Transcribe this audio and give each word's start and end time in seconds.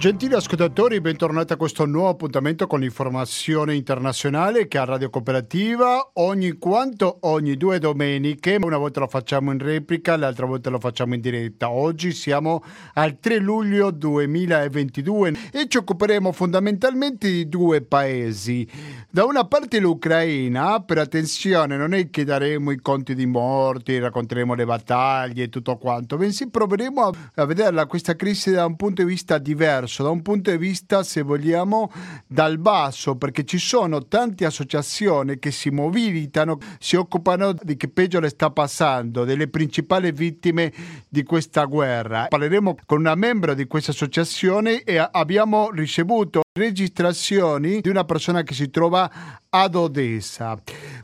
Gentili 0.00 0.32
ascoltatori, 0.32 0.98
bentornati 1.02 1.52
a 1.52 1.56
questo 1.56 1.84
nuovo 1.84 2.08
appuntamento 2.08 2.66
con 2.66 2.80
l'informazione 2.80 3.74
internazionale 3.74 4.66
che 4.66 4.78
a 4.78 4.86
Radio 4.86 5.10
Cooperativa 5.10 6.12
ogni 6.14 6.52
quanto 6.52 7.18
ogni 7.20 7.58
due 7.58 7.78
domeniche, 7.78 8.56
una 8.58 8.78
volta 8.78 9.00
lo 9.00 9.08
facciamo 9.08 9.52
in 9.52 9.58
replica, 9.58 10.16
l'altra 10.16 10.46
volta 10.46 10.70
lo 10.70 10.78
facciamo 10.78 11.12
in 11.12 11.20
diretta. 11.20 11.68
Oggi 11.68 12.12
siamo 12.12 12.64
al 12.94 13.20
3 13.20 13.40
luglio 13.40 13.90
2022 13.90 15.34
e 15.52 15.68
ci 15.68 15.76
occuperemo 15.76 16.32
fondamentalmente 16.32 17.28
di 17.28 17.46
due 17.50 17.82
paesi. 17.82 18.66
Da 19.10 19.26
una 19.26 19.44
parte 19.44 19.80
l'Ucraina, 19.80 20.80
per 20.80 20.96
attenzione, 20.96 21.76
non 21.76 21.92
è 21.92 22.08
che 22.08 22.24
daremo 22.24 22.70
i 22.70 22.80
conti 22.80 23.14
di 23.14 23.26
morti, 23.26 23.98
racconteremo 23.98 24.54
le 24.54 24.64
battaglie 24.64 25.42
e 25.42 25.48
tutto 25.50 25.76
quanto, 25.76 26.16
bensì 26.16 26.48
proveremo 26.48 27.02
a, 27.02 27.12
a 27.34 27.44
vederla 27.44 27.84
questa 27.84 28.16
crisi 28.16 28.50
da 28.52 28.64
un 28.64 28.76
punto 28.76 29.02
di 29.02 29.08
vista 29.08 29.36
diverso 29.36 29.88
diverso, 29.90 30.02
da 30.04 30.10
un 30.10 30.22
punto 30.22 30.50
di 30.50 30.56
vista, 30.56 31.02
se 31.02 31.22
vogliamo, 31.22 31.90
dal 32.26 32.58
basso, 32.58 33.16
perché 33.16 33.44
ci 33.44 33.58
sono 33.58 34.06
tante 34.06 34.44
associazioni 34.44 35.38
che 35.38 35.50
si 35.50 35.70
mobilitano, 35.70 36.58
si 36.78 36.96
occupano 36.96 37.52
di 37.52 37.76
che 37.76 37.88
peggio 37.88 38.20
le 38.20 38.28
sta 38.28 38.50
passando, 38.50 39.24
delle 39.24 39.48
principali 39.48 40.12
vittime 40.12 40.72
di 41.08 41.24
questa 41.24 41.64
guerra. 41.64 42.26
Parleremo 42.28 42.76
con 42.86 43.00
una 43.00 43.16
membro 43.16 43.54
di 43.54 43.66
questa 43.66 43.90
associazione 43.90 44.82
e 44.84 44.96
abbiamo 44.98 45.70
ricevuto 45.70 46.42
registrazioni 46.52 47.80
di 47.80 47.88
una 47.88 48.04
persona 48.04 48.42
che 48.42 48.54
si 48.54 48.70
trova 48.70 49.10
ad 49.48 49.74
Odessa. 49.74 50.60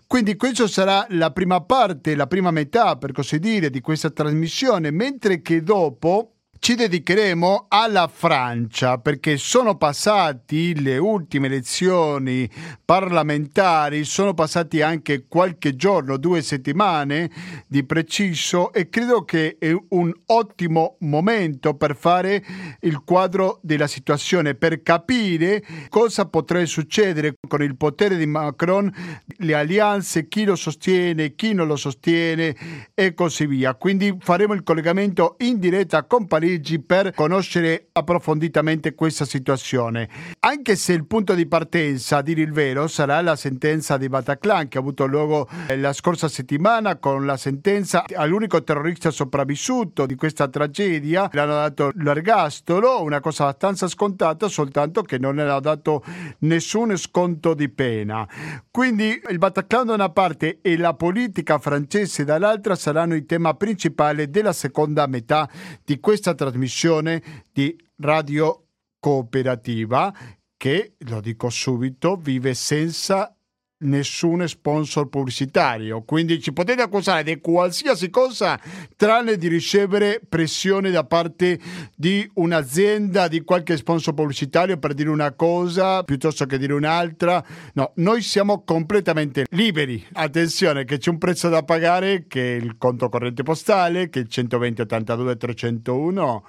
Quindi 0.06 0.36
questa 0.36 0.68
sarà 0.68 1.06
la 1.10 1.32
prima 1.32 1.60
parte, 1.62 2.14
la 2.14 2.26
prima 2.26 2.50
metà, 2.50 2.96
per 2.96 3.12
così 3.12 3.38
dire, 3.38 3.70
di 3.70 3.80
questa 3.80 4.10
trasmissione, 4.10 4.90
mentre 4.90 5.42
che 5.42 5.62
dopo 5.62 6.35
ci 6.66 6.74
dedicheremo 6.74 7.66
alla 7.68 8.10
Francia 8.12 8.98
perché 8.98 9.36
sono 9.36 9.76
passati 9.76 10.82
le 10.82 10.98
ultime 10.98 11.46
elezioni 11.46 12.50
parlamentari, 12.84 14.02
sono 14.02 14.34
passati 14.34 14.82
anche 14.82 15.26
qualche 15.28 15.76
giorno, 15.76 16.16
due 16.16 16.42
settimane 16.42 17.30
di 17.68 17.84
preciso 17.84 18.72
e 18.72 18.88
credo 18.88 19.22
che 19.24 19.58
è 19.60 19.72
un 19.90 20.12
ottimo 20.26 20.96
momento 21.02 21.74
per 21.74 21.94
fare 21.94 22.44
il 22.80 23.00
quadro 23.04 23.60
della 23.62 23.86
situazione, 23.86 24.56
per 24.56 24.82
capire 24.82 25.62
cosa 25.88 26.26
potrebbe 26.26 26.66
succedere 26.66 27.36
con 27.46 27.62
il 27.62 27.76
potere 27.76 28.16
di 28.16 28.26
Macron, 28.26 28.92
le 29.36 29.54
alleanze, 29.54 30.26
chi 30.26 30.42
lo 30.42 30.56
sostiene, 30.56 31.36
chi 31.36 31.52
non 31.52 31.68
lo 31.68 31.76
sostiene 31.76 32.56
e 32.92 33.14
così 33.14 33.46
via. 33.46 33.76
Quindi 33.76 34.16
faremo 34.18 34.52
il 34.52 34.64
collegamento 34.64 35.36
in 35.38 35.60
diretta 35.60 36.02
con 36.02 36.26
Parigi 36.26 36.54
Parigi 36.56 36.80
per 36.80 37.12
conoscere 37.12 37.88
approfonditamente 37.92 38.94
questa 38.94 39.26
situazione. 39.26 40.08
Anche 40.40 40.74
se 40.76 40.94
il 40.94 41.06
punto 41.06 41.34
di 41.34 41.46
partenza, 41.46 42.18
a 42.18 42.22
dire 42.22 42.40
il 42.40 42.52
vero, 42.52 42.86
sarà 42.88 43.20
la 43.20 43.36
sentenza 43.36 43.98
di 43.98 44.08
Bataclan 44.08 44.68
che 44.68 44.78
ha 44.78 44.80
avuto 44.80 45.06
luogo 45.06 45.48
eh, 45.66 45.76
la 45.76 45.92
scorsa 45.92 46.28
settimana 46.28 46.96
con 46.96 47.26
la 47.26 47.36
sentenza 47.36 48.04
all'unico 48.14 48.62
terrorista 48.62 49.10
sopravvissuto 49.10 50.06
di 50.06 50.14
questa 50.14 50.48
tragedia. 50.48 51.28
Le 51.30 51.40
hanno 51.40 51.52
dato 51.52 51.92
l'ergastolo, 51.96 53.02
una 53.02 53.20
cosa 53.20 53.44
abbastanza 53.44 53.86
scontata, 53.88 54.48
soltanto 54.48 55.02
che 55.02 55.18
non 55.18 55.38
era 55.38 55.60
dato 55.60 56.02
nessun 56.38 56.96
sconto 56.96 57.52
di 57.52 57.68
pena. 57.68 58.26
Quindi 58.70 59.20
il 59.28 59.38
Bataclan 59.38 59.86
da 59.86 59.94
una 59.94 60.10
parte 60.10 60.60
e 60.62 60.76
la 60.78 60.94
politica 60.94 61.58
francese 61.58 62.24
dall'altra 62.24 62.74
saranno 62.76 63.14
il 63.14 63.26
tema 63.26 63.52
principale 63.54 64.30
della 64.30 64.54
seconda 64.54 65.06
metà 65.06 65.48
di 65.84 66.00
questa 66.00 66.34
trasmissione 66.36 67.44
di 67.52 67.76
Radio 67.96 68.68
Cooperativa 69.00 70.14
che, 70.56 70.94
lo 70.98 71.20
dico 71.20 71.50
subito, 71.50 72.16
vive 72.16 72.54
senza 72.54 73.35
nessun 73.78 74.46
sponsor 74.48 75.08
pubblicitario. 75.08 76.02
Quindi 76.02 76.40
ci 76.40 76.52
potete 76.52 76.82
accusare 76.82 77.22
di 77.22 77.40
qualsiasi 77.40 78.08
cosa 78.10 78.58
tranne 78.96 79.36
di 79.36 79.48
ricevere 79.48 80.20
pressione 80.26 80.90
da 80.90 81.04
parte 81.04 81.58
di 81.94 82.28
un'azienda 82.34 83.28
di 83.28 83.42
qualche 83.42 83.76
sponsor 83.76 84.14
pubblicitario 84.14 84.78
per 84.78 84.94
dire 84.94 85.10
una 85.10 85.32
cosa 85.32 86.02
piuttosto 86.04 86.46
che 86.46 86.58
dire 86.58 86.72
un'altra. 86.72 87.44
No 87.74 87.92
noi 87.96 88.22
siamo 88.22 88.62
completamente 88.64 89.46
liberi. 89.50 90.04
Attenzione 90.12 90.84
che 90.84 90.98
c'è 90.98 91.10
un 91.10 91.18
prezzo 91.18 91.48
da 91.48 91.62
pagare 91.62 92.24
che 92.26 92.56
è 92.56 92.60
il 92.60 92.76
conto 92.78 93.08
corrente 93.08 93.42
postale 93.42 94.08
che 94.08 94.20
è 94.20 94.22
il 94.22 94.28
120 94.28 94.80
82 94.82 95.36
301 95.36 96.44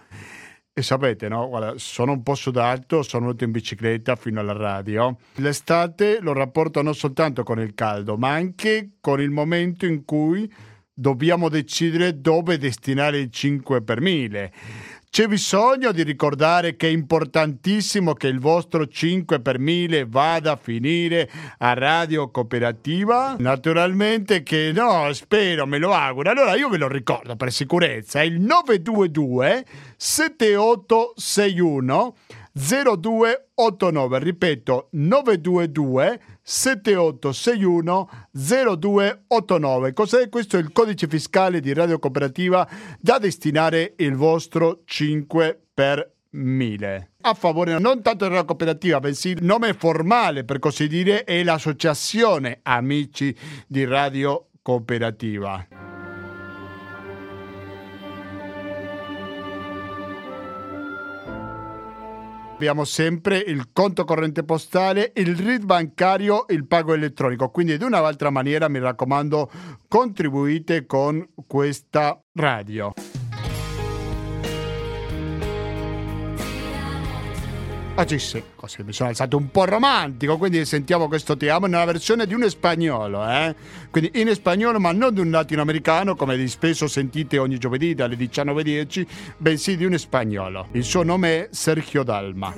e 0.78 0.84
sapete, 0.84 1.28
no? 1.28 1.48
Guarda, 1.48 1.74
sono 1.78 2.12
un 2.12 2.22
po' 2.22 2.36
sudato, 2.36 3.02
sono 3.02 3.26
venuto 3.26 3.44
in 3.44 3.50
bicicletta 3.50 4.16
fino 4.16 4.40
alla 4.40 4.54
radio. 4.54 5.18
L'estate 5.38 6.20
lo 6.22 6.34
rapporto 6.34 6.84
non 6.84 6.94
soltanto 6.94 7.42
con 7.42 7.60
il 7.60 7.74
caldo, 7.74 8.16
ma 8.16 8.34
anche 8.34 8.92
con 9.02 9.20
il 9.20 9.32
momento 9.32 9.88
in 9.88 10.06
cui 10.06 10.48
dobbiamo 10.94 11.50
decidere 11.50 12.22
dove 12.22 12.60
destinare 12.60 13.18
il 13.18 13.32
5 13.32 13.82
per 13.82 14.02
1000. 14.02 14.52
C'è 15.10 15.28
bisogno 15.28 15.94
di 15.94 16.04
ricordare 16.04 16.76
che 16.76 16.88
è 16.88 16.90
importantissimo 16.92 18.14
che 18.14 18.28
il 18.28 18.40
vostro 18.40 18.86
5 18.86 19.40
per 19.40 19.58
1000 19.58 20.06
vada 20.06 20.52
a 20.52 20.58
finire 20.58 21.28
a 21.58 21.74
Radio 21.74 22.30
Cooperativa? 22.30 23.36
Naturalmente 23.40 24.44
che 24.44 24.72
no, 24.76 25.12
spero, 25.14 25.66
me 25.66 25.80
lo 25.80 25.94
auguro. 25.94 26.30
Allora 26.30 26.56
io 26.56 26.70
ve 26.70 26.78
lo 26.78 26.88
ricordo 26.88 27.36
per 27.36 27.52
sicurezza, 27.52 28.22
è 28.22 28.26
il 28.26 28.40
922 28.40 29.66
7861 29.96 32.16
0289, 32.58 34.20
ripeto 34.20 34.88
922 34.92 36.20
7861 36.50 38.10
0289. 38.32 39.92
Cos'è 39.92 40.30
questo? 40.30 40.56
È 40.56 40.62
il 40.62 40.72
codice 40.72 41.06
fiscale 41.08 41.60
di 41.60 41.74
Radio 41.74 42.00
Cooperativa 42.00 42.66
da 43.02 43.18
destinare 43.18 43.96
il 43.98 44.16
vostro 44.16 44.84
5 44.86 45.60
per 45.74 46.10
1000. 46.30 47.10
A 47.22 47.34
favore 47.34 47.78
non 47.80 48.02
tanto 48.02 48.30
della 48.30 48.46
cooperativa, 48.46 49.02
bensì 49.02 49.30
il 49.30 49.44
nome 49.44 49.74
formale 49.74 50.46
per 50.46 50.60
così 50.60 50.88
dire 50.88 51.26
è 51.26 51.44
l'associazione 51.44 52.60
Amici 52.64 53.36
di 53.68 53.84
Radio 53.84 54.48
Cooperativa. 54.62 55.77
Abbiamo 62.58 62.86
sempre 62.86 63.38
il 63.38 63.70
conto 63.72 64.04
corrente 64.04 64.44
postale, 64.44 65.12
il 65.18 65.36
RID 65.36 65.64
bancario, 65.64 66.46
il 66.50 66.66
pago 66.66 66.96
elettronico. 66.96 67.52
Quindi 67.52 67.78
di 67.78 67.84
una 67.84 68.02
o 68.02 68.06
altra 68.06 68.32
maniera 68.32 68.68
mi 68.68 68.80
raccomando 68.80 69.52
contribuite 69.88 70.88
con 70.88 71.24
questa 71.46 72.20
radio. 72.34 72.94
Oggi 78.00 78.20
sì, 78.20 78.44
così 78.56 78.84
mi 78.84 78.94
sono 78.94 79.10
alzato 79.10 79.38
un 79.38 79.50
po' 79.50 79.66
romantico, 79.66 80.38
quindi 80.38 80.66
sentiamo 80.66 81.08
questo 81.08 81.36
ti 81.36 81.50
amo 81.50 81.66
nella 81.66 81.84
versione 81.84 82.28
di 82.28 82.36
un 82.36 82.48
spagnolo, 82.48 83.28
eh? 83.28 83.56
Quindi 83.90 84.22
in 84.22 84.32
spagnolo, 84.36 84.80
ma 84.80 84.92
non 84.92 85.16
di 85.16 85.20
un 85.20 85.32
latinoamericano, 85.32 86.16
come 86.16 86.38
di 86.38 86.48
spesso 86.48 86.88
sentite 86.88 87.40
ogni 87.40 87.58
giovedì 87.58 87.96
dalle 87.96 88.16
19.10, 88.16 89.08
bensì 89.38 89.78
di 89.78 89.86
un 89.86 89.98
spagnolo. 89.98 90.68
Il 90.74 90.84
suo 90.84 91.02
nome 91.02 91.46
è 91.46 91.48
Sergio 91.52 92.04
Dalma. 92.04 92.54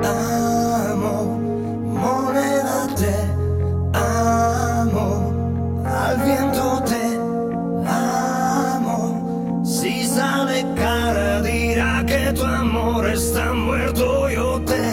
Amo, 0.00 1.22
moneda 1.94 2.92
te, 2.96 3.14
amo, 3.92 5.82
al 5.84 6.22
viento 6.22 6.82
te, 6.86 7.84
amo, 7.86 9.62
si 9.64 10.02
sale 10.02 10.72
cara 10.74 11.29
tu 12.32 12.44
amor 12.44 13.06
está 13.08 13.52
muerto. 13.52 14.28
Ecco. 14.28 14.89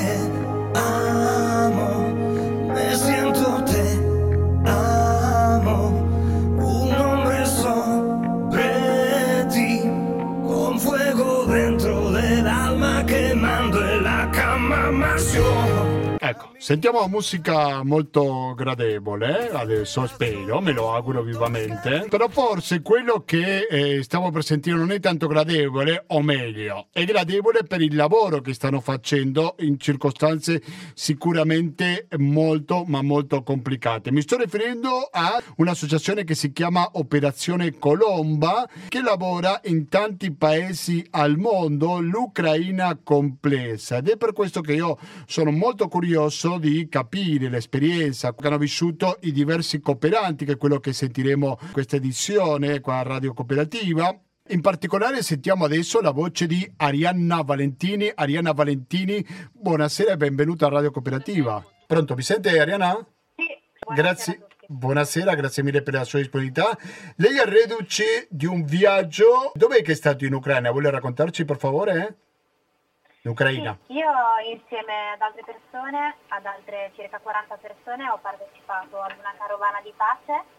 Sentiamo 16.68 17.08
musica 17.08 17.82
molto 17.82 18.54
gradevole, 18.54 19.50
adesso 19.52 20.06
spero, 20.06 20.60
me 20.60 20.74
lo 20.74 20.94
auguro 20.94 21.22
vivamente, 21.22 22.08
però 22.10 22.28
forse 22.28 22.82
quello 22.82 23.24
che 23.26 23.68
eh, 23.70 24.04
stiamo 24.04 24.32
per 24.32 24.44
sentire 24.44 24.76
non 24.76 24.92
è 24.92 25.00
tanto 25.00 25.28
gradevole, 25.28 26.04
o 26.08 26.22
meglio, 26.22 26.88
è 26.92 27.06
gradevole 27.06 27.64
per 27.64 27.80
il 27.80 27.96
lavoro 27.96 28.42
che 28.42 28.54
stanno 28.54 28.82
facendo 28.82 29.56
in 29.60 29.80
circostanze 29.80 30.62
sicuramente 30.94 32.10
molto 32.18 32.84
ma 32.86 33.02
molto 33.02 33.44
complicate. 33.44 34.12
Mi 34.12 34.22
sto 34.22 34.36
riferendo 34.36 35.08
a 35.10 35.42
un'associazione 35.56 36.26
che 36.26 36.36
si 36.36 36.52
chiama 36.52 36.90
Operazione 36.96 37.80
Colomba, 37.80 38.68
che 38.90 39.00
lavora 39.02 39.62
in 39.68 39.88
tanti 39.88 40.34
paesi 40.34 41.08
al 41.12 41.38
mondo, 41.38 42.02
l'Ucraina 42.02 43.00
complessa, 43.02 44.00
ed 44.00 44.10
è 44.10 44.18
per 44.18 44.34
questo 44.34 44.60
che 44.60 44.74
io 44.74 44.98
sono 45.26 45.52
molto 45.52 45.88
curioso 45.88 46.56
di 46.58 46.88
capire 46.90 47.50
l'esperienza 47.50 48.34
che 48.34 48.48
hanno 48.48 48.58
vissuto 48.58 49.18
i 49.22 49.32
diversi 49.32 49.80
cooperanti, 49.80 50.46
che 50.46 50.54
è 50.54 50.58
quello 50.58 50.80
che 50.80 50.94
sentiremo 50.94 51.60
in 51.62 51.72
questa 51.72 51.96
edizione 51.96 52.80
qua 52.80 52.98
a 52.98 53.04
Radio 53.04 53.34
Cooperativa. 53.34 54.20
In 54.50 54.62
particolare 54.62 55.22
sentiamo 55.24 55.66
adesso 55.66 56.00
la 56.00 56.12
voce 56.12 56.48
di 56.48 56.70
Arianna 56.78 57.42
Valentini. 57.42 58.12
Arianna 58.14 58.54
Valentini, 58.54 59.26
buonasera 59.52 60.14
e 60.14 60.18
benvenuta 60.18 60.68
a 60.68 60.70
Radio 60.70 60.92
Cooperativa. 60.92 61.64
Pronto, 61.86 62.16
mi 62.16 62.22
sente 62.22 62.58
Arianna? 62.60 63.06
Sì, 63.36 63.46
grazie. 63.94 64.48
Buonasera, 64.70 65.34
grazie 65.34 65.64
mille 65.64 65.82
per 65.82 65.94
la 65.94 66.04
sua 66.04 66.20
disponibilità. 66.20 66.78
Lei 67.16 67.38
è 67.38 67.46
reduce 67.46 68.28
di 68.30 68.46
un 68.46 68.66
viaggio. 68.66 69.52
Dov'è 69.54 69.82
che 69.82 69.94
è 69.94 69.96
stato 69.96 70.26
in 70.26 70.34
Ucraina? 70.34 70.72
Vuole 70.72 70.90
raccontarci 70.90 71.46
per 71.46 71.58
favore? 71.58 72.18
L'Ucraina. 73.22 73.78
Sì, 73.88 73.94
io 73.94 74.12
insieme 74.46 75.12
ad 75.12 75.22
altre 75.22 75.44
persone, 75.44 76.16
ad 76.30 76.46
altre 76.46 76.92
circa 76.96 77.20
40 77.20 77.58
persone, 77.58 78.10
ho 78.10 78.18
partecipato 78.20 79.02
ad 79.02 79.16
una 79.18 79.34
carovana 79.38 79.82
di 79.82 79.94
pace 79.96 80.56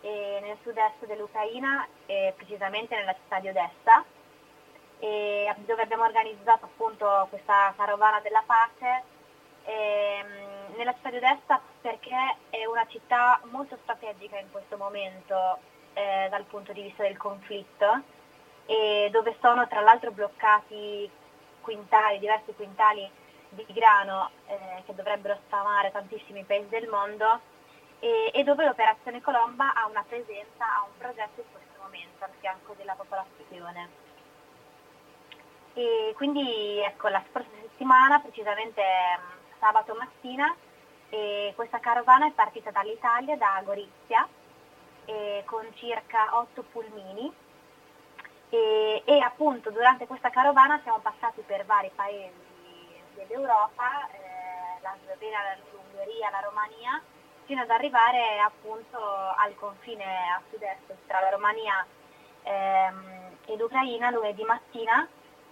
nel 0.00 0.56
sud-est 0.62 1.04
dell'Ucraina, 1.06 1.86
e 2.06 2.32
precisamente 2.36 2.94
nella 2.94 3.14
città 3.14 3.40
di 3.40 3.48
Odessa, 3.48 4.04
dove 5.66 5.82
abbiamo 5.82 6.04
organizzato 6.04 6.66
appunto 6.66 7.26
questa 7.28 7.74
carovana 7.76 8.20
della 8.20 8.42
pace 8.46 9.02
ehm, 9.64 10.76
nella 10.76 10.94
città 10.94 11.10
di 11.10 11.16
Odessa 11.16 11.60
perché 11.80 12.36
è 12.50 12.64
una 12.66 12.86
città 12.88 13.40
molto 13.50 13.76
strategica 13.82 14.38
in 14.38 14.50
questo 14.50 14.76
momento 14.76 15.58
eh, 15.92 16.28
dal 16.30 16.44
punto 16.44 16.72
di 16.72 16.82
vista 16.82 17.02
del 17.02 17.16
conflitto 17.16 18.02
e 18.66 19.08
dove 19.12 19.36
sono 19.40 19.66
tra 19.68 19.80
l'altro 19.80 20.10
bloccati 20.12 21.10
quintali, 21.66 22.20
diversi 22.20 22.54
quintali 22.54 23.10
di 23.48 23.66
grano 23.70 24.30
eh, 24.46 24.82
che 24.86 24.94
dovrebbero 24.94 25.36
sfamare 25.46 25.90
tantissimi 25.90 26.44
paesi 26.44 26.68
del 26.68 26.86
mondo 26.86 27.40
e, 27.98 28.30
e, 28.32 28.44
dove 28.44 28.64
l'operazione 28.64 29.20
Colomba 29.20 29.74
ha 29.74 29.86
una 29.86 30.04
presenza, 30.06 30.64
ha 30.64 30.84
un 30.84 30.96
progetto 30.96 31.40
in 31.40 31.46
questo 31.50 31.82
momento 31.82 32.22
al 32.24 32.30
fianco 32.38 32.74
della 32.76 32.94
popolazione. 32.94 34.04
E 35.74 36.12
quindi 36.14 36.78
ecco, 36.78 37.08
la 37.08 37.22
scorsa 37.28 37.50
settimana, 37.60 38.20
precisamente 38.20 38.82
mm, 38.82 39.58
sabato 39.58 39.94
mattina, 39.94 40.54
questa 41.54 41.78
carovana 41.78 42.26
è 42.26 42.32
partita 42.32 42.70
dall'Italia, 42.70 43.36
da 43.36 43.62
Gorizia, 43.64 44.28
con 45.44 45.64
circa 45.74 46.36
8 46.36 46.62
pulmini 46.64 47.32
e, 48.48 49.02
e, 49.04 49.18
appunto 49.20 49.70
durante 49.70 50.06
questa 50.06 50.30
carovana 50.30 50.80
siamo 50.82 50.98
passati 50.98 51.42
per 51.44 51.64
vari 51.64 51.90
paesi 51.94 52.32
dell'Europa, 53.14 54.08
eh, 54.12 54.80
la 54.82 54.94
Slovenia, 55.02 55.38
l'Ungheria, 55.72 56.30
la 56.30 56.40
Romania, 56.40 57.02
fino 57.46 57.62
ad 57.62 57.70
arrivare 57.70 58.38
appunto 58.38 58.98
al 58.98 59.54
confine 59.54 60.04
a 60.04 60.40
sud-est 60.50 60.94
tra 61.06 61.20
la 61.20 61.30
Romania 61.30 61.86
ehm, 62.42 63.36
e 63.46 63.56
l'Ucraina 63.56 64.10
lunedì 64.10 64.42
mattina 64.42 65.06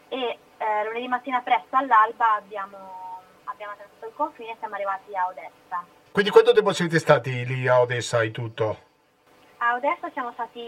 e 0.08 0.38
eh, 0.58 0.84
lunedì 0.84 1.08
mattina 1.08 1.40
presto 1.40 1.76
all'alba 1.76 2.34
abbiamo, 2.34 3.22
abbiamo 3.44 3.72
attraversato 3.72 4.06
il 4.06 4.14
confine 4.14 4.50
e 4.52 4.56
siamo 4.58 4.74
arrivati 4.74 5.16
a 5.16 5.26
Odessa. 5.28 5.84
Quindi 6.12 6.30
quanto 6.30 6.52
tempo 6.52 6.72
siete 6.72 6.98
stati 6.98 7.44
lì 7.44 7.66
a 7.66 7.80
Odessa 7.80 8.22
in 8.22 8.32
tutto? 8.32 8.83
A 9.66 9.76
Odessa 9.76 10.10
siamo 10.12 10.30
stati 10.32 10.62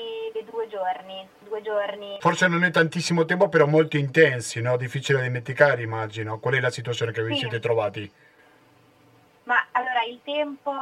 due 0.51 0.69
giorni, 0.69 1.29
due 1.41 1.61
giorni. 1.61 2.17
Forse 2.19 2.49
non 2.49 2.65
è 2.65 2.71
tantissimo 2.71 3.27
tempo, 3.27 3.51
però 3.51 3.67
molto 3.67 3.99
intensi, 3.99 4.63
no? 4.63 4.79
Difficile 4.79 5.19
da 5.19 5.25
dimenticare, 5.25 5.83
immagino. 5.83 6.39
Qual 6.39 6.55
è 6.55 6.61
la 6.61 6.71
situazione 6.71 7.13
che 7.13 7.23
vi 7.23 7.35
sì. 7.35 7.41
siete 7.41 7.61
trovati? 7.61 8.11
Ma 9.43 9.67
allora 9.73 10.03
il 10.03 10.19
tempo 10.25 10.73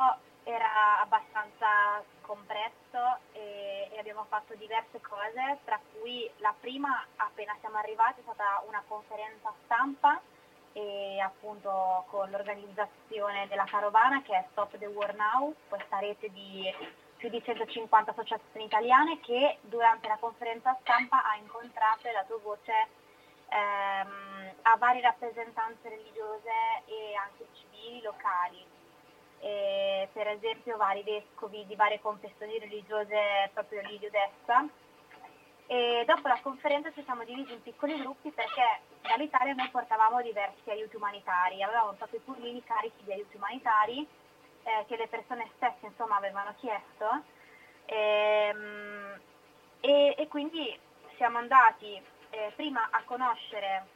era 0.44 1.00
abbastanza 1.02 2.04
compresso 2.20 3.18
e, 3.32 3.88
e, 3.90 3.98
abbiamo 3.98 4.26
fatto 4.28 4.54
diverse 4.54 5.00
cose, 5.00 5.58
tra 5.64 5.80
cui 5.98 6.30
la 6.36 6.54
prima, 6.58 7.04
appena 7.16 7.56
siamo 7.58 7.78
arrivati, 7.78 8.20
è 8.20 8.22
stata 8.22 8.62
una 8.68 8.82
conferenza 8.86 9.52
stampa 9.64 10.20
e 10.72 11.18
appunto 11.18 12.04
con 12.10 12.30
l'organizzazione 12.30 13.48
della 13.48 13.64
carovana 13.64 14.22
che 14.22 14.34
è 14.34 14.44
Stop 14.52 14.78
the 14.78 14.86
War 14.86 15.16
Now, 15.16 15.52
questa 15.68 15.98
rete 15.98 16.30
di 16.30 16.72
più 17.24 17.30
di 17.30 17.42
150 17.42 18.10
associazioni 18.10 18.66
italiane 18.66 19.18
che 19.20 19.56
durante 19.62 20.08
la 20.08 20.18
conferenza 20.20 20.76
stampa 20.82 21.24
ha 21.24 21.36
incontrato 21.36 22.06
e 22.06 22.12
dato 22.12 22.38
voce 22.42 22.88
ehm, 23.48 24.52
a 24.60 24.76
varie 24.76 25.00
rappresentanze 25.00 25.88
religiose 25.88 26.52
e 26.84 27.14
anche 27.16 27.46
civili 27.54 28.02
locali. 28.02 28.62
E, 29.40 30.08
per 30.12 30.28
esempio 30.28 30.76
vari 30.76 31.02
vescovi 31.02 31.64
di 31.66 31.74
varie 31.74 32.00
confessioni 32.00 32.58
religiose 32.58 33.48
proprio 33.54 33.80
lì 33.82 33.98
di 33.98 34.06
Odessa. 34.06 34.68
E 35.66 36.04
dopo 36.06 36.28
la 36.28 36.40
conferenza 36.42 36.92
ci 36.92 37.02
siamo 37.04 37.24
divisi 37.24 37.54
in 37.54 37.62
piccoli 37.62 37.98
gruppi 38.00 38.32
perché 38.32 38.82
dall'Italia 39.00 39.54
noi 39.54 39.70
portavamo 39.70 40.20
diversi 40.20 40.68
aiuti 40.68 40.96
umanitari, 40.96 41.62
avevamo 41.62 41.92
proprio 41.92 42.18
i 42.18 42.22
pulmini 42.22 42.62
carichi 42.64 43.02
di 43.02 43.12
aiuti 43.12 43.36
umanitari 43.36 44.06
eh, 44.64 44.84
che 44.86 44.96
le 44.96 45.08
persone 45.08 45.50
stesse 45.56 45.86
insomma, 45.86 46.16
avevano 46.16 46.54
chiesto. 46.58 47.22
Ehm, 47.86 49.20
e, 49.80 50.14
e, 50.16 50.28
quindi 50.28 50.78
siamo 51.16 51.38
andati 51.38 52.00
eh, 52.30 52.52
prima 52.56 52.88
a 52.90 53.02
conoscere 53.04 53.86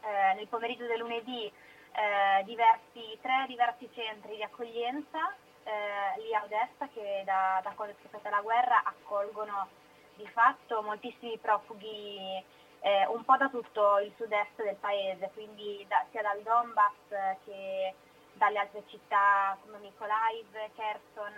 eh, 0.00 0.34
nel 0.34 0.46
pomeriggio 0.48 0.86
del 0.86 0.98
lunedì 0.98 1.46
eh, 1.46 2.44
diversi, 2.44 3.18
tre 3.20 3.44
diversi 3.46 3.88
centri 3.92 4.36
di 4.36 4.42
accoglienza 4.42 5.34
eh, 5.64 6.20
lì 6.20 6.34
a 6.34 6.42
Odessa 6.44 6.88
che 6.92 7.22
da, 7.24 7.60
da 7.62 7.72
quando 7.74 7.94
è 7.94 8.08
stata 8.08 8.30
la 8.30 8.40
guerra 8.40 8.82
accolgono 8.84 9.68
di 10.14 10.26
fatto 10.28 10.82
moltissimi 10.82 11.38
profughi 11.38 12.42
eh, 12.80 13.06
un 13.06 13.24
po' 13.24 13.36
da 13.36 13.48
tutto 13.48 13.98
il 13.98 14.12
sud-est 14.16 14.62
del 14.62 14.76
paese, 14.76 15.30
quindi 15.34 15.84
da, 15.88 16.04
sia 16.10 16.22
dal 16.22 16.42
Donbass 16.42 17.38
che 17.44 17.94
dalle 18.42 18.58
altre 18.58 18.82
città 18.88 19.56
come 19.62 19.78
Mykolaiv, 19.78 20.50
Kherson 20.74 21.32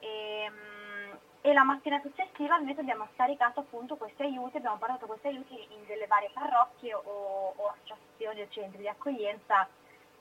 e, 0.00 0.50
mm, 0.50 1.12
e, 1.40 1.52
la 1.54 1.62
mattina 1.62 1.98
successiva 2.02 2.58
invece 2.58 2.80
abbiamo 2.80 3.08
scaricato 3.14 3.60
appunto 3.60 3.96
questi 3.96 4.22
aiuti, 4.22 4.58
abbiamo 4.58 4.76
portato 4.76 5.06
questi 5.06 5.28
aiuti 5.28 5.54
in 5.54 5.86
delle 5.86 6.06
varie 6.06 6.28
parrocchie 6.34 6.92
o, 6.92 7.54
o 7.56 7.66
associazioni 7.68 8.42
o 8.42 8.48
centri 8.50 8.80
di 8.80 8.88
accoglienza 8.88 9.66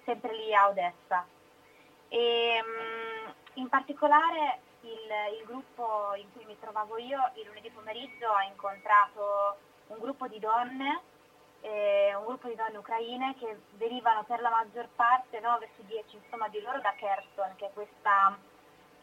sempre 0.06 0.34
lì 0.38 0.56
a 0.56 0.70
Odessa. 0.70 1.26
E, 2.08 2.64
mm, 2.64 3.30
in 3.56 3.68
particolare 3.68 4.62
il, 4.82 5.38
il 5.38 5.46
gruppo 5.46 6.14
in 6.16 6.32
cui 6.32 6.46
mi 6.46 6.58
trovavo 6.62 6.98
io 6.98 7.32
il 7.36 7.46
lunedì 7.46 7.70
pomeriggio 7.72 8.32
ha 8.32 8.46
incontrato 8.46 9.58
un 9.88 10.00
gruppo 10.00 10.28
di 10.28 10.40
donne 10.40 11.02
eh, 11.62 12.16
un 12.16 12.26
gruppo 12.26 12.48
di 12.48 12.56
donne 12.56 12.78
ucraine 12.78 13.36
che 13.38 13.58
derivano 13.72 14.24
per 14.24 14.42
la 14.42 14.50
maggior 14.50 14.88
parte, 14.96 15.40
9 15.40 15.70
su 15.76 15.84
10 15.86 16.16
insomma, 16.16 16.48
di 16.48 16.62
loro 16.62 16.80
da 16.80 16.94
Kherson, 16.96 17.56
che 17.56 17.68
è 17.68 17.74
questa 17.74 18.38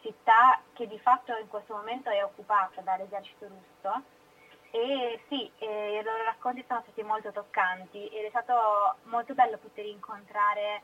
città 0.01 0.61
che 0.73 0.87
di 0.87 0.99
fatto 0.99 1.35
in 1.37 1.47
questo 1.47 1.75
momento 1.75 2.09
è 2.09 2.23
occupata 2.23 2.81
dall'esercito 2.81 3.47
russo. 3.47 4.03
E 4.71 5.21
sì, 5.27 5.49
eh, 5.59 5.99
i 5.99 6.03
loro 6.03 6.23
racconti 6.23 6.63
sono 6.67 6.81
stati 6.81 7.01
molto 7.01 7.31
toccanti 7.31 8.07
ed 8.09 8.25
è 8.25 8.29
stato 8.29 8.97
molto 9.03 9.33
bello 9.33 9.57
poter 9.57 9.85
incontrare, 9.85 10.81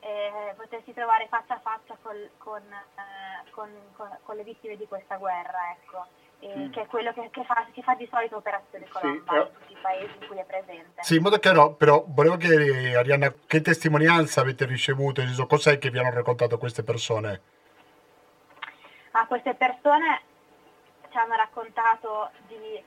eh, 0.00 0.54
potersi 0.56 0.92
trovare 0.92 1.26
faccia 1.28 1.54
a 1.54 1.60
faccia 1.60 1.96
col, 2.00 2.30
con, 2.38 2.62
eh, 2.62 3.50
con, 3.50 3.70
con, 3.96 4.18
con, 4.22 4.36
le 4.36 4.44
vittime 4.44 4.76
di 4.76 4.86
questa 4.86 5.16
guerra. 5.16 5.72
Ecco 5.72 6.06
mm. 6.46 6.70
che 6.70 6.82
è 6.82 6.86
quello 6.86 7.12
che, 7.12 7.28
che, 7.30 7.44
fa, 7.44 7.66
che, 7.72 7.82
fa, 7.82 7.94
di 7.94 8.08
solito 8.10 8.36
Operazione 8.36 8.88
Colomba 8.88 9.32
sì, 9.32 9.38
in 9.38 9.58
tutti 9.58 9.72
i 9.72 9.76
paesi 9.80 10.12
in 10.20 10.26
cui 10.26 10.38
è 10.38 10.44
presente. 10.44 11.02
Sì, 11.02 11.16
in 11.16 11.22
modo 11.22 11.38
chiaro, 11.38 11.74
però 11.74 12.04
volevo 12.08 12.36
chiedere 12.36 12.96
Arianna, 12.96 13.32
che 13.46 13.60
testimonianza 13.60 14.40
avete 14.40 14.64
ricevuto? 14.66 15.22
Cos'è 15.46 15.78
che 15.78 15.90
vi 15.90 15.98
hanno 15.98 16.10
raccontato 16.10 16.58
queste 16.58 16.82
persone? 16.82 17.40
Ah, 19.12 19.26
queste 19.26 19.54
persone 19.54 20.22
ci 21.10 21.18
hanno 21.18 21.34
raccontato 21.34 22.30
di, 22.46 22.82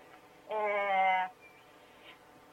eh, 0.47 1.29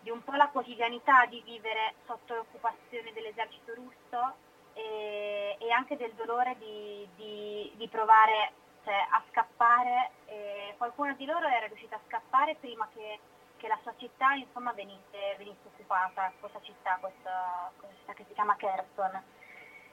di 0.00 0.10
un 0.10 0.22
po' 0.22 0.34
la 0.34 0.48
quotidianità 0.48 1.24
di 1.26 1.42
vivere 1.44 1.94
sotto 2.06 2.34
l'occupazione 2.34 3.12
dell'esercito 3.14 3.72
russo 3.74 4.34
e, 4.74 5.56
e 5.58 5.70
anche 5.70 5.96
del 5.96 6.12
dolore 6.12 6.56
di, 6.58 7.08
di, 7.16 7.72
di 7.76 7.88
provare 7.88 8.52
cioè, 8.84 9.06
a 9.10 9.22
scappare. 9.30 10.10
E 10.26 10.74
qualcuno 10.76 11.14
di 11.14 11.24
loro 11.24 11.46
era 11.46 11.66
riuscito 11.66 11.94
a 11.94 12.00
scappare 12.06 12.56
prima 12.56 12.88
che, 12.92 13.18
che 13.56 13.68
la 13.68 13.78
sua 13.82 13.94
città 13.96 14.34
insomma, 14.34 14.72
venisse, 14.72 15.34
venisse, 15.38 15.66
occupata, 15.66 16.32
questa 16.40 16.60
città, 16.62 16.98
questa, 17.00 17.70
questa 17.78 17.96
città 17.98 18.12
che 18.14 18.24
si 18.26 18.34
chiama 18.34 18.56
Kherson. 18.56 19.22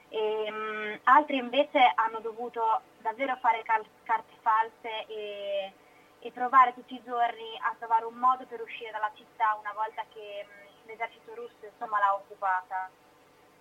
E, 0.08 0.46
um, 0.50 0.98
altri 1.04 1.36
invece 1.36 1.92
hanno 1.94 2.18
dovuto 2.18 2.82
davvero 2.98 3.36
fare 3.36 3.62
cal- 3.62 3.86
carte 4.02 4.34
false 4.40 5.06
e, 5.06 5.72
e, 6.18 6.30
provare 6.32 6.74
tutti 6.74 6.94
i 6.94 7.02
giorni 7.04 7.56
a 7.60 7.74
trovare 7.78 8.04
un 8.06 8.14
modo 8.14 8.44
per 8.46 8.60
uscire 8.60 8.90
dalla 8.90 9.12
città 9.14 9.56
una 9.60 9.72
volta 9.72 10.04
che 10.12 10.46
um, 10.48 10.86
l'esercito 10.86 11.32
russo 11.34 11.64
insomma, 11.64 12.00
l'ha 12.00 12.14
occupata 12.14 12.90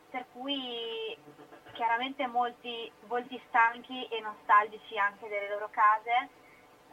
per 0.10 0.26
cui 0.32 1.18
chiaramente 1.74 2.28
molti 2.28 2.92
volti 3.08 3.42
stanchi 3.48 4.08
e 4.08 4.20
nostalgici 4.20 4.98
anche 4.98 5.28
delle 5.28 5.50
loro 5.50 5.70
case. 5.72 6.30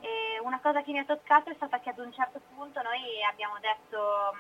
E 0.01 0.39
una 0.43 0.61
cosa 0.61 0.83
che 0.83 0.93
mi 0.93 0.99
ha 0.99 1.05
toccato 1.05 1.51
è 1.51 1.55
stata 1.55 1.81
che 1.81 1.91
ad 1.91 1.99
un 1.99 2.13
certo 2.13 2.41
punto 2.55 2.83
noi 2.83 3.23
abbiamo 3.29 3.59
detto 3.61 4.37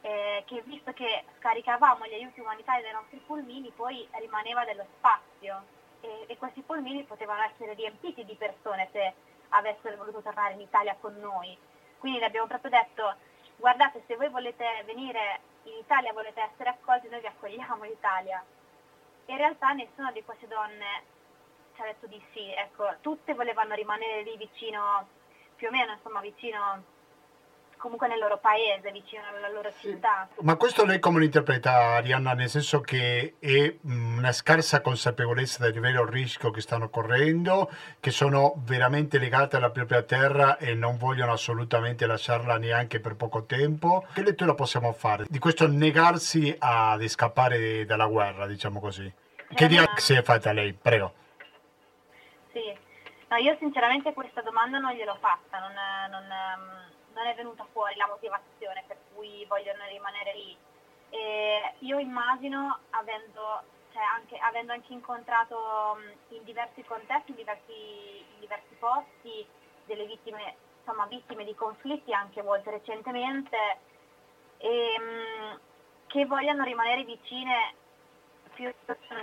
eh, 0.00 0.42
che 0.46 0.62
visto 0.62 0.92
che 0.92 1.24
scaricavamo 1.38 2.06
gli 2.06 2.14
aiuti 2.14 2.40
umanitari 2.40 2.82
dai 2.82 2.92
nostri 2.92 3.18
pulmini 3.24 3.70
poi 3.74 4.08
rimaneva 4.12 4.64
dello 4.64 4.86
spazio 4.96 5.62
e, 6.00 6.24
e 6.26 6.36
questi 6.38 6.62
pulmini 6.62 7.04
potevano 7.04 7.42
essere 7.42 7.74
riempiti 7.74 8.24
di 8.24 8.34
persone 8.34 8.88
se 8.92 9.14
avessero 9.50 9.96
voluto 9.96 10.22
tornare 10.22 10.54
in 10.54 10.60
Italia 10.60 10.96
con 10.98 11.14
noi. 11.18 11.56
Quindi 11.98 12.22
abbiamo 12.22 12.46
proprio 12.46 12.70
detto 12.70 13.14
guardate 13.56 14.02
se 14.06 14.16
voi 14.16 14.28
volete 14.28 14.82
venire 14.86 15.40
in 15.72 15.78
Italia 15.78 16.12
volete 16.12 16.40
essere 16.40 16.70
accolti, 16.70 17.08
noi 17.08 17.20
vi 17.20 17.26
accogliamo 17.26 17.84
in 17.84 17.92
Italia. 17.92 18.44
In 19.26 19.36
realtà 19.36 19.72
nessuna 19.72 20.10
di 20.12 20.24
queste 20.24 20.46
donne 20.46 21.02
ci 21.74 21.82
ha 21.82 21.84
detto 21.84 22.06
di 22.06 22.22
sì, 22.32 22.52
ecco, 22.52 22.96
tutte 23.00 23.34
volevano 23.34 23.74
rimanere 23.74 24.22
lì 24.22 24.36
vicino, 24.36 25.06
più 25.56 25.68
o 25.68 25.70
meno 25.70 25.92
insomma 25.92 26.20
vicino 26.20 26.96
comunque 27.78 28.08
nel 28.08 28.18
loro 28.18 28.38
paese, 28.38 28.90
vicino 28.92 29.22
alla 29.26 29.48
loro 29.48 29.72
città. 29.80 30.28
Ma 30.40 30.56
questo 30.56 30.84
lei 30.84 30.98
come 30.98 31.18
lo 31.18 31.24
interpreta, 31.24 31.94
Arianna? 31.94 32.34
Nel 32.34 32.48
senso 32.48 32.80
che 32.80 33.36
è 33.38 33.74
mm, 33.86 34.18
una 34.18 34.32
scarsa 34.32 34.82
consapevolezza 34.82 35.62
del 35.62 35.80
vero 35.80 36.04
rischio 36.04 36.50
che 36.50 36.60
stanno 36.60 36.90
correndo, 36.90 37.70
che 38.00 38.10
sono 38.10 38.54
veramente 38.64 39.18
legate 39.18 39.56
alla 39.56 39.70
propria 39.70 40.02
terra 40.02 40.58
e 40.58 40.74
non 40.74 40.98
vogliono 40.98 41.32
assolutamente 41.32 42.04
lasciarla 42.06 42.58
neanche 42.58 43.00
per 43.00 43.16
poco 43.16 43.44
tempo. 43.44 44.04
Che 44.12 44.22
lettura 44.22 44.54
possiamo 44.54 44.92
fare 44.92 45.24
di 45.28 45.38
questo 45.38 45.66
negarsi 45.66 46.54
ad 46.58 47.06
scappare 47.06 47.84
dalla 47.84 48.06
guerra, 48.06 48.46
diciamo 48.46 48.80
così? 48.80 49.10
Che 49.54 49.64
eh, 49.64 49.68
dia 49.68 49.90
si 49.96 50.14
è 50.14 50.22
fatta 50.22 50.52
lei? 50.52 50.72
Prego. 50.74 51.14
Sì, 52.52 52.76
no, 53.28 53.36
io 53.36 53.56
sinceramente 53.58 54.12
questa 54.12 54.42
domanda 54.42 54.78
non 54.78 54.92
gliel'ho 54.92 55.16
fatta, 55.20 55.58
non, 55.58 55.72
non 56.10 56.22
ehm, 56.24 56.97
non 57.18 57.26
è 57.26 57.34
venuta 57.34 57.66
fuori 57.72 57.96
la 57.96 58.06
motivazione 58.06 58.84
per 58.86 58.96
cui 59.12 59.44
vogliono 59.46 59.84
rimanere 59.88 60.34
lì. 60.34 60.56
E 61.10 61.74
io 61.80 61.98
immagino, 61.98 62.78
avendo, 62.90 63.62
cioè 63.92 64.02
anche, 64.02 64.38
avendo 64.38 64.72
anche 64.72 64.92
incontrato 64.92 65.98
in 66.28 66.44
diversi 66.44 66.84
contesti, 66.84 67.30
in 67.30 67.36
diversi, 67.36 68.24
in 68.34 68.40
diversi 68.40 68.74
posti, 68.78 69.46
delle 69.84 70.06
vittime, 70.06 70.54
insomma, 70.78 71.06
vittime 71.06 71.44
di 71.44 71.54
conflitti 71.54 72.12
anche 72.12 72.42
molte 72.42 72.70
recentemente, 72.70 73.56
e, 74.58 75.58
che 76.06 76.24
vogliano 76.26 76.62
rimanere 76.64 77.04
vicine, 77.04 77.74
più 78.54 78.72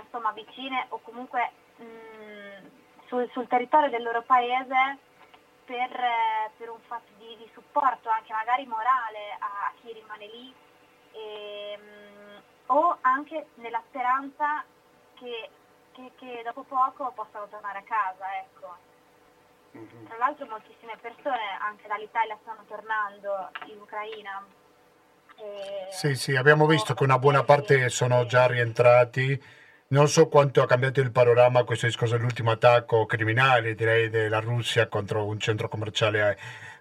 insomma, 0.02 0.32
vicine 0.32 0.86
o 0.90 1.00
comunque 1.02 1.50
mh, 1.76 3.04
sul, 3.06 3.28
sul 3.32 3.46
territorio 3.46 3.88
del 3.90 4.02
loro 4.02 4.22
paese 4.22 4.98
per, 5.66 5.90
per 6.56 6.70
un 6.70 6.80
fatto 6.86 7.10
di, 7.18 7.36
di, 7.36 7.50
supporto 7.52 8.08
anche 8.08 8.32
magari 8.32 8.64
morale 8.66 9.36
a, 9.38 9.72
chi 9.80 9.92
rimane 9.92 10.26
lì 10.26 10.54
e, 11.12 11.78
um, 11.78 12.42
o 12.66 12.98
anche 13.00 13.48
nella 13.56 13.82
speranza 13.88 14.64
che, 15.14 15.50
che, 15.92 16.12
che, 16.16 16.42
dopo 16.44 16.62
poco 16.62 17.12
possano 17.12 17.48
tornare 17.48 17.78
a 17.78 17.82
casa. 17.82 18.24
Ecco. 18.38 18.76
Mm-hmm. 19.76 20.06
Tra 20.06 20.16
l'altro 20.16 20.46
moltissime 20.46 20.96
persone 21.00 21.58
anche 21.60 21.88
dall'Italia 21.88 22.38
stanno 22.40 22.64
tornando 22.66 23.50
in 23.66 23.80
Ucraina. 23.80 24.46
Sì, 25.90 26.14
sì, 26.14 26.34
abbiamo 26.34 26.66
visto 26.66 26.94
che 26.94 27.02
una 27.02 27.18
buona 27.18 27.44
parte 27.44 27.90
sono 27.90 28.24
già 28.24 28.46
rientrati 28.46 29.38
non 29.88 30.08
so 30.08 30.28
quanto 30.28 30.62
ha 30.62 30.66
cambiato 30.66 31.00
il 31.00 31.12
panorama 31.12 31.64
questo 31.64 31.86
discorso 31.86 32.16
dell'ultimo 32.16 32.50
attacco 32.50 33.06
criminale, 33.06 33.74
direi, 33.74 34.08
della 34.08 34.40
Russia 34.40 34.88
contro 34.88 35.26
un 35.26 35.38
centro 35.38 35.68
commerciale 35.68 36.36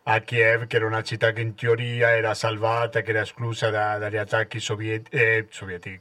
a 0.07 0.19
Kiev, 0.19 0.67
che 0.67 0.75
era 0.75 0.85
una 0.85 1.01
città 1.01 1.31
che 1.31 1.41
in 1.41 1.55
teoria 1.55 2.15
era 2.15 2.33
salvata, 2.35 3.01
che 3.01 3.09
era 3.09 3.21
esclusa 3.21 3.69
da, 3.71 3.97
dagli 3.97 4.17
attacchi 4.17 4.59
soviet- 4.59 5.11
eh, 5.11 5.47
sovietici, 5.49 5.97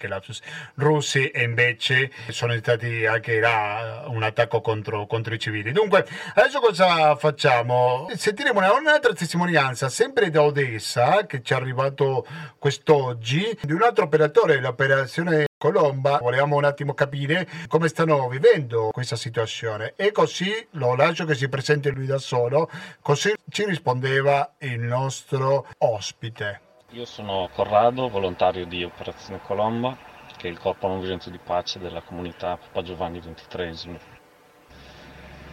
russi, 0.75 1.29
e 1.29 1.43
invece 1.43 2.11
sono 2.29 2.55
stati 2.57 3.07
anche 3.07 3.41
là 3.41 4.05
un 4.09 4.23
attacco 4.23 4.61
contro, 4.61 5.07
contro, 5.07 5.33
i 5.35 5.39
civili. 5.39 5.73
Dunque, 5.73 6.07
adesso 6.35 6.61
cosa 6.61 7.17
facciamo? 7.17 8.09
Sentiremo 8.15 8.59
una, 8.59 8.73
un'altra 8.75 9.13
testimonianza, 9.15 9.89
sempre 9.89 10.29
da 10.31 10.43
Odessa, 10.43 11.25
che 11.27 11.41
ci 11.43 11.55
è 11.55 11.57
arrivato 11.57 12.27
quest'oggi, 12.59 13.59
di 13.63 13.73
un 13.73 13.83
altro 13.83 14.05
operatore 14.05 14.55
dell'operazione 14.55 15.47
Colomba. 15.65 16.19
Volevamo 16.19 16.57
un 16.57 16.65
attimo 16.65 16.93
capire 16.93 17.49
come 17.69 17.89
stanno 17.89 18.29
vivendo 18.29 18.91
questa 18.93 19.17
situazione 19.17 19.95
e 19.97 20.13
così 20.13 20.53
lo 20.73 20.95
lascio 20.95 21.25
che 21.25 21.35
si 21.35 21.49
presenti 21.49 21.91
lui 21.91 22.05
da 22.05 22.19
solo, 22.19 22.69
così 23.01 23.33
ci 23.49 23.65
rispondeva 23.65 24.57
il 24.59 24.81
nostro 24.81 25.67
ospite. 25.79 26.61
Io 26.91 27.07
sono 27.07 27.49
Corrado, 27.55 28.11
volontario 28.11 28.67
di 28.67 28.85
Operazione 28.85 29.41
Colomba, 29.41 29.97
che 30.37 30.49
è 30.49 30.51
il 30.51 30.59
corpo 30.59 30.87
non 30.87 31.01
violento 31.01 31.31
di 31.31 31.39
pace 31.39 31.79
della 31.79 32.03
comunità 32.03 32.59
Papa 32.59 32.83
Giovanni 32.83 33.21
XXIII. 33.21 33.99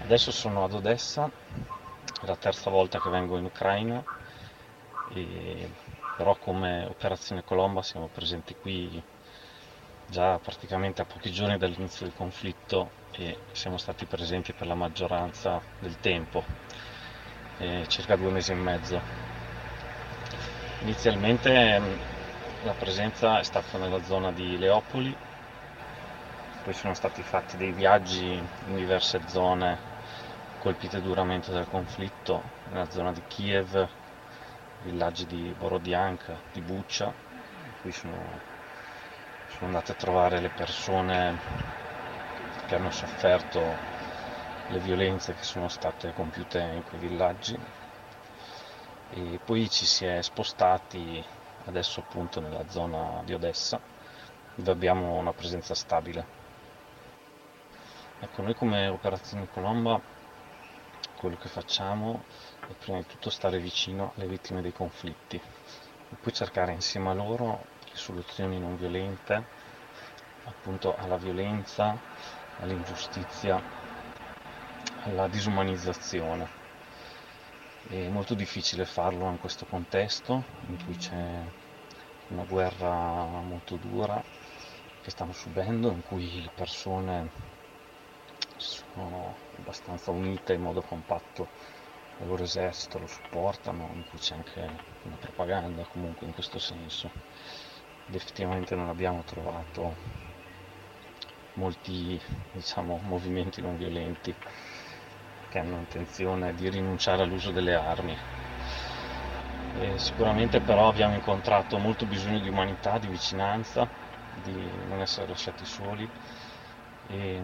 Adesso 0.03 0.31
sono 0.31 0.65
ad 0.65 0.73
Odessa, 0.73 1.31
è 2.21 2.25
la 2.25 2.35
terza 2.35 2.69
volta 2.69 2.99
che 2.99 3.09
vengo 3.09 3.37
in 3.37 3.45
Ucraina, 3.45 4.03
e 5.13 5.71
però 6.17 6.35
come 6.35 6.83
Operazione 6.83 7.45
Colomba 7.45 7.81
siamo 7.81 8.09
presenti 8.11 8.53
qui 8.59 9.01
già 10.11 10.37
praticamente 10.39 11.01
a 11.01 11.05
pochi 11.05 11.31
giorni 11.31 11.57
dall'inizio 11.57 12.05
del 12.05 12.13
conflitto 12.13 12.91
e 13.13 13.37
siamo 13.53 13.77
stati 13.77 14.05
presenti 14.05 14.51
per 14.51 14.67
la 14.67 14.75
maggioranza 14.75 15.61
del 15.79 16.01
tempo, 16.01 16.43
eh, 17.59 17.85
circa 17.87 18.17
due 18.17 18.29
mesi 18.29 18.51
e 18.51 18.55
mezzo. 18.55 19.01
Inizialmente 20.81 21.79
mm, 21.79 21.99
la 22.63 22.73
presenza 22.73 23.39
è 23.39 23.43
stata 23.43 23.77
nella 23.77 24.03
zona 24.03 24.33
di 24.33 24.57
Leopoli, 24.57 25.15
poi 26.63 26.73
sono 26.73 26.93
stati 26.93 27.23
fatti 27.23 27.55
dei 27.55 27.71
viaggi 27.71 28.25
in 28.25 28.75
diverse 28.75 29.21
zone 29.27 29.89
colpite 30.59 31.01
duramente 31.01 31.51
dal 31.51 31.69
conflitto, 31.69 32.43
nella 32.69 32.89
zona 32.89 33.13
di 33.13 33.21
Kiev, 33.27 33.87
villaggi 34.83 35.25
di 35.25 35.55
Borodianka, 35.57 36.37
di 36.51 36.59
Buccia, 36.59 37.13
cui 37.81 37.91
sono 37.93 38.50
sono 39.61 39.73
andate 39.77 39.91
a 39.91 39.95
trovare 39.95 40.39
le 40.39 40.49
persone 40.49 41.37
che 42.65 42.73
hanno 42.73 42.89
sofferto 42.89 43.77
le 44.69 44.79
violenze 44.79 45.35
che 45.35 45.43
sono 45.43 45.67
state 45.67 46.13
compiute 46.13 46.57
in 46.59 46.83
quei 46.83 46.99
villaggi 46.99 47.55
e 49.11 49.39
poi 49.45 49.69
ci 49.69 49.85
si 49.85 50.03
è 50.03 50.19
spostati 50.23 51.23
adesso 51.65 51.99
appunto 51.99 52.39
nella 52.39 52.67
zona 52.69 53.21
di 53.23 53.35
Odessa 53.35 53.79
dove 54.55 54.71
abbiamo 54.71 55.13
una 55.13 55.31
presenza 55.31 55.75
stabile. 55.75 56.25
Ecco, 58.19 58.41
noi 58.41 58.55
come 58.55 58.87
Operazione 58.87 59.47
Colomba 59.47 60.01
quello 61.17 61.37
che 61.37 61.49
facciamo 61.49 62.23
è 62.67 62.73
prima 62.79 62.97
di 62.97 63.05
tutto 63.05 63.29
stare 63.29 63.59
vicino 63.59 64.13
alle 64.15 64.25
vittime 64.25 64.63
dei 64.63 64.73
conflitti 64.73 65.35
e 65.35 66.15
poi 66.19 66.33
cercare 66.33 66.71
insieme 66.73 67.11
a 67.11 67.13
loro 67.13 67.79
soluzioni 67.93 68.59
non 68.59 68.77
violente 68.77 69.43
appunto 70.45 70.95
alla 70.95 71.17
violenza, 71.17 71.97
all'ingiustizia, 72.59 73.61
alla 75.03 75.27
disumanizzazione. 75.27 76.59
È 77.89 78.07
molto 78.09 78.33
difficile 78.35 78.85
farlo 78.85 79.27
in 79.29 79.39
questo 79.39 79.65
contesto 79.65 80.43
in 80.67 80.83
cui 80.83 80.95
c'è 80.97 81.41
una 82.29 82.43
guerra 82.43 82.91
molto 83.41 83.75
dura 83.75 84.23
che 85.01 85.09
stiamo 85.09 85.33
subendo, 85.33 85.89
in 85.89 86.03
cui 86.03 86.41
le 86.41 86.51
persone 86.53 87.29
sono 88.57 89.35
abbastanza 89.57 90.11
unite 90.11 90.53
in 90.53 90.61
modo 90.61 90.81
compatto 90.81 91.47
al 92.19 92.27
loro 92.27 92.43
esercito, 92.43 92.99
lo 92.99 93.07
supportano, 93.07 93.89
in 93.93 94.03
cui 94.07 94.19
c'è 94.19 94.35
anche 94.35 94.69
una 95.03 95.15
propaganda 95.15 95.83
comunque 95.85 96.27
in 96.27 96.33
questo 96.33 96.59
senso 96.59 97.09
ed 98.11 98.17
effettivamente 98.17 98.75
non 98.75 98.89
abbiamo 98.89 99.23
trovato 99.23 99.95
molti 101.53 102.21
diciamo, 102.51 102.99
movimenti 103.03 103.61
non 103.61 103.77
violenti 103.77 104.35
che 105.47 105.57
hanno 105.57 105.77
intenzione 105.77 106.53
di 106.53 106.67
rinunciare 106.69 107.23
all'uso 107.23 107.51
delle 107.51 107.73
armi. 107.73 108.17
E 109.79 109.97
sicuramente 109.97 110.59
però 110.59 110.89
abbiamo 110.89 111.15
incontrato 111.15 111.77
molto 111.77 112.05
bisogno 112.05 112.39
di 112.39 112.49
umanità, 112.49 112.97
di 112.97 113.07
vicinanza, 113.07 113.87
di 114.43 114.69
non 114.87 114.99
essere 114.99 115.27
lasciati 115.27 115.63
soli 115.63 116.09
e, 117.07 117.41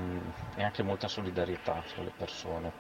e 0.54 0.64
anche 0.64 0.84
molta 0.84 1.08
solidarietà 1.08 1.82
fra 1.82 2.04
le 2.04 2.12
persone. 2.12 2.74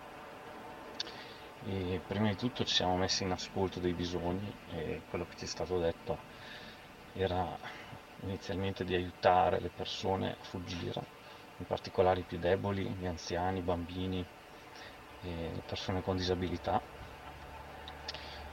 E 1.63 2.01
prima 2.05 2.27
di 2.27 2.35
tutto 2.35 2.65
ci 2.65 2.75
siamo 2.75 2.97
messi 2.97 3.23
in 3.23 3.31
ascolto 3.31 3.79
dei 3.79 3.93
bisogni 3.93 4.53
e 4.71 5.03
quello 5.07 5.25
che 5.25 5.37
ci 5.37 5.45
è 5.45 5.47
stato 5.47 5.79
detto 5.79 6.17
era 7.13 7.57
inizialmente 8.23 8.83
di 8.83 8.95
aiutare 8.95 9.59
le 9.59 9.69
persone 9.69 10.31
a 10.31 10.43
fuggire, 10.43 11.01
in 11.57 11.65
particolare 11.65 12.21
i 12.21 12.23
più 12.23 12.37
deboli, 12.37 12.83
gli 12.83 13.05
anziani, 13.05 13.59
i 13.59 13.63
bambini, 13.63 14.25
le 15.21 15.61
persone 15.65 16.01
con 16.01 16.15
disabilità. 16.15 16.81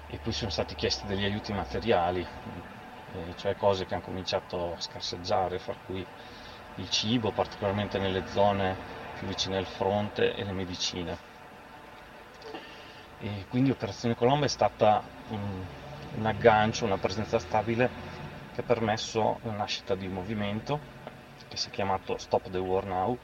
E 0.06 0.18
poi 0.18 0.32
sono 0.32 0.50
stati 0.50 0.74
chiesti 0.74 1.06
degli 1.06 1.24
aiuti 1.24 1.52
materiali, 1.52 2.26
cioè 3.36 3.56
cose 3.56 3.86
che 3.86 3.94
hanno 3.94 4.02
cominciato 4.02 4.74
a 4.74 4.80
scarseggiare, 4.80 5.58
fra 5.58 5.74
cui 5.86 6.06
il 6.76 6.90
cibo, 6.90 7.30
particolarmente 7.32 7.98
nelle 7.98 8.24
zone 8.26 8.76
più 9.18 9.26
vicine 9.26 9.56
al 9.56 9.66
fronte, 9.66 10.34
e 10.34 10.44
le 10.44 10.52
medicine. 10.52 11.32
E 13.18 13.46
quindi 13.48 13.70
Operazione 13.70 14.14
Colomba 14.14 14.44
è 14.44 14.48
stata 14.48 15.02
un, 15.28 15.64
un 16.16 16.26
aggancio, 16.26 16.84
una 16.84 16.98
presenza 16.98 17.38
stabile 17.38 17.90
che 18.54 18.60
ha 18.60 18.64
permesso 18.64 19.40
la 19.42 19.52
nascita 19.52 19.96
di 19.96 20.06
un 20.06 20.12
movimento 20.12 20.78
che 21.48 21.56
si 21.56 21.68
è 21.68 21.72
chiamato 21.72 22.16
Stop 22.18 22.50
the 22.50 22.58
War 22.58 22.84
Now, 22.86 23.18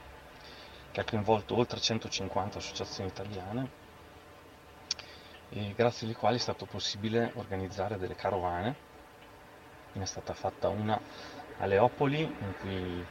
che 0.91 0.99
ha 0.99 1.03
coinvolto 1.05 1.55
oltre 1.55 1.79
150 1.79 2.57
associazioni 2.57 3.09
italiane 3.09 3.79
grazie 5.75 6.05
alle 6.05 6.15
quali 6.15 6.35
è 6.35 6.39
stato 6.39 6.65
possibile 6.65 7.31
organizzare 7.35 7.97
delle 7.97 8.15
carovane. 8.15 8.75
Ne 9.93 10.03
è 10.03 10.05
stata 10.05 10.33
fatta 10.33 10.67
una 10.67 10.99
a 11.59 11.65
Leopoli 11.65 12.21
in 12.21 12.53
cui 12.59 13.05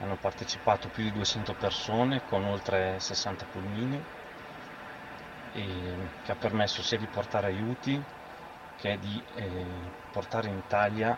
hanno 0.00 0.16
partecipato 0.16 0.88
più 0.88 1.02
di 1.04 1.12
200 1.12 1.54
persone 1.54 2.22
con 2.24 2.44
oltre 2.44 2.98
60 3.00 3.46
pulmini 3.46 4.00
che 5.52 6.32
ha 6.32 6.34
permesso 6.34 6.82
sia 6.82 6.98
di 6.98 7.06
portare 7.06 7.46
aiuti 7.46 8.02
che 8.76 8.98
di 8.98 9.22
eh, 9.36 9.64
portare 10.10 10.48
in 10.48 10.56
Italia 10.56 11.16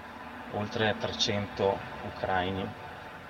oltre 0.56 0.96
300 0.98 1.78
ucraini, 2.06 2.66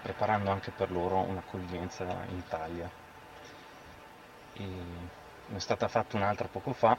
preparando 0.02 0.50
anche 0.50 0.70
per 0.70 0.90
loro 0.90 1.18
un'accoglienza 1.18 2.04
in 2.28 2.36
Italia. 2.36 2.90
E 4.54 4.64
ne 4.64 5.56
è 5.56 5.60
stata 5.60 5.88
fatta 5.88 6.16
un'altra 6.16 6.48
poco 6.48 6.72
fa 6.72 6.96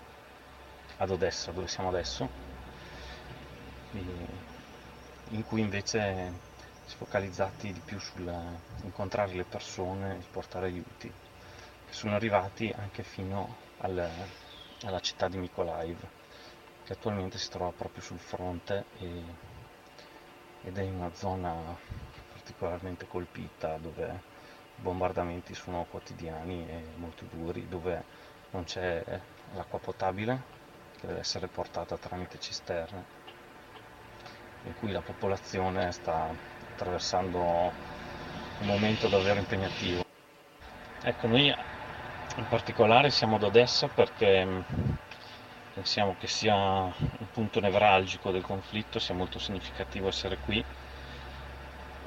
ad 0.98 1.10
Odessa, 1.10 1.52
dove 1.52 1.68
siamo 1.68 1.90
adesso, 1.90 2.30
in 5.30 5.46
cui 5.46 5.62
invece 5.62 6.32
si 6.86 6.94
è 6.94 6.98
focalizzati 6.98 7.72
di 7.72 7.82
più 7.84 8.00
sull'incontrare 8.00 9.34
le 9.34 9.44
persone 9.44 10.18
e 10.18 10.24
portare 10.32 10.68
aiuti, 10.68 11.12
che 11.88 11.94
sono 11.94 12.16
arrivati 12.16 12.74
anche 12.78 13.04
fino 13.04 13.56
al, 13.80 14.10
alla 14.84 15.00
città 15.00 15.28
di 15.28 15.38
Mykolaiv, 15.38 15.98
che 16.84 16.94
attualmente 16.94 17.38
si 17.38 17.50
trova 17.50 17.72
proprio 17.72 18.02
sul 18.02 18.20
fronte 18.20 18.86
e, 19.00 19.47
ed 20.68 20.78
è 20.78 20.82
in 20.82 20.96
una 20.96 21.12
zona 21.14 21.56
particolarmente 22.34 23.08
colpita 23.08 23.78
dove 23.78 24.06
i 24.06 24.82
bombardamenti 24.82 25.56
sono 25.56 25.86
quotidiani 25.90 26.68
e 26.68 26.84
molto 26.98 27.24
duri, 27.32 27.70
dove 27.70 28.04
non 28.52 28.66
c'è 28.66 29.02
l'acqua 29.56 29.80
potabile 29.80 30.56
che 31.00 31.08
deve 31.08 31.20
essere 31.20 31.48
portata 31.48 31.98
tramite 31.98 32.38
cisterne 32.40 33.06
in 34.64 34.74
cui 34.76 34.92
la 34.92 35.02
popolazione 35.02 35.90
sta 35.94 36.36
attraversando 36.74 37.40
un 37.40 38.66
momento 38.66 39.08
davvero 39.08 39.40
impegnativo. 39.40 40.04
Ecco, 41.02 41.28
noi 41.28 41.48
in 41.48 42.48
particolare 42.50 43.10
siamo 43.10 43.38
ad 43.38 43.44
Odessa 43.44 43.88
perché 43.88 44.46
pensiamo 45.78 46.16
che 46.20 46.26
sia 46.26 46.56
un 46.56 47.30
punto 47.32 47.60
nevralgico 47.60 48.32
del 48.32 48.42
conflitto, 48.42 48.98
sia 48.98 49.14
molto 49.14 49.38
significativo 49.38 50.08
essere 50.08 50.40
qui. 50.40 50.64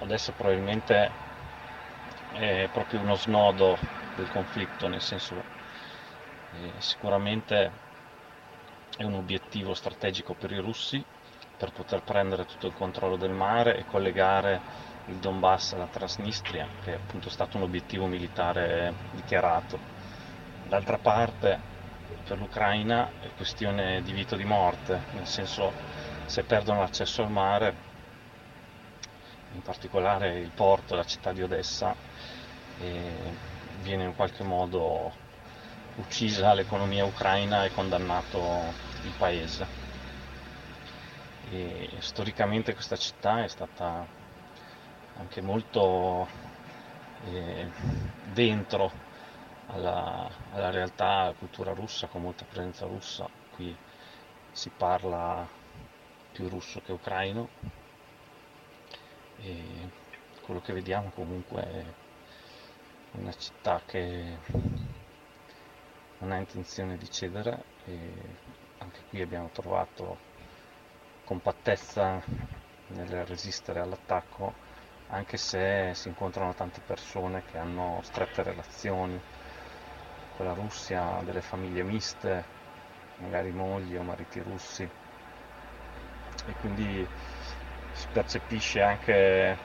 Odessa 0.01 0.33
probabilmente 0.33 1.13
è 2.33 2.69
proprio 2.73 2.99
uno 2.99 3.15
snodo 3.15 3.79
del 4.17 4.29
conflitto, 4.29 4.89
nel 4.89 5.01
senso 5.01 5.45
eh, 6.53 6.73
sicuramente 6.81 7.71
è 8.97 9.05
un 9.05 9.15
obiettivo 9.15 9.73
strategico 9.75 10.35
per 10.35 10.51
i 10.51 10.59
russi 10.59 11.01
per 11.57 11.71
poter 11.71 12.03
prendere 12.03 12.47
tutto 12.47 12.67
il 12.67 12.73
controllo 12.73 13.17
del 13.17 13.31
mare 13.31 13.77
e 13.79 13.85
collegare 13.85 14.63
il 15.05 15.19
Donbass 15.19 15.75
alla 15.75 15.87
Transnistria, 15.87 16.67
che 16.83 16.95
è 16.95 16.97
appunto 16.97 17.31
stato 17.31 17.57
un 17.57 17.63
obiettivo 17.63 18.07
militare 18.07 18.95
dichiarato. 19.13 19.79
D'altra 20.67 20.99
parte 20.99 21.70
per 22.31 22.39
l'Ucraina 22.39 23.11
è 23.19 23.27
questione 23.35 24.03
di 24.03 24.13
vita 24.13 24.37
o 24.37 24.39
di 24.39 24.45
morte, 24.45 25.03
nel 25.15 25.27
senso 25.27 25.73
se 26.27 26.45
perdono 26.45 26.79
l'accesso 26.79 27.23
al 27.25 27.31
mare, 27.33 27.75
in 29.53 29.63
particolare 29.63 30.39
il 30.39 30.53
porto, 30.55 30.95
la 30.95 31.03
città 31.03 31.33
di 31.33 31.43
Odessa, 31.43 31.93
viene 33.81 34.05
in 34.05 34.15
qualche 34.15 34.45
modo 34.45 35.13
uccisa 35.97 36.55
l'economia 36.55 37.05
ucraina 37.05 37.65
e 37.65 37.73
condannato 37.73 38.75
il 39.03 39.15
paese. 39.19 39.67
E 41.51 41.89
storicamente 41.99 42.75
questa 42.75 42.95
città 42.95 43.43
è 43.43 43.49
stata 43.49 44.07
anche 45.19 45.41
molto 45.41 46.29
eh, 47.25 47.67
dentro 48.33 48.93
alla, 49.73 50.29
alla 50.53 50.71
realtà, 50.71 51.07
alla 51.07 51.33
cultura 51.35 51.73
russa 51.73 52.07
con 52.07 52.23
molta 52.23 52.45
presenza 52.45 52.87
russa, 52.87 53.29
qui 53.51 53.77
si 54.53 54.71
parla 54.71 55.47
più 56.33 56.49
russo 56.49 56.81
che 56.81 56.93
ucraino. 56.93 57.49
E 59.37 59.89
quello 60.43 60.61
che 60.61 60.73
vediamo 60.73 61.11
comunque 61.11 61.63
è 61.63 61.85
una 63.13 63.33
città 63.33 63.81
che 63.87 64.39
non 66.19 66.33
ha 66.33 66.37
intenzione 66.37 66.97
di 66.97 67.11
cedere 67.11 67.65
e 67.87 68.13
anche 68.79 69.01
qui 69.09 69.23
abbiamo 69.23 69.49
trovato 69.53 70.19
compattezza 71.25 72.23
nel 72.89 73.25
resistere 73.25 73.81
all'attacco 73.81 74.69
anche 75.09 75.37
se 75.37 75.93
si 75.95 76.09
incontrano 76.09 76.55
tante 76.55 76.81
persone 76.85 77.43
che 77.45 77.59
hanno 77.59 78.01
strette 78.03 78.43
relazioni 78.43 79.21
con 80.41 80.49
la 80.49 80.55
Russia, 80.55 81.21
delle 81.23 81.43
famiglie 81.43 81.83
miste, 81.83 82.45
magari 83.19 83.51
mogli 83.51 83.95
o 83.95 84.03
mariti 84.03 84.41
russi 84.41 84.83
e 84.83 86.53
quindi 86.63 87.07
si 87.93 88.07
percepisce 88.11 88.81
anche 88.81 89.59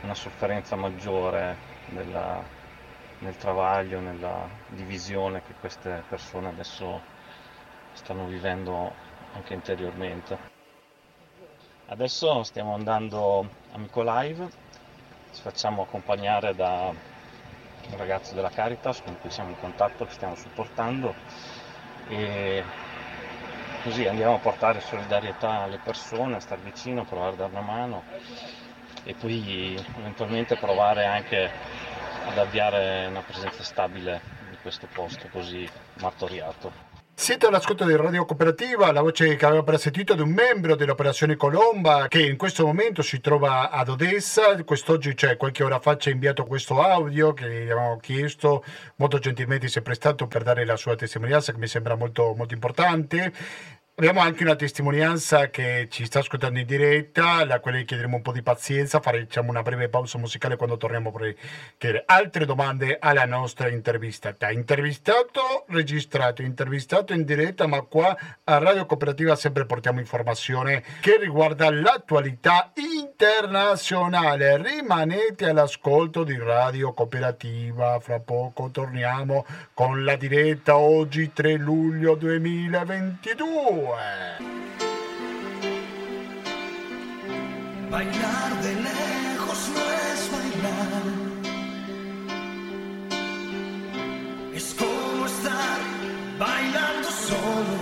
una 0.00 0.14
sofferenza 0.14 0.76
maggiore 0.76 1.58
nella, 1.90 2.42
nel 3.18 3.36
travaglio, 3.36 4.00
nella 4.00 4.48
divisione 4.68 5.42
che 5.42 5.52
queste 5.60 6.02
persone 6.08 6.48
adesso 6.48 7.02
stanno 7.92 8.24
vivendo 8.24 8.94
anche 9.34 9.52
interiormente. 9.52 10.38
Adesso 11.88 12.44
stiamo 12.44 12.72
andando 12.72 13.46
a 13.72 13.76
Mykolaiv, 13.76 14.48
ci 15.34 15.42
facciamo 15.42 15.82
accompagnare 15.82 16.54
da 16.54 17.12
un 17.90 17.96
ragazzo 17.96 18.34
della 18.34 18.50
Caritas 18.50 19.02
con 19.02 19.18
cui 19.20 19.30
siamo 19.30 19.50
in 19.50 19.58
contatto, 19.58 20.04
che 20.06 20.12
stiamo 20.12 20.34
supportando 20.34 21.14
e 22.08 22.64
così 23.82 24.06
andiamo 24.06 24.34
a 24.34 24.38
portare 24.38 24.80
solidarietà 24.80 25.62
alle 25.62 25.78
persone, 25.78 26.36
a 26.36 26.40
star 26.40 26.58
vicino, 26.58 27.02
a 27.02 27.04
provare 27.04 27.32
a 27.32 27.36
dare 27.36 27.50
una 27.52 27.60
mano 27.60 28.02
e 29.04 29.14
poi 29.14 29.78
eventualmente 29.98 30.56
provare 30.56 31.04
anche 31.04 31.50
ad 32.26 32.38
avviare 32.38 33.06
una 33.06 33.20
presenza 33.20 33.62
stabile 33.62 34.20
in 34.50 34.56
questo 34.62 34.86
posto 34.86 35.28
così 35.28 35.68
martoriato. 36.00 36.83
Siete 37.16 37.46
all'ascolto 37.46 37.86
di 37.86 37.94
Radio 37.94 38.24
Cooperativa, 38.24 38.90
la 38.90 39.00
voce 39.00 39.36
che 39.36 39.44
aveva 39.44 39.60
appena 39.60 39.78
sentito 39.78 40.14
di 40.14 40.20
un 40.20 40.30
membro 40.30 40.74
dell'operazione 40.74 41.36
Colomba 41.36 42.08
che 42.08 42.26
in 42.26 42.36
questo 42.36 42.66
momento 42.66 43.02
si 43.02 43.20
trova 43.20 43.70
ad 43.70 43.88
Odessa. 43.88 44.62
Quest'oggi, 44.64 45.16
cioè 45.16 45.36
qualche 45.36 45.62
ora 45.62 45.78
fa, 45.78 45.96
ci 45.96 46.08
ha 46.08 46.12
inviato 46.12 46.44
questo 46.44 46.82
audio 46.82 47.32
che 47.32 47.48
gli 47.48 47.70
avevamo 47.70 47.98
chiesto, 47.98 48.64
molto 48.96 49.20
gentilmente 49.20 49.68
si 49.68 49.78
è 49.78 49.82
prestato 49.82 50.26
per 50.26 50.42
dare 50.42 50.64
la 50.66 50.76
sua 50.76 50.96
testimonianza 50.96 51.52
che 51.52 51.58
mi 51.58 51.68
sembra 51.68 51.94
molto, 51.94 52.34
molto 52.36 52.52
importante 52.52 53.32
Abbiamo 53.96 54.18
anche 54.18 54.42
una 54.42 54.56
testimonianza 54.56 55.50
che 55.50 55.86
ci 55.88 56.04
sta 56.04 56.18
ascoltando 56.18 56.58
in 56.58 56.66
diretta, 56.66 57.34
alla 57.34 57.60
quale 57.60 57.84
chiederemo 57.84 58.16
un 58.16 58.22
po' 58.22 58.32
di 58.32 58.42
pazienza, 58.42 58.98
faremo 58.98 59.28
una 59.50 59.62
breve 59.62 59.88
pausa 59.88 60.18
musicale 60.18 60.56
quando 60.56 60.76
torniamo 60.76 61.12
per 61.12 61.36
chiedere 61.78 62.02
altre 62.04 62.44
domande 62.44 62.96
alla 62.98 63.24
nostra 63.24 63.68
intervistata. 63.68 64.50
Intervistato, 64.50 65.64
registrato, 65.68 66.42
intervistato 66.42 67.12
in 67.12 67.22
diretta, 67.24 67.68
ma 67.68 67.82
qua 67.82 68.18
a 68.42 68.58
Radio 68.58 68.84
Cooperativa 68.84 69.36
sempre 69.36 69.64
portiamo 69.64 70.00
informazione 70.00 70.82
che 71.00 71.16
riguarda 71.16 71.70
l'attualità 71.70 72.72
internazionale. 72.74 74.60
Rimanete 74.60 75.50
all'ascolto 75.50 76.24
di 76.24 76.36
Radio 76.36 76.92
Cooperativa, 76.94 78.00
fra 78.00 78.18
poco 78.18 78.70
torniamo 78.70 79.46
con 79.72 80.02
la 80.02 80.16
diretta 80.16 80.78
oggi 80.78 81.32
3 81.32 81.54
luglio 81.58 82.16
2022. 82.16 83.83
Bailar 87.90 88.62
de 88.62 88.72
lejos 88.74 89.60
no 89.74 89.82
es 90.04 90.20
bailar. 90.34 91.04
Es 94.54 94.74
como 94.74 95.26
estar 95.26 95.78
bailando 96.38 97.08
solo. 97.28 97.76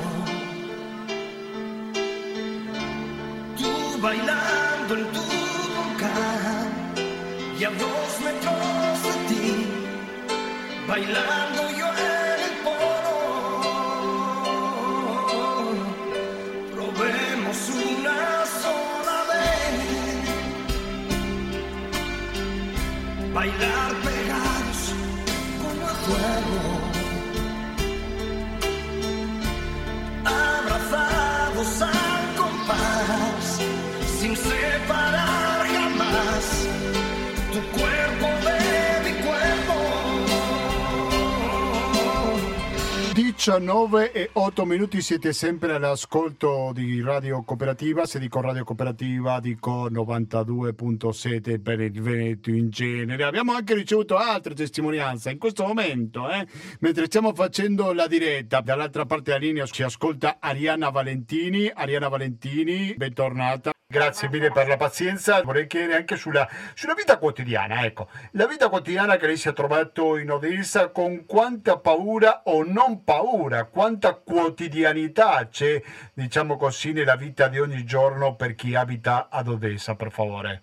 Tú 3.57 4.01
bailando 4.03 4.95
en 4.97 5.07
tu 5.12 5.23
boca 5.77 6.15
y 7.59 7.65
a 7.65 7.71
dos 7.71 8.11
metros 8.25 9.03
de 9.07 9.15
ti, 9.29 9.67
bailando 10.87 11.72
Bailar 23.43 24.02
19 43.45 44.13
e 44.13 44.31
8 44.35 44.65
minuti 44.65 45.03
siete 45.03 45.33
sempre 45.33 45.75
all'ascolto 45.75 46.71
di 46.73 47.03
Radio 47.03 47.43
Cooperativa, 47.43 48.07
se 48.07 48.21
dico 48.21 48.41
Radio 48.41 48.63
Cooperativa 48.63 49.41
dico 49.41 49.91
92.7 49.91 51.61
per 51.61 51.81
il 51.81 52.01
Veneto 52.01 52.51
in 52.51 52.71
genere. 52.71 53.25
Abbiamo 53.25 53.53
anche 53.53 53.75
ricevuto 53.75 54.17
altre 54.17 54.55
testimonianze 54.55 55.33
in 55.33 55.39
questo 55.39 55.67
momento, 55.67 56.31
eh, 56.31 56.47
mentre 56.79 57.07
stiamo 57.07 57.35
facendo 57.35 57.93
la 57.93 58.07
diretta. 58.07 58.61
Dall'altra 58.61 59.07
parte 59.07 59.33
della 59.33 59.45
linea 59.45 59.67
ci 59.67 59.83
ascolta 59.83 60.37
Ariana 60.39 60.91
Valentini. 60.91 61.69
Ariana 61.69 62.07
Valentini, 62.07 62.95
bentornata. 62.95 63.73
Grazie 63.93 64.31
mille 64.31 64.51
per 64.51 64.69
la 64.69 64.79
pazienza. 64.79 65.43
Vorrei 65.43 65.67
chiedere 65.67 65.99
anche 65.99 66.17
sulla, 66.17 66.49
sulla 66.73 66.95
vita 66.95 67.19
quotidiana. 67.19 67.85
Ecco, 67.85 68.09
la 68.31 68.47
vita 68.47 68.71
quotidiana 68.71 69.17
che 69.17 69.27
lei 69.27 69.37
si 69.37 69.51
è 69.51 69.53
trovato 69.53 70.17
in 70.17 70.31
Odessa, 70.31 70.89
con 70.89 71.27
quanta 71.27 71.77
paura 71.77 72.41
o 72.45 72.65
non 72.65 73.05
paura, 73.05 73.65
quanta 73.65 74.15
quotidianità 74.15 75.47
c'è, 75.47 75.83
diciamo 76.15 76.57
così, 76.57 76.93
nella 76.93 77.17
vita 77.17 77.49
di 77.49 77.61
ogni 77.61 77.85
giorno 77.85 78.35
per 78.35 78.55
chi 78.55 78.75
abita 78.75 79.29
ad 79.29 79.49
Odessa, 79.49 79.95
per 79.95 80.11
favore. 80.11 80.63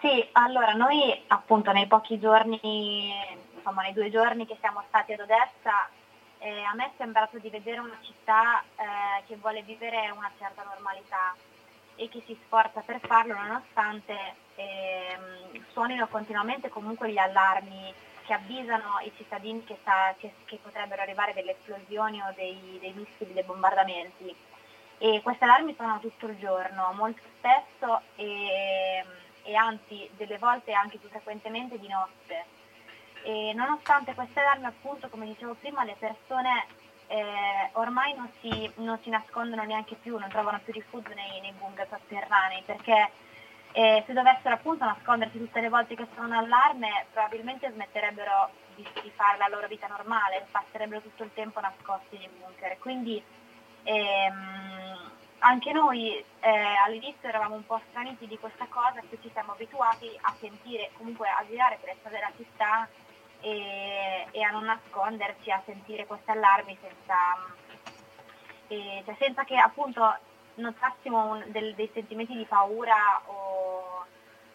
Sì, 0.00 0.26
allora 0.32 0.72
noi 0.72 1.22
appunto 1.26 1.70
nei 1.72 1.86
pochi 1.86 2.18
giorni, 2.18 3.12
insomma 3.54 3.82
nei 3.82 3.92
due 3.92 4.10
giorni 4.10 4.46
che 4.46 4.56
siamo 4.58 4.82
stati 4.88 5.12
ad 5.12 5.20
Odessa, 5.20 5.90
eh, 6.42 6.62
a 6.64 6.74
me 6.74 6.86
è 6.86 6.90
sembrato 6.96 7.38
di 7.38 7.48
vedere 7.50 7.78
una 7.78 7.98
città 8.02 8.62
eh, 8.76 9.22
che 9.26 9.36
vuole 9.36 9.62
vivere 9.62 10.10
una 10.10 10.30
certa 10.38 10.62
normalità 10.64 11.34
e 11.94 12.08
che 12.08 12.22
si 12.26 12.36
sforza 12.44 12.80
per 12.80 13.00
farlo 13.00 13.34
nonostante 13.34 14.16
ehm, 14.56 15.64
suonino 15.70 16.08
continuamente 16.08 16.68
comunque 16.68 17.10
gli 17.12 17.18
allarmi 17.18 17.94
che 18.24 18.32
avvisano 18.34 18.98
i 19.04 19.12
cittadini 19.16 19.62
che, 19.64 19.76
sta- 19.80 20.14
che- 20.18 20.34
che 20.44 20.58
potrebbero 20.62 21.02
arrivare 21.02 21.32
delle 21.32 21.52
esplosioni 21.52 22.20
o 22.22 22.32
dei, 22.34 22.78
dei 22.80 22.92
missili, 22.92 23.32
dei 23.32 23.42
bombardamenti. 23.44 24.34
E 24.98 25.20
questi 25.22 25.44
allarmi 25.44 25.74
suonano 25.74 26.00
tutto 26.00 26.26
il 26.26 26.38
giorno, 26.38 26.92
molto 26.92 27.22
spesso 27.38 28.02
e, 28.16 29.04
e 29.42 29.54
anzi 29.54 30.08
delle 30.16 30.38
volte 30.38 30.72
anche 30.72 30.98
più 30.98 31.08
frequentemente 31.08 31.78
di 31.78 31.88
notte. 31.88 32.46
E 33.22 33.52
nonostante 33.54 34.14
queste 34.14 34.40
allarmi, 34.40 34.66
appunto, 34.66 35.08
come 35.08 35.26
dicevo 35.26 35.54
prima, 35.54 35.84
le 35.84 35.96
persone 35.98 36.66
eh, 37.06 37.68
ormai 37.72 38.14
non 38.14 38.30
si, 38.40 38.70
non 38.76 38.98
si 39.02 39.10
nascondono 39.10 39.62
neanche 39.64 39.96
più, 39.96 40.18
non 40.18 40.28
trovano 40.28 40.60
più 40.64 40.72
rifugio 40.72 41.12
nei, 41.14 41.40
nei 41.40 41.52
bunker 41.52 41.86
sotterranei, 41.88 42.62
perché 42.64 43.10
eh, 43.72 44.02
se 44.06 44.12
dovessero 44.12 44.54
appunto 44.54 44.84
nascondersi 44.84 45.38
tutte 45.38 45.60
le 45.60 45.68
volte 45.68 45.94
che 45.94 46.06
sono 46.14 46.26
un 46.26 46.32
allarme, 46.32 47.06
probabilmente 47.12 47.70
smetterebbero 47.70 48.50
di, 48.74 48.86
di 49.02 49.10
fare 49.14 49.38
la 49.38 49.48
loro 49.48 49.66
vita 49.66 49.86
normale, 49.86 50.46
passerebbero 50.50 51.02
tutto 51.02 51.22
il 51.22 51.32
tempo 51.34 51.60
nascosti 51.60 52.18
nei 52.18 52.30
bunker. 52.38 52.78
Quindi 52.78 53.22
ehm, 53.84 55.10
anche 55.40 55.72
noi 55.72 56.24
eh, 56.40 56.74
all'inizio 56.84 57.28
eravamo 57.28 57.54
un 57.54 57.66
po' 57.66 57.80
straniti 57.90 58.26
di 58.26 58.38
questa 58.38 58.66
cosa, 58.68 59.00
che 59.08 59.18
ci 59.20 59.30
siamo 59.32 59.52
abituati 59.52 60.10
a 60.22 60.34
sentire, 60.38 60.90
comunque 60.96 61.28
a 61.28 61.44
girare 61.48 61.78
per 61.80 61.90
le 61.90 61.96
strade 61.98 62.16
della 62.16 62.32
città 62.36 62.88
e, 63.42 64.26
e 64.30 64.42
a 64.42 64.50
non 64.50 64.64
nasconderci, 64.64 65.50
a 65.50 65.62
sentire 65.66 66.06
questi 66.06 66.30
allarmi 66.30 66.78
senza, 66.80 67.16
e, 68.68 69.02
cioè 69.04 69.14
senza 69.18 69.44
che 69.44 69.56
appunto 69.56 70.16
notassimo 70.54 71.32
un- 71.32 71.44
del- 71.48 71.74
dei 71.74 71.90
sentimenti 71.92 72.34
di 72.34 72.44
paura 72.44 73.20
o, 73.26 74.06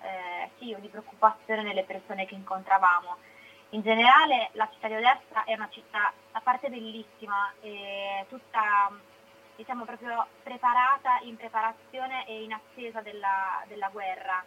eh, 0.02 0.50
sì, 0.58 0.74
o 0.74 0.80
di 0.80 0.88
preoccupazione 0.88 1.62
nelle 1.62 1.84
persone 1.84 2.26
che 2.26 2.34
incontravamo. 2.36 3.18
In 3.72 3.82
generale 3.82 4.50
la 4.54 4.70
città 4.72 4.88
di 4.88 4.96
Odessa 4.96 5.44
è 5.44 5.54
una 5.54 5.68
città, 5.70 6.12
a 6.32 6.40
parte 6.42 6.70
bellissima, 6.70 7.52
tutta 8.30 8.90
diciamo 9.58 9.84
proprio 9.84 10.26
preparata, 10.44 11.20
in 11.24 11.36
preparazione 11.36 12.26
e 12.28 12.44
in 12.44 12.54
attesa 12.54 13.02
della, 13.02 13.62
della 13.68 13.90
guerra. 13.90 14.42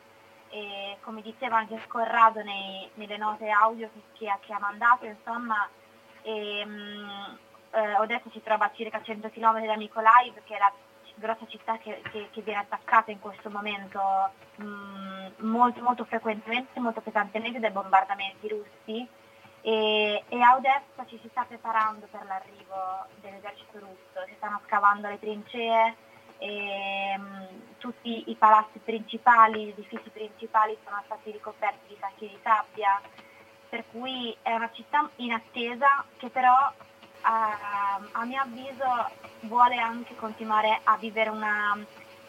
E 0.51 0.97
come 1.03 1.23
diceva 1.23 1.59
anche 1.59 1.81
Corrado 1.87 2.43
nei- 2.43 2.91
nelle 2.95 3.17
note 3.17 3.49
audio 3.51 3.89
che, 3.93 4.01
che 4.27 4.37
che 4.41 4.53
ha 4.53 4.59
mandato, 4.59 5.07
insomma, 5.07 5.69
ehm, 6.23 7.39
eh, 7.73 7.95
Odessa 7.99 8.29
si 8.33 8.43
trova 8.43 8.67
a 8.67 8.73
circa 8.75 9.01
100 9.03 9.31
km 9.31 9.65
da 9.65 9.77
Mykolaiv, 9.77 10.43
che 10.45 10.57
è 10.57 10.59
la 10.59 10.73
grossa 11.15 11.47
città 11.47 11.77
che, 11.79 12.01
che- 12.11 12.29
viene 12.43 12.61
attaccata 12.61 13.11
in 13.11 13.21
questo 13.21 13.51
momento 13.51 14.01
mh, 14.57 15.27
molto, 15.47 15.83
molto 15.83 16.05
frequentemente, 16.05 16.81
molto 16.81 17.01
pesantemente 17.01 17.61
dai 17.61 17.71
bombardamenti 17.71 18.49
russi. 18.49 19.07
E, 19.63 20.25
e 20.27 20.41
a 20.41 20.57
Odessa 20.57 21.05
ci 21.07 21.19
si 21.21 21.29
sta 21.29 21.45
preparando 21.45 22.07
per 22.11 22.25
l'arrivo 22.25 22.75
dell'esercito 23.21 23.79
russo, 23.79 24.25
si 24.27 24.35
stanno 24.37 24.61
scavando 24.67 25.09
le 25.09 25.19
trincee, 25.19 25.95
e, 26.41 27.17
mh, 27.17 27.77
tutti 27.79 28.31
i 28.31 28.35
palazzi 28.35 28.79
principali, 28.83 29.67
gli 29.67 29.69
edifici 29.69 30.11
principali 30.11 30.77
sono 30.85 31.01
stati 31.05 31.31
ricoperti 31.31 31.89
di 31.89 31.97
sacchi 32.01 32.29
di 32.29 32.39
sabbia, 32.43 33.01
per 33.69 33.85
cui 33.93 34.35
è 34.43 34.53
una 34.53 34.71
città 34.73 35.09
in 35.17 35.33
attesa 35.33 36.05
che 36.17 36.29
però 36.31 36.73
a, 37.23 38.01
a 38.13 38.25
mio 38.25 38.41
avviso 38.41 39.11
vuole 39.41 39.77
anche 39.77 40.17
continuare 40.17 40.81
a 40.83 40.97
vivere 40.97 41.31
una, 41.31 41.79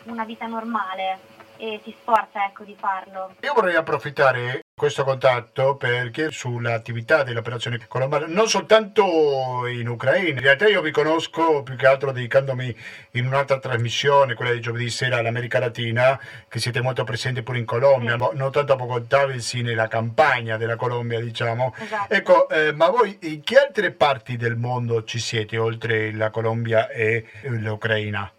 una 0.03 0.25
vita 0.25 0.45
normale 0.45 1.19
e 1.57 1.79
si 1.83 1.95
sforza 2.01 2.45
ecco, 2.45 2.63
di 2.63 2.75
farlo. 2.75 3.35
Io 3.41 3.53
vorrei 3.53 3.75
approfittare 3.75 4.60
questo 4.81 5.03
contatto 5.03 5.75
perché 5.75 6.31
sull'attività 6.31 7.21
dell'operazione 7.21 7.79
Colombare, 7.87 8.25
non 8.25 8.49
soltanto 8.49 9.67
in 9.67 9.87
Ucraina, 9.87 10.29
in 10.29 10.39
realtà 10.39 10.67
io 10.67 10.81
vi 10.81 10.89
conosco 10.89 11.61
più 11.61 11.75
che 11.75 11.85
altro 11.85 12.11
dedicandomi 12.11 12.75
in 13.11 13.27
un'altra 13.27 13.59
trasmissione, 13.59 14.33
quella 14.33 14.53
di 14.53 14.59
giovedì 14.59 14.89
sera 14.89 15.17
all'America 15.17 15.59
Latina, 15.59 16.19
che 16.47 16.57
siete 16.57 16.81
molto 16.81 17.03
presenti 17.03 17.43
pure 17.43 17.59
in 17.59 17.65
Colombia, 17.65 18.17
Sì. 18.17 18.35
non 18.35 18.51
tanto 18.51 18.73
a 18.73 18.75
Bogotà, 18.75 19.27
bensì 19.27 19.61
nella 19.61 19.87
campagna 19.87 20.57
della 20.57 20.77
Colombia, 20.77 21.19
diciamo. 21.19 21.75
Esatto. 21.77 22.11
Ecco, 22.11 22.49
eh, 22.49 22.73
ma 22.73 22.89
voi 22.89 23.15
in 23.21 23.43
che 23.43 23.59
altre 23.59 23.91
parti 23.91 24.35
del 24.35 24.55
mondo 24.55 25.03
ci 25.03 25.19
siete 25.19 25.59
oltre 25.59 26.11
la 26.11 26.31
Colombia 26.31 26.89
e 26.89 27.23
l'Ucraina? 27.43 28.31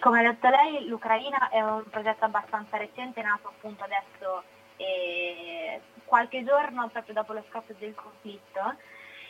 Come 0.00 0.20
ha 0.20 0.30
detto 0.30 0.48
lei, 0.48 0.86
l'Ucraina 0.86 1.48
è 1.48 1.60
un 1.60 1.84
progetto 1.88 2.24
abbastanza 2.24 2.76
recente, 2.76 3.22
nato 3.22 3.48
appunto 3.48 3.84
adesso 3.84 4.42
eh, 4.76 5.80
qualche 6.04 6.44
giorno 6.44 6.88
proprio 6.88 7.14
dopo 7.14 7.32
lo 7.32 7.44
scoppio 7.48 7.74
del 7.78 7.94
conflitto. 7.94 8.76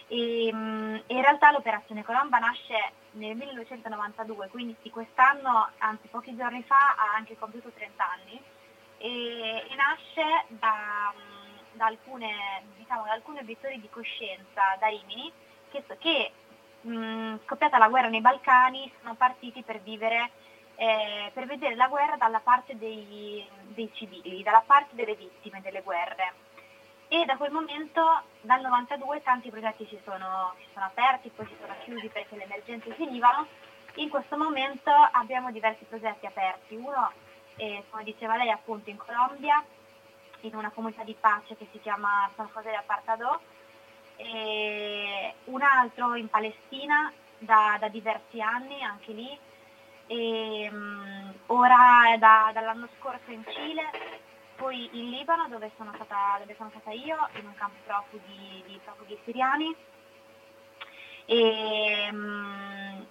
E, 0.08 0.50
mm, 0.52 0.96
in 1.06 1.20
realtà 1.20 1.50
l'operazione 1.50 2.04
Colomba 2.04 2.38
nasce 2.38 2.92
nel 3.12 3.36
1992, 3.36 4.48
quindi 4.48 4.76
di 4.80 4.90
quest'anno, 4.90 5.70
anzi 5.78 6.08
pochi 6.08 6.36
giorni 6.36 6.62
fa, 6.62 6.94
ha 6.96 7.14
anche 7.16 7.36
compiuto 7.38 7.70
30 7.70 8.10
anni 8.10 8.40
e, 8.98 9.66
e 9.68 9.74
nasce 9.74 10.44
da, 10.48 11.12
mm, 11.14 11.76
da, 11.76 11.86
alcune, 11.86 12.62
diciamo, 12.76 13.04
da, 13.04 13.12
alcuni 13.12 13.38
obiettori 13.38 13.80
di 13.80 13.88
coscienza 13.90 14.76
da 14.78 14.86
Rimini 14.86 15.32
che, 15.70 15.84
che 15.98 16.32
mh, 16.82 16.96
mm, 16.96 17.36
scoppiata 17.44 17.78
la 17.78 17.88
guerra 17.88 18.08
nei 18.08 18.20
Balcani 18.20 18.90
sono 19.00 19.14
partiti 19.14 19.62
per 19.62 19.80
vivere 19.80 20.30
eh, 20.76 21.30
per 21.32 21.46
vedere 21.46 21.74
la 21.74 21.88
guerra 21.88 22.16
dalla 22.16 22.40
parte 22.40 22.76
dei, 22.76 23.46
dei 23.68 23.90
civili, 23.94 24.42
dalla 24.42 24.62
parte 24.64 24.94
delle 24.94 25.14
vittime 25.14 25.60
delle 25.60 25.82
guerre 25.82 26.44
e 27.08 27.24
da 27.24 27.36
quel 27.36 27.52
momento, 27.52 28.02
dal 28.40 28.60
92, 28.60 29.22
tanti 29.22 29.48
progetti 29.48 29.86
si 29.86 29.98
sono, 30.04 30.54
si 30.58 30.66
sono 30.72 30.86
aperti, 30.86 31.30
poi 31.30 31.46
si 31.46 31.56
sono 31.60 31.72
chiusi 31.84 32.08
perché 32.08 32.34
le 32.36 32.44
emergenze 32.44 32.92
finivano. 32.94 33.46
In 33.96 34.08
questo 34.08 34.36
momento 34.36 34.90
abbiamo 35.12 35.52
diversi 35.52 35.84
progetti 35.84 36.26
aperti. 36.26 36.74
Uno, 36.74 37.12
eh, 37.56 37.84
come 37.90 38.02
diceva 38.02 38.36
lei, 38.36 38.50
appunto 38.50 38.90
in 38.90 38.96
Colombia, 38.96 39.64
in 40.40 40.56
una 40.56 40.70
comunità 40.70 41.04
di 41.04 41.16
pace 41.18 41.56
che 41.56 41.68
si 41.70 41.80
chiama 41.80 42.28
San 42.34 42.48
José 42.52 42.70
de 42.70 42.76
Apartadó, 42.76 43.40
e 44.16 45.34
un 45.44 45.62
altro 45.62 46.16
in 46.16 46.28
Palestina 46.28 47.12
da, 47.38 47.76
da 47.78 47.88
diversi 47.88 48.40
anni, 48.40 48.82
anche 48.82 49.12
lì, 49.12 49.38
e, 50.06 50.68
um, 50.72 51.34
ora 51.46 52.16
da, 52.18 52.50
dall'anno 52.52 52.88
scorso 52.98 53.30
in 53.30 53.44
Cile 53.48 54.24
poi 54.56 54.88
in 54.92 55.10
Libano 55.10 55.48
dove 55.48 55.70
sono 55.76 55.92
stata, 55.94 56.38
dove 56.38 56.54
sono 56.56 56.70
stata 56.70 56.90
io, 56.90 57.28
in 57.34 57.46
un 57.46 57.54
campo 57.54 57.76
profughi 57.84 58.64
di 58.66 58.80
profughi 58.82 59.18
siriani. 59.24 59.76
E, 61.26 62.08
um, 62.10 63.06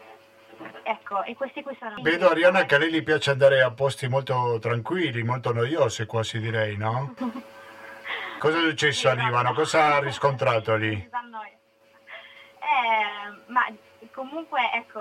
ecco, 0.84 1.24
e 1.24 1.36
questi 1.36 1.62
qui 1.62 1.76
sono... 1.80 1.96
Vedo 2.02 2.30
Arianna 2.30 2.66
che 2.66 2.76
a 2.76 2.78
lei 2.80 2.92
gli 2.92 3.04
piace 3.04 3.32
andare 3.32 3.62
a 3.62 3.72
posti 3.72 4.08
molto 4.08 4.58
tranquilli, 4.60 5.24
molto 5.24 5.54
noiosi 5.54 6.06
quasi 6.06 6.40
direi, 6.40 6.76
no? 6.76 7.14
Cosa 8.40 8.58
è 8.58 8.62
successo 8.62 9.10
a 9.10 9.14
Libano? 9.14 9.54
Cosa 9.54 9.96
ha 9.96 10.00
riscontrato 10.00 10.76
lì? 10.76 11.10
Eh, 12.66 13.52
ma 13.52 13.64
comunque 14.12 14.60
ecco, 14.74 15.00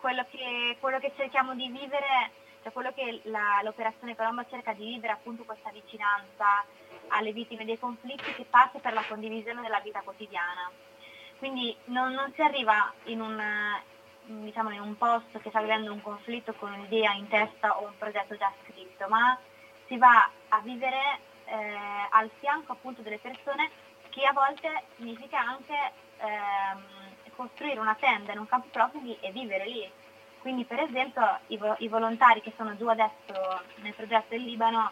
quello 0.00 0.24
che, 0.30 0.76
quello 0.80 0.98
che 0.98 1.12
cerchiamo 1.16 1.54
di 1.54 1.68
vivere 1.68 2.46
cioè 2.62 2.72
quello 2.72 2.92
che 2.92 3.20
la, 3.24 3.60
l'operazione 3.62 4.16
Colombo 4.16 4.44
cerca 4.48 4.72
di 4.72 4.84
vivere 4.84 5.12
appunto 5.12 5.44
questa 5.44 5.70
vicinanza 5.70 6.64
alle 7.08 7.32
vittime 7.32 7.64
dei 7.64 7.78
conflitti 7.78 8.32
che 8.34 8.44
passa 8.44 8.78
per 8.78 8.92
la 8.92 9.04
condivisione 9.06 9.62
della 9.62 9.80
vita 9.80 10.00
quotidiana. 10.00 10.70
Quindi 11.38 11.74
non, 11.84 12.12
non 12.12 12.32
si 12.34 12.42
arriva 12.42 12.92
in 13.04 13.20
un, 13.20 13.40
diciamo, 14.24 14.70
in 14.70 14.80
un 14.80 14.96
posto 14.96 15.38
che 15.38 15.50
sta 15.50 15.60
vivendo 15.60 15.92
un 15.92 16.02
conflitto 16.02 16.52
con 16.54 16.72
un'idea 16.72 17.12
in 17.12 17.28
testa 17.28 17.78
o 17.78 17.86
un 17.86 17.96
progetto 17.96 18.36
già 18.36 18.52
scritto, 18.64 19.06
ma 19.08 19.38
si 19.86 19.96
va 19.96 20.28
a 20.48 20.60
vivere 20.60 21.20
eh, 21.44 21.76
al 22.10 22.28
fianco 22.38 22.72
appunto 22.72 23.02
delle 23.02 23.18
persone 23.18 23.70
che 24.10 24.24
a 24.24 24.32
volte 24.32 24.82
significa 24.96 25.38
anche 25.38 25.92
ehm, 26.18 26.97
costruire 27.38 27.78
una 27.78 27.96
tenda 27.98 28.32
in 28.32 28.38
un 28.38 28.48
campo 28.48 28.66
profughi 28.72 29.16
e 29.20 29.30
vivere 29.30 29.66
lì 29.66 29.90
quindi 30.40 30.64
per 30.64 30.80
esempio 30.80 31.38
i, 31.48 31.56
vo- 31.56 31.76
i 31.78 31.88
volontari 31.88 32.40
che 32.40 32.52
sono 32.56 32.76
giù 32.76 32.88
adesso 32.88 33.62
nel 33.76 33.94
progetto 33.94 34.26
del 34.28 34.42
Libano 34.42 34.90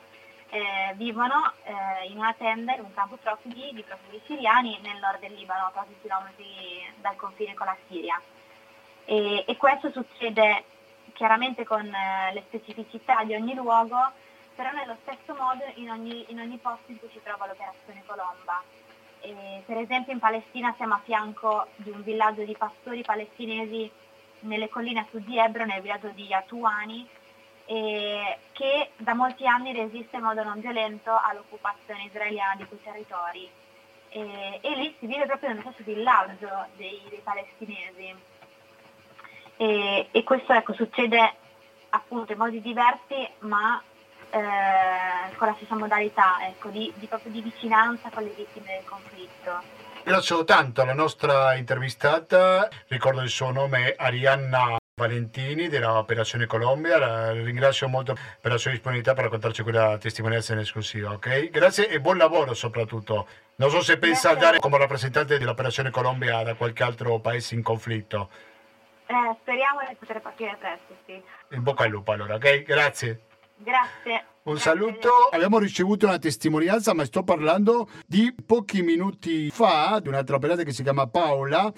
eh, 0.51 0.93
vivono 0.95 1.53
eh, 1.65 2.07
in 2.09 2.19
una 2.19 2.35
tenda 2.35 2.75
in 2.75 2.85
un 2.85 2.95
campo 2.95 3.17
profughi 3.17 3.71
di 3.73 3.83
profughi 3.83 4.21
siriani 4.27 4.79
nel 4.83 4.99
nord 4.99 5.21
del 5.21 5.33
Libano, 5.35 5.67
a 5.67 5.71
pochi 5.71 5.97
chilometri 6.01 6.93
dal 7.01 7.17
confine 7.17 7.55
con 7.55 7.67
la 7.67 7.77
Siria. 7.89 8.21
E, 9.05 9.45
e 9.47 9.57
questo 9.57 9.91
succede 9.91 10.65
chiaramente 11.13 11.65
con 11.65 11.85
eh, 11.87 12.33
le 12.33 12.43
specificità 12.47 13.25
di 13.25 13.35
ogni 13.35 13.55
luogo, 13.55 13.99
però 14.55 14.71
nello 14.71 14.97
stesso 15.03 15.35
modo 15.35 15.65
in 15.75 15.91
ogni, 15.91 16.25
in 16.29 16.41
ogni 16.41 16.59
posto 16.59 16.91
in 16.91 16.99
cui 16.99 17.09
si 17.13 17.21
trova 17.23 17.47
l'operazione 17.47 18.03
Colomba. 18.07 18.63
E, 19.27 19.63
per 19.67 19.79
esempio 19.79 20.13
in 20.13 20.21
Palestina 20.21 20.73
siamo 20.77 20.95
a 20.95 21.01
fianco 21.03 21.67
di 21.75 21.91
un 21.91 22.05
villaggio 22.05 22.45
di 22.45 22.57
pastori 22.57 23.03
palestinesi 23.03 23.91
nelle 24.41 24.69
colline 24.69 25.01
a 25.01 25.07
sud 25.11 25.25
di 25.25 25.37
Ebro, 25.37 25.65
nel 25.65 25.83
villaggio 25.83 26.11
di 26.11 26.33
Atuani, 26.33 27.09
eh, 27.65 28.39
che 28.53 28.91
da 28.97 29.15
molti 29.15 29.45
anni 29.45 29.73
resiste 29.73 30.17
in 30.17 30.23
modo 30.23 30.45
non 30.45 30.61
violento 30.61 31.11
all'occupazione 31.11 32.05
israeliana 32.05 32.55
di 32.55 32.67
quei 32.67 32.81
territori. 32.81 33.51
E, 34.11 34.61
e 34.63 34.77
lì 34.77 34.95
si 35.01 35.07
vive 35.07 35.27
proprio 35.27 35.49
nello 35.49 35.63
stesso 35.63 35.83
villaggio 35.83 36.67
dei, 36.77 37.03
dei 37.09 37.21
palestinesi. 37.25 38.15
E, 39.57 40.09
e, 40.13 40.23
questo 40.23 40.53
ecco, 40.53 40.73
succede 40.73 41.35
appunto 41.89 42.31
in 42.31 42.39
modi 42.39 42.61
diversi, 42.61 43.29
ma 43.41 43.83
eh, 44.31 45.35
con 45.37 45.49
la 45.49 45.55
stessa 45.57 45.75
modalità, 45.75 46.39
ecco, 46.47 46.69
di, 46.69 46.93
di, 46.97 47.07
proprio 47.07 47.33
di 47.33 47.41
vicinanza 47.41 48.11
con 48.13 48.23
le 48.23 48.33
vittime 48.37 48.75
del 48.75 48.85
conflitto. 48.85 49.63
Ringrazio 50.03 50.45
tanto 50.45 50.85
la 50.85 50.95
nostra 50.95 51.55
intervistata, 51.55 52.69
ricordo 52.89 53.23
il 53.23 53.29
suo 53.29 53.51
nome 53.51 53.95
Arianna 53.97 54.77
Valentini 54.99 55.69
dell'Operazione 55.69 56.47
Colombia, 56.47 56.97
la 56.97 57.33
ringrazio 57.33 57.87
molto 57.87 58.17
per 58.41 58.53
la 58.53 58.57
sua 58.57 58.71
disponibilità 58.71 59.13
per 59.15 59.25
raccontarci 59.25 59.63
quella 59.63 59.99
testimonianza 59.99 60.55
in 60.55 60.61
esclusiva, 60.61 61.11
ok? 61.11 61.51
Grazie 61.51 61.89
e 61.89 62.01
buon 62.01 62.17
lavoro 62.17 62.55
soprattutto. 62.55 63.27
Non 63.57 63.69
so 63.69 63.83
se 63.83 63.99
pensa 63.99 64.29
Grazie. 64.29 64.31
andare 64.31 64.59
come 64.59 64.79
rappresentante 64.79 65.39
dell'Operazione 65.39 65.91
Colombia 65.91 66.43
da 66.43 66.55
qualche 66.55 66.83
altro 66.83 67.19
paese 67.19 67.55
in 67.55 67.63
conflitto. 67.63 68.31
Eh, 69.07 69.37
speriamo 69.41 69.81
di 69.87 69.97
poter 69.97 70.21
partire 70.21 70.57
presto, 70.59 70.97
sì. 71.05 71.23
In 71.51 71.63
bocca 71.63 71.85
al 71.85 71.91
lupo 71.91 72.13
allora, 72.13 72.37
ok? 72.37 72.63
Grazie. 72.63 73.21
Grazie. 73.59 74.25
Un 74.45 74.59
saluto. 74.59 75.09
Abbiamo 75.33 75.59
ricevuto 75.59 76.07
una 76.07 76.19
testimonianza, 76.19 76.95
ma 76.95 77.05
sto 77.05 77.23
parlando 77.23 77.89
di 78.07 78.33
pochi 78.45 78.83
minuti 78.83 79.51
fa 79.51 79.99
di 80.01 80.09
un'altra 80.09 80.37
operata 80.37 80.63
che 80.63 80.73
si 80.73 80.83
chiama 80.83 81.07
Paola 81.07 81.73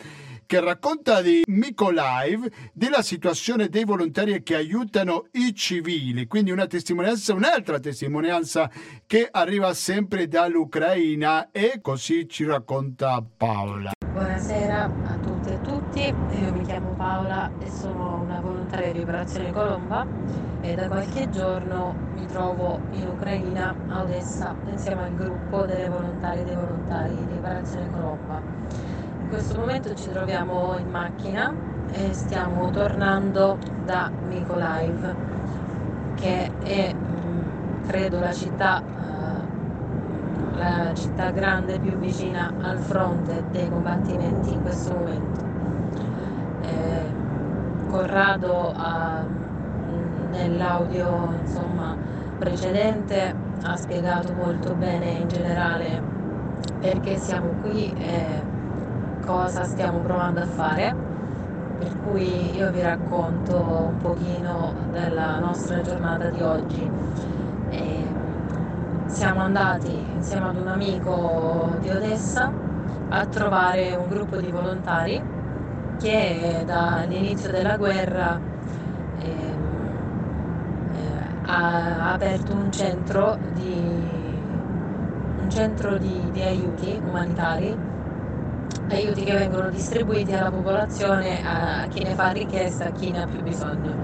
che 0.48 0.60
racconta 0.60 1.20
di 1.20 1.42
Mykolaiv, 1.46 2.48
della 2.72 3.02
situazione 3.02 3.68
dei 3.68 3.84
volontari 3.84 4.42
che 4.42 4.54
aiutano 4.54 5.26
i 5.32 5.54
civili, 5.54 6.26
quindi 6.26 6.50
una 6.50 6.66
testimonianza, 6.66 7.34
un'altra 7.34 7.78
testimonianza 7.78 8.70
che 9.06 9.28
arriva 9.30 9.74
sempre 9.74 10.26
dall'Ucraina 10.26 11.50
e 11.52 11.80
così 11.82 12.26
ci 12.30 12.44
racconta 12.44 13.22
Paola. 13.36 13.92
Buonasera 14.10 14.84
a 14.84 15.16
tutte 15.18 15.52
e 15.52 15.60
tutti, 15.60 16.00
io 16.00 16.52
mi 16.54 16.64
chiamo 16.64 16.94
Paola 16.94 17.52
e 17.62 17.68
sono 17.68 18.22
una 18.22 18.40
volontaria 18.40 18.90
di 18.90 19.00
Operazione 19.00 19.52
Colomba 19.52 20.06
e 20.68 20.74
da 20.74 20.86
qualche 20.86 21.30
giorno 21.30 21.94
mi 22.14 22.26
trovo 22.26 22.78
in 22.90 23.08
Ucraina, 23.08 23.74
a 23.88 24.02
Odessa, 24.02 24.54
insieme 24.70 25.04
al 25.04 25.14
gruppo 25.14 25.64
delle 25.64 25.88
volontarie 25.88 26.42
e 26.42 26.44
dei 26.44 26.54
volontari 26.54 27.14
di 27.14 27.38
Operazione 27.38 27.90
Colomba. 27.90 28.42
In 29.22 29.28
questo 29.30 29.58
momento 29.58 29.94
ci 29.94 30.10
troviamo 30.10 30.76
in 30.78 30.90
macchina 30.90 31.54
e 31.90 32.12
stiamo 32.12 32.70
tornando 32.70 33.56
da 33.86 34.10
Mykolaiv, 34.28 35.14
che 36.16 36.50
è 36.62 36.92
mm, 36.94 37.86
credo 37.86 38.20
la 38.20 38.32
città 38.32 38.96
la 40.58 40.92
città 40.92 41.30
grande 41.30 41.78
più 41.78 41.96
vicina 41.98 42.52
al 42.60 42.78
fronte 42.78 43.44
dei 43.52 43.68
combattimenti 43.70 44.52
in 44.52 44.62
questo 44.62 44.92
momento. 44.92 45.44
Eh, 46.62 47.16
Corrado 47.88 48.72
ha, 48.76 49.24
nell'audio 50.38 51.34
insomma, 51.40 51.96
precedente 52.38 53.34
ha 53.62 53.76
spiegato 53.76 54.32
molto 54.32 54.74
bene 54.74 55.10
in 55.10 55.28
generale 55.28 56.00
perché 56.80 57.16
siamo 57.16 57.48
qui 57.62 57.92
e 57.98 58.42
cosa 59.24 59.64
stiamo 59.64 59.98
provando 59.98 60.40
a 60.40 60.46
fare 60.46 60.94
per 61.78 61.96
cui 62.02 62.56
io 62.56 62.70
vi 62.70 62.82
racconto 62.82 63.90
un 63.90 63.98
pochino 63.98 64.74
della 64.90 65.38
nostra 65.38 65.80
giornata 65.80 66.28
di 66.28 66.42
oggi. 66.42 66.90
E 67.70 68.06
siamo 69.06 69.40
andati 69.40 70.06
insieme 70.14 70.48
ad 70.48 70.56
un 70.56 70.66
amico 70.66 71.76
di 71.80 71.88
Odessa 71.88 72.52
a 73.10 73.26
trovare 73.26 73.96
un 73.96 74.08
gruppo 74.08 74.36
di 74.36 74.50
volontari 74.50 75.22
che 75.98 76.62
dall'inizio 76.66 77.50
della 77.50 77.76
guerra 77.76 78.38
eh, 79.20 79.56
ha 81.50 82.12
aperto 82.12 82.52
un 82.52 82.70
centro 82.70 83.38
di, 83.54 83.72
un 85.40 85.48
centro 85.48 85.96
di, 85.96 86.30
di 86.30 86.42
aiuti 86.42 87.00
umanitari 87.02 87.76
aiuti 88.90 89.22
che 89.24 89.34
vengono 89.34 89.68
distribuiti 89.70 90.32
alla 90.32 90.50
popolazione, 90.50 91.40
a 91.44 91.86
chi 91.88 92.02
ne 92.02 92.14
fa 92.14 92.30
richiesta, 92.30 92.86
a 92.86 92.90
chi 92.90 93.10
ne 93.10 93.22
ha 93.22 93.26
più 93.26 93.42
bisogno. 93.42 93.94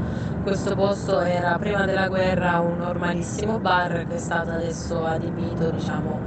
Questo 0.42 0.74
posto 0.74 1.20
era 1.20 1.56
prima 1.58 1.86
della 1.86 2.08
guerra 2.08 2.60
un 2.60 2.76
normalissimo 2.76 3.58
bar 3.58 4.06
che 4.06 4.16
è 4.16 4.18
stato 4.18 4.50
adesso 4.50 5.04
adibito 5.04 5.70
diciamo, 5.70 6.20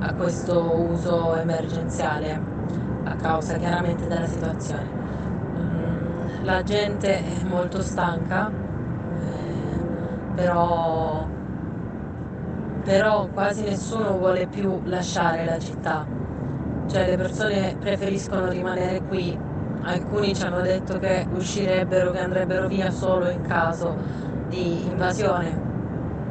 a 0.00 0.14
questo 0.14 0.60
uso 0.90 1.34
emergenziale. 1.36 2.52
a 3.06 3.16
causa 3.16 3.58
chiaramente 3.58 4.06
della 4.06 4.26
situazione. 4.26 4.88
Mm, 5.58 6.44
la 6.44 6.62
gente 6.62 7.18
è 7.18 7.44
molto 7.44 7.82
stanca, 7.82 8.50
però, 10.34 11.26
però 12.82 13.26
quasi 13.28 13.62
nessuno 13.62 14.16
vuole 14.16 14.46
più 14.46 14.80
lasciare 14.84 15.44
la 15.44 15.58
città, 15.58 16.06
cioè 16.88 17.06
le 17.08 17.16
persone 17.16 17.76
preferiscono 17.78 18.48
rimanere 18.48 19.00
qui, 19.02 19.38
alcuni 19.82 20.34
ci 20.34 20.42
hanno 20.42 20.60
detto 20.60 20.98
che 20.98 21.26
uscirebbero, 21.32 22.10
che 22.10 22.20
andrebbero 22.20 22.68
via 22.68 22.90
solo 22.90 23.28
in 23.30 23.42
caso 23.42 23.96
di 24.48 24.84
invasione 24.86 25.72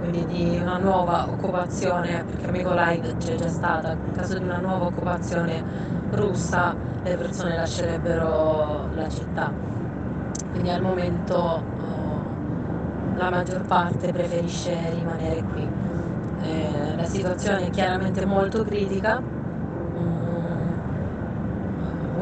quindi 0.04 0.26
di 0.26 0.60
una 0.60 0.78
nuova 0.78 1.28
occupazione, 1.30 2.26
perché 2.26 2.52
Mykolaiv 2.52 3.18
c'è 3.18 3.36
già 3.36 3.48
stata, 3.48 3.94
in 3.94 4.12
caso 4.12 4.38
di 4.38 4.44
una 4.44 4.60
nuova 4.60 4.88
occupazione 4.88 5.64
russa 6.12 6.76
le 7.04 7.16
persone 7.16 7.56
lascerebbero 7.56 8.90
la 8.94 9.08
città. 9.08 9.52
Quindi 10.52 10.70
al 10.70 10.82
momento 10.82 11.62
eh, 11.62 11.93
la 13.16 13.30
maggior 13.30 13.62
parte 13.62 14.12
preferisce 14.12 14.76
rimanere 14.94 15.44
qui. 15.44 15.68
Eh, 16.42 16.96
la 16.96 17.06
situazione 17.06 17.68
è 17.68 17.70
chiaramente 17.70 18.26
molto 18.26 18.64
critica. 18.64 19.22
Mm, 19.22 20.04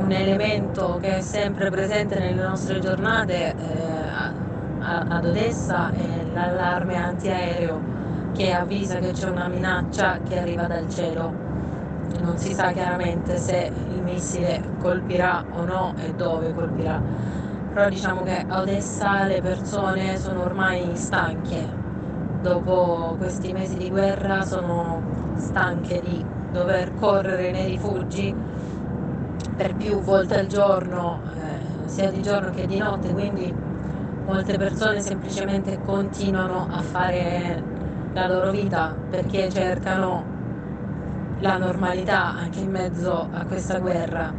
un 0.04 0.12
elemento 0.12 0.98
che 1.02 1.18
è 1.18 1.22
sempre 1.22 1.70
presente 1.70 2.20
nelle 2.20 2.42
nostre 2.42 2.80
giornate 2.80 3.56
eh, 3.56 3.92
ad 4.84 5.26
Odessa 5.26 5.92
è 5.92 6.26
l'allarme 6.34 6.96
antiaereo 6.96 7.80
che 8.34 8.52
avvisa 8.52 8.98
che 9.00 9.12
c'è 9.12 9.30
una 9.30 9.48
minaccia 9.48 10.20
che 10.28 10.40
arriva 10.40 10.64
dal 10.64 10.90
cielo. 10.90 11.50
Non 12.22 12.38
si 12.38 12.54
sa 12.54 12.72
chiaramente 12.72 13.38
se 13.38 13.72
il 13.94 14.02
missile 14.02 14.62
colpirà 14.80 15.44
o 15.52 15.64
no 15.64 15.94
e 15.98 16.14
dove 16.14 16.54
colpirà. 16.54 17.02
Però 17.74 17.88
diciamo 17.88 18.24
che 18.24 18.44
a 18.48 18.60
Odessa 18.62 19.24
le 19.26 19.42
persone 19.42 20.18
sono 20.18 20.44
ormai 20.44 20.92
stanche. 20.96 21.66
Dopo 22.42 23.16
questi 23.18 23.54
mesi 23.54 23.78
di 23.78 23.90
guerra 23.90 24.44
sono 24.44 25.02
stanche 25.36 26.02
di 26.02 26.26
dover 26.52 26.94
correre 26.96 27.52
nei 27.52 27.72
rifugi 27.72 28.36
per 29.56 29.76
più 29.76 30.02
volte 30.02 30.40
al 30.40 30.48
giorno, 30.48 31.22
eh, 31.36 31.88
sia 31.88 32.12
di 32.12 32.22
giorno 32.22 32.50
che 32.52 32.68
di 32.68 32.78
notte, 32.78 33.14
quindi 33.14 33.54
molte 34.26 34.58
persone 34.58 35.02
semplicemente 35.02 35.80
continuano 35.86 36.68
a 36.70 36.82
fare 36.82 37.64
la 38.14 38.28
loro 38.28 38.52
vita 38.52 38.94
perché 39.10 39.50
cercano 39.50 40.26
la 41.40 41.58
normalità 41.58 42.36
anche 42.36 42.60
in 42.60 42.70
mezzo 42.70 43.30
a 43.32 43.46
questa 43.46 43.80
guerra. 43.80 44.34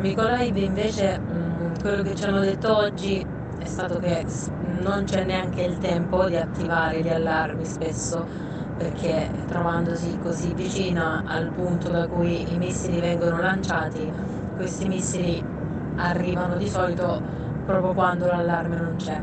Mykolaiv 0.00 0.56
invece 0.56 1.20
quello 1.84 2.02
che 2.02 2.14
ci 2.14 2.24
hanno 2.24 2.40
detto 2.40 2.74
oggi 2.74 3.26
è 3.58 3.64
stato 3.66 3.98
che 3.98 4.24
non 4.80 5.04
c'è 5.04 5.22
neanche 5.24 5.64
il 5.64 5.76
tempo 5.76 6.24
di 6.30 6.36
attivare 6.36 7.02
gli 7.02 7.10
allarmi 7.10 7.62
spesso 7.66 8.26
perché 8.78 9.28
trovandosi 9.46 10.18
così 10.22 10.54
vicina 10.54 11.24
al 11.26 11.50
punto 11.50 11.90
da 11.90 12.08
cui 12.08 12.50
i 12.50 12.56
missili 12.56 13.00
vengono 13.00 13.38
lanciati, 13.38 14.10
questi 14.56 14.88
missili 14.88 15.44
arrivano 15.96 16.56
di 16.56 16.70
solito 16.70 17.20
proprio 17.66 17.92
quando 17.92 18.28
l'allarme 18.28 18.76
non 18.76 18.96
c'è. 18.96 19.20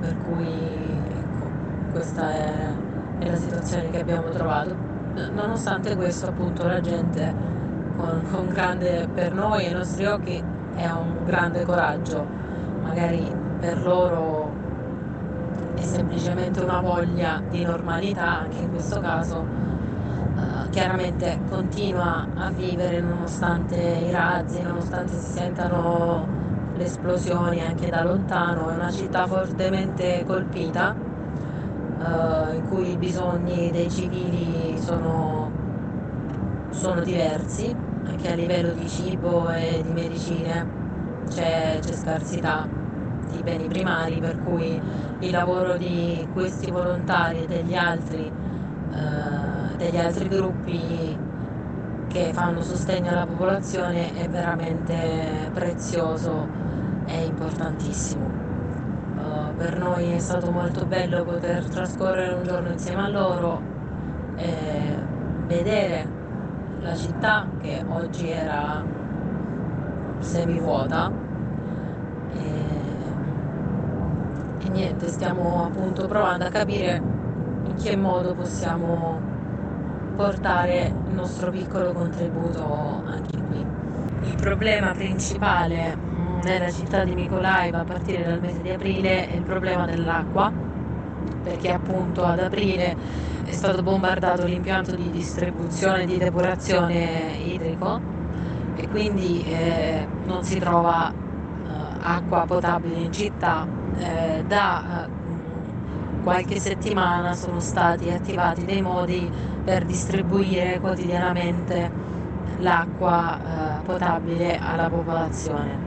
Per 0.00 0.16
cui 0.24 0.48
ecco, 0.48 1.46
questa 1.92 2.32
è, 2.32 2.54
è 3.20 3.30
la 3.30 3.36
situazione 3.36 3.88
che 3.90 4.00
abbiamo 4.00 4.30
trovato. 4.30 4.74
Nonostante 5.32 5.94
questo 5.94 6.26
appunto 6.26 6.66
la 6.66 6.80
gente 6.80 7.32
con, 7.96 8.20
con 8.32 8.48
grande, 8.48 9.08
per 9.14 9.32
noi 9.32 9.64
e 9.64 9.70
i 9.70 9.72
nostri 9.74 10.04
occhi 10.04 10.56
è 10.78 10.90
un 10.90 11.24
grande 11.24 11.64
coraggio, 11.64 12.24
magari 12.82 13.30
per 13.60 13.82
loro 13.82 14.50
è 15.74 15.82
semplicemente 15.82 16.60
una 16.60 16.80
voglia 16.80 17.42
di 17.50 17.64
normalità, 17.64 18.40
anche 18.40 18.58
in 18.58 18.70
questo 18.70 19.00
caso 19.00 19.44
uh, 20.34 20.68
chiaramente 20.70 21.38
continua 21.50 22.26
a 22.34 22.50
vivere 22.50 23.00
nonostante 23.00 23.76
i 23.76 24.10
razzi, 24.10 24.62
nonostante 24.62 25.12
si 25.18 25.32
sentano 25.32 26.26
le 26.76 26.84
esplosioni 26.84 27.60
anche 27.60 27.90
da 27.90 28.04
lontano, 28.04 28.70
è 28.70 28.74
una 28.74 28.90
città 28.90 29.26
fortemente 29.26 30.24
colpita 30.24 30.94
eh, 31.98 32.54
in 32.54 32.68
cui 32.68 32.92
i 32.92 32.96
bisogni 32.96 33.70
dei 33.72 33.90
civili 33.90 34.78
sono, 34.78 35.50
sono, 36.70 37.00
diversi, 37.00 37.74
anche 38.08 38.32
a 38.32 38.34
livello 38.34 38.72
di 38.72 38.88
cibo 38.88 39.48
e 39.50 39.82
di 39.82 39.92
medicine 39.92 40.66
c'è, 41.28 41.78
c'è 41.80 41.92
scarsità 41.92 42.66
di 43.30 43.42
beni 43.42 43.68
primari 43.68 44.18
per 44.18 44.42
cui 44.42 44.80
il 45.20 45.30
lavoro 45.30 45.76
di 45.76 46.26
questi 46.32 46.70
volontari 46.70 47.42
e 47.42 47.46
degli 47.46 47.74
altri, 47.74 48.24
eh, 48.24 49.76
degli 49.76 49.98
altri 49.98 50.28
gruppi 50.28 51.16
che 52.08 52.30
fanno 52.32 52.62
sostegno 52.62 53.10
alla 53.10 53.26
popolazione 53.26 54.14
è 54.14 54.28
veramente 54.28 55.50
prezioso 55.52 56.46
è 57.04 57.16
importantissimo. 57.16 58.46
Uh, 59.16 59.54
per 59.56 59.78
noi 59.78 60.12
è 60.12 60.18
stato 60.18 60.50
molto 60.50 60.86
bello 60.86 61.24
poter 61.24 61.64
trascorrere 61.64 62.34
un 62.34 62.44
giorno 62.44 62.70
insieme 62.70 63.02
a 63.02 63.08
loro 63.08 63.60
e 64.36 64.96
vedere 65.46 66.17
la 66.80 66.94
città 66.94 67.46
che 67.60 67.84
oggi 67.88 68.30
era 68.30 68.82
semivuota 70.20 71.10
e, 72.32 72.52
e 74.64 74.68
niente, 74.70 75.08
stiamo 75.08 75.64
appunto 75.66 76.06
provando 76.06 76.44
a 76.44 76.48
capire 76.48 77.02
in 77.64 77.74
che 77.74 77.96
modo 77.96 78.34
possiamo 78.34 79.20
portare 80.16 80.92
il 81.08 81.14
nostro 81.14 81.50
piccolo 81.50 81.92
contributo 81.92 83.02
anche 83.06 83.40
qui. 83.42 83.64
Il 84.22 84.34
problema 84.36 84.92
principale 84.92 85.96
nella 86.42 86.70
città 86.70 87.04
di 87.04 87.14
Mykolaiv 87.14 87.74
a 87.74 87.84
partire 87.84 88.24
dal 88.24 88.40
mese 88.40 88.62
di 88.62 88.70
aprile 88.70 89.28
è 89.28 89.34
il 89.34 89.42
problema 89.42 89.86
dell'acqua, 89.86 90.52
perché 91.42 91.72
appunto 91.72 92.24
ad 92.24 92.40
aprile 92.40 92.96
è 93.48 93.52
stato 93.52 93.82
bombardato 93.82 94.44
l'impianto 94.44 94.94
di 94.94 95.10
distribuzione 95.10 96.02
e 96.02 96.06
di 96.06 96.18
depurazione 96.18 97.32
idrico 97.42 97.98
e 98.76 98.86
quindi 98.88 99.42
eh, 99.44 100.06
non 100.26 100.44
si 100.44 100.58
trova 100.58 101.10
eh, 101.10 101.14
acqua 102.02 102.44
potabile 102.46 102.96
in 102.96 103.12
città. 103.12 103.66
Eh, 103.96 104.44
da 104.46 105.06
eh, 105.06 105.08
qualche 106.22 106.60
settimana 106.60 107.34
sono 107.34 107.58
stati 107.58 108.10
attivati 108.10 108.66
dei 108.66 108.82
modi 108.82 109.30
per 109.64 109.86
distribuire 109.86 110.78
quotidianamente 110.78 111.90
l'acqua 112.58 113.38
eh, 113.38 113.82
potabile 113.84 114.58
alla 114.58 114.90
popolazione. 114.90 115.86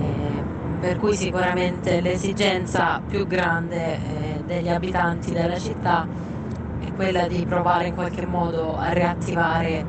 Eh, 0.00 0.56
per 0.80 0.98
cui 0.98 1.14
sicuramente 1.14 2.00
l'esigenza 2.00 3.00
più 3.06 3.26
grande 3.26 4.16
degli 4.44 4.68
abitanti 4.68 5.32
della 5.32 5.58
città 5.58 6.06
quella 6.98 7.28
di 7.28 7.46
provare 7.46 7.86
in 7.86 7.94
qualche 7.94 8.26
modo 8.26 8.74
a 8.76 8.90
riattivare 8.90 9.88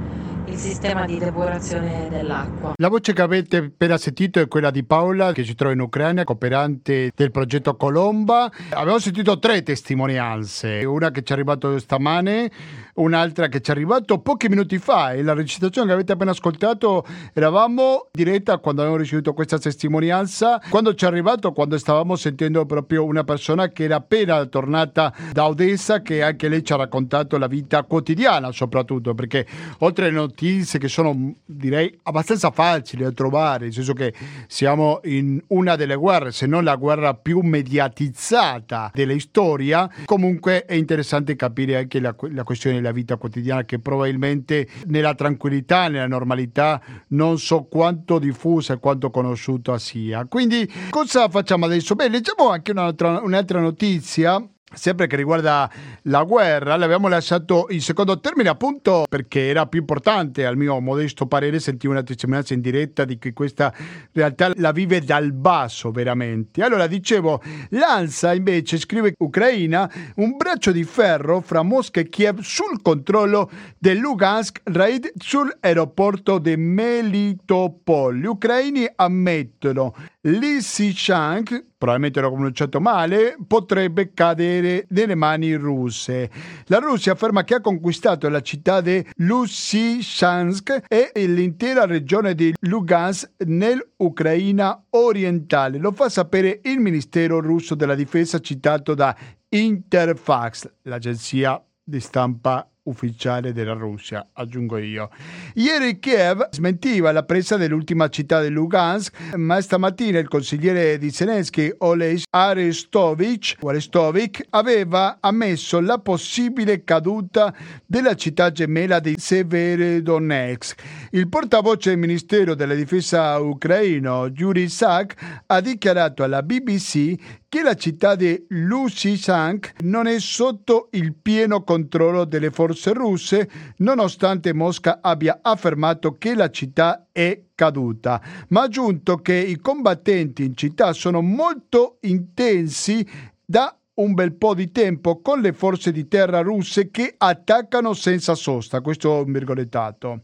il 0.50 0.58
sistema 0.58 1.06
di 1.06 1.18
depurazione 1.18 2.08
dell'acqua. 2.10 2.74
La 2.76 2.90
voce 2.90 3.14
che 3.14 3.22
avete 3.22 3.58
appena 3.58 3.98
sentito 3.98 4.40
è 4.40 4.48
quella 4.48 4.72
di 4.72 4.84
Paola 4.84 5.32
che 5.32 5.44
si 5.44 5.54
trova 5.54 5.74
in 5.74 5.80
Ucraina, 5.80 6.24
cooperante 6.24 7.12
del 7.16 7.32
progetto 7.32 7.76
Colomba. 7.76 8.52
Abbiamo 8.72 9.00
sentito 9.00 9.38
tre 9.38 9.62
testimonianze, 9.62 10.84
una 10.86 11.12
che 11.12 11.22
ci 11.22 11.32
è 11.32 11.36
arrivata 11.36 11.78
stamane 11.78 12.52
un'altra 12.96 13.48
che 13.48 13.62
ci 13.62 13.72
è 13.72 13.74
arrivata 13.74 14.18
pochi 14.18 14.50
minuti 14.50 14.78
fa 14.78 15.14
e 15.14 15.24
la 15.24 15.34
recitazione 15.34 15.88
che 15.88 15.94
avete 15.94 16.12
appena 16.12 16.32
ascoltato 16.32 17.06
eravamo 17.34 18.10
in 18.12 18.24
diretta 18.24 18.58
quando 18.58 18.82
abbiamo 18.82 19.00
ricevuto 19.00 19.34
questa 19.34 19.58
testimonianza 19.58 20.62
quando 20.70 20.94
ci 20.94 21.06
è 21.06 21.08
arrivato 21.08 21.54
quando 21.54 21.78
stavamo 21.78 22.18
sentendo 22.18 22.66
proprio 22.66 23.06
una 23.06 23.24
persona 23.24 23.70
che 23.70 23.84
era 23.84 23.96
appena 23.96 24.46
tornata 24.48 25.14
da 25.32 25.48
Odessa 25.48 26.02
che 26.02 26.22
anche 26.22 26.50
lei 26.50 26.62
ci 26.62 26.74
ha 26.74 26.76
raccontato 26.76 27.38
la 27.38 27.48
vita 27.48 27.84
quotidiana 27.84 28.52
soprattutto 28.52 29.14
perché 29.14 29.48
oltre 29.80 30.08
alle 30.08 30.16
notizie 30.16 30.39
che 30.78 30.88
sono 30.88 31.36
direi 31.46 31.98
abbastanza 32.04 32.52
facili 32.52 33.04
da 33.04 33.12
trovare 33.12 33.66
nel 33.66 33.74
senso 33.74 33.94
che 33.94 34.14
siamo 34.48 35.00
in 35.04 35.42
una 35.48 35.76
delle 35.76 35.96
guerre 35.96 36.32
se 36.32 36.46
non 36.46 36.64
la 36.64 36.76
guerra 36.76 37.14
più 37.14 37.42
mediatizzata 37.42 38.92
della 38.94 39.18
storia 39.20 39.90
comunque 40.06 40.66
è 40.66 40.74
interessante 40.74 41.36
capire 41.36 41.78
anche 41.78 42.00
la, 42.00 42.16
la 42.32 42.44
questione 42.44 42.78
della 42.78 42.92
vita 42.92 43.18
quotidiana 43.18 43.64
che 43.64 43.80
probabilmente 43.80 44.68
nella 44.86 45.14
tranquillità, 45.14 45.88
nella 45.88 46.08
normalità 46.08 46.82
non 47.10 47.38
so 47.38 47.64
quanto 47.64 48.20
diffusa 48.20 48.74
e 48.74 48.80
quanto 48.80 49.10
conosciuta 49.10 49.78
sia. 49.78 50.26
Quindi 50.26 50.72
cosa 50.90 51.30
facciamo 51.30 51.66
adesso? 51.66 51.96
Beh, 51.96 52.10
leggiamo 52.10 52.50
anche 52.50 52.72
un'altra, 52.72 53.22
un'altra 53.22 53.60
notizia 53.60 54.44
sempre 54.74 55.08
che 55.08 55.16
riguarda 55.16 55.70
la 56.04 56.24
guerra, 56.24 56.76
l'abbiamo 56.76 57.08
lasciato 57.08 57.68
in 57.70 57.82
secondo 57.82 58.20
termine 58.20 58.50
appunto 58.50 59.06
perché 59.10 59.48
era 59.48 59.66
più 59.66 59.80
importante, 59.80 60.46
al 60.46 60.58
mio 60.58 60.80
modesto 60.80 61.26
parere, 61.26 61.60
sentire 61.60 61.94
una 61.94 62.04
testimonianza 62.04 62.54
in 62.54 62.62
diretta 62.62 63.06
di 63.06 63.18
che 63.18 63.34
questa 63.34 63.74
realtà 64.12 64.52
la 64.56 64.72
vive 64.72 65.02
dal 65.02 65.32
basso 65.34 65.92
veramente. 65.92 66.64
Allora 66.64 66.88
dicevo, 66.88 67.42
l'ANSA 67.70 68.34
invece 68.34 68.78
scrive 68.78 69.14
Ucraina 69.18 69.92
un 70.16 70.36
braccio 70.38 70.72
di 70.72 70.84
ferro 70.84 71.42
fra 71.42 71.64
Mosca 71.64 72.00
e 72.00 72.10
Kiev 72.10 72.40
sul 72.42 72.82
controllo 72.82 73.50
del 73.78 73.98
Lugansk 73.98 74.62
raid 74.64 75.12
sull'aeroporto 75.18 76.38
di 76.40 76.56
Melitopol. 76.58 78.18
Gli 78.18 78.26
ucraini 78.26 78.88
ammettono 78.96 79.94
Lysychansk, 80.22 81.66
probabilmente 81.78 82.20
l'ho 82.20 82.32
pronunciato 82.32 82.82
male, 82.82 83.38
potrebbe 83.48 84.12
cadere 84.14 84.86
nelle 84.90 85.16
mani 85.16 85.54
russe. 85.54 86.30
La 86.66 86.80
Russia 86.80 87.14
afferma 87.14 87.46
che 87.46 87.56
ha 87.56 87.62
conquistato 87.62 88.28
la 88.28 88.42
città 88.42 88.82
di 88.82 89.06
Lysychansk 89.16 90.84
e 90.90 91.12
l'intera 91.14 91.86
regione 91.86 92.36
di 92.36 92.54
Lugansk 92.62 93.32
nell'Ucraina 93.46 94.84
orientale. 94.90 95.78
Lo 95.78 95.94
fa 95.94 96.10
sapere 96.10 96.60
il 96.64 96.80
Ministero 96.80 97.40
russo 97.40 97.74
della 97.76 97.96
difesa 97.96 98.40
citato 98.40 98.94
da 98.96 99.16
Interfax, 99.48 100.70
l'agenzia 100.82 101.64
di 101.82 102.00
stampa 102.02 102.70
ufficiale 102.90 103.54
della 103.54 103.74
Russia, 103.74 104.28
aggiungo 104.34 104.78
io. 104.78 105.10
Ieri 105.54 106.00
Kiev 106.00 106.50
smentiva 106.50 107.12
la 107.12 107.24
presa 107.24 107.56
dell'ultima 107.56 108.10
città 108.10 108.42
di 108.42 108.50
Lugansk, 108.50 109.36
ma 109.36 109.62
stamattina 109.62 110.20
il 110.20 110.28
consigliere 110.28 110.98
di 110.98 111.12
Zelensky, 111.12 111.74
Olej 111.80 112.24
Arestovich, 112.30 113.56
Arestovic, 113.64 114.48
aveva 114.50 115.18
ammesso 115.20 115.80
la 115.80 116.00
possibile 116.00 116.84
caduta 116.84 117.54
della 117.86 118.16
città 118.16 118.52
gemella 118.52 119.00
di 119.00 119.16
Severodonetsk. 119.18 120.84
Il 121.12 121.30
portavoce 121.30 121.92
del 121.92 122.00
Ministero 122.00 122.56
della 122.56 122.74
Difesa 122.76 123.38
ucraino, 123.40 124.28
Yuri 124.28 124.68
Sak, 124.68 125.44
ha 125.46 125.62
dichiarato 125.62 126.24
alla 126.24 126.42
BBC 126.42 127.16
che 127.50 127.64
la 127.64 127.74
città 127.74 128.16
di 128.16 128.46
Lysychansk 128.50 129.82
non 129.82 130.06
è 130.06 130.20
sotto 130.20 130.90
il 130.92 131.16
pieno 131.16 131.64
controllo 131.64 132.24
delle 132.24 132.52
forze 132.52 132.94
russe, 132.94 133.50
nonostante 133.78 134.54
Mosca 134.54 135.00
abbia 135.02 135.40
affermato 135.42 136.16
che 136.20 136.36
la 136.36 136.52
città 136.52 137.08
è 137.12 137.42
caduta, 137.56 138.22
ma 138.50 138.62
ha 138.62 138.64
aggiunto 138.66 139.18
che 139.18 139.34
i 139.34 139.58
combattenti 139.58 140.46
in 140.46 140.56
città 140.56 140.94
sono 140.94 141.22
molto 141.22 141.98
intensi 142.02 143.06
da 143.44 143.76
un 143.96 144.14
bel 144.14 144.34
po' 144.34 144.54
di 144.54 144.72
tempo 144.72 145.20
con 145.20 145.42
le 145.42 145.52
forze 145.52 145.92
di 145.92 146.08
terra 146.08 146.42
russe 146.42 146.92
che 146.92 147.16
attaccano 147.18 147.94
senza 147.94 148.36
sosta. 148.36 148.80
Questo 148.80 149.18
è 149.18 149.24
un 149.24 149.32
virgolettato 149.32 150.22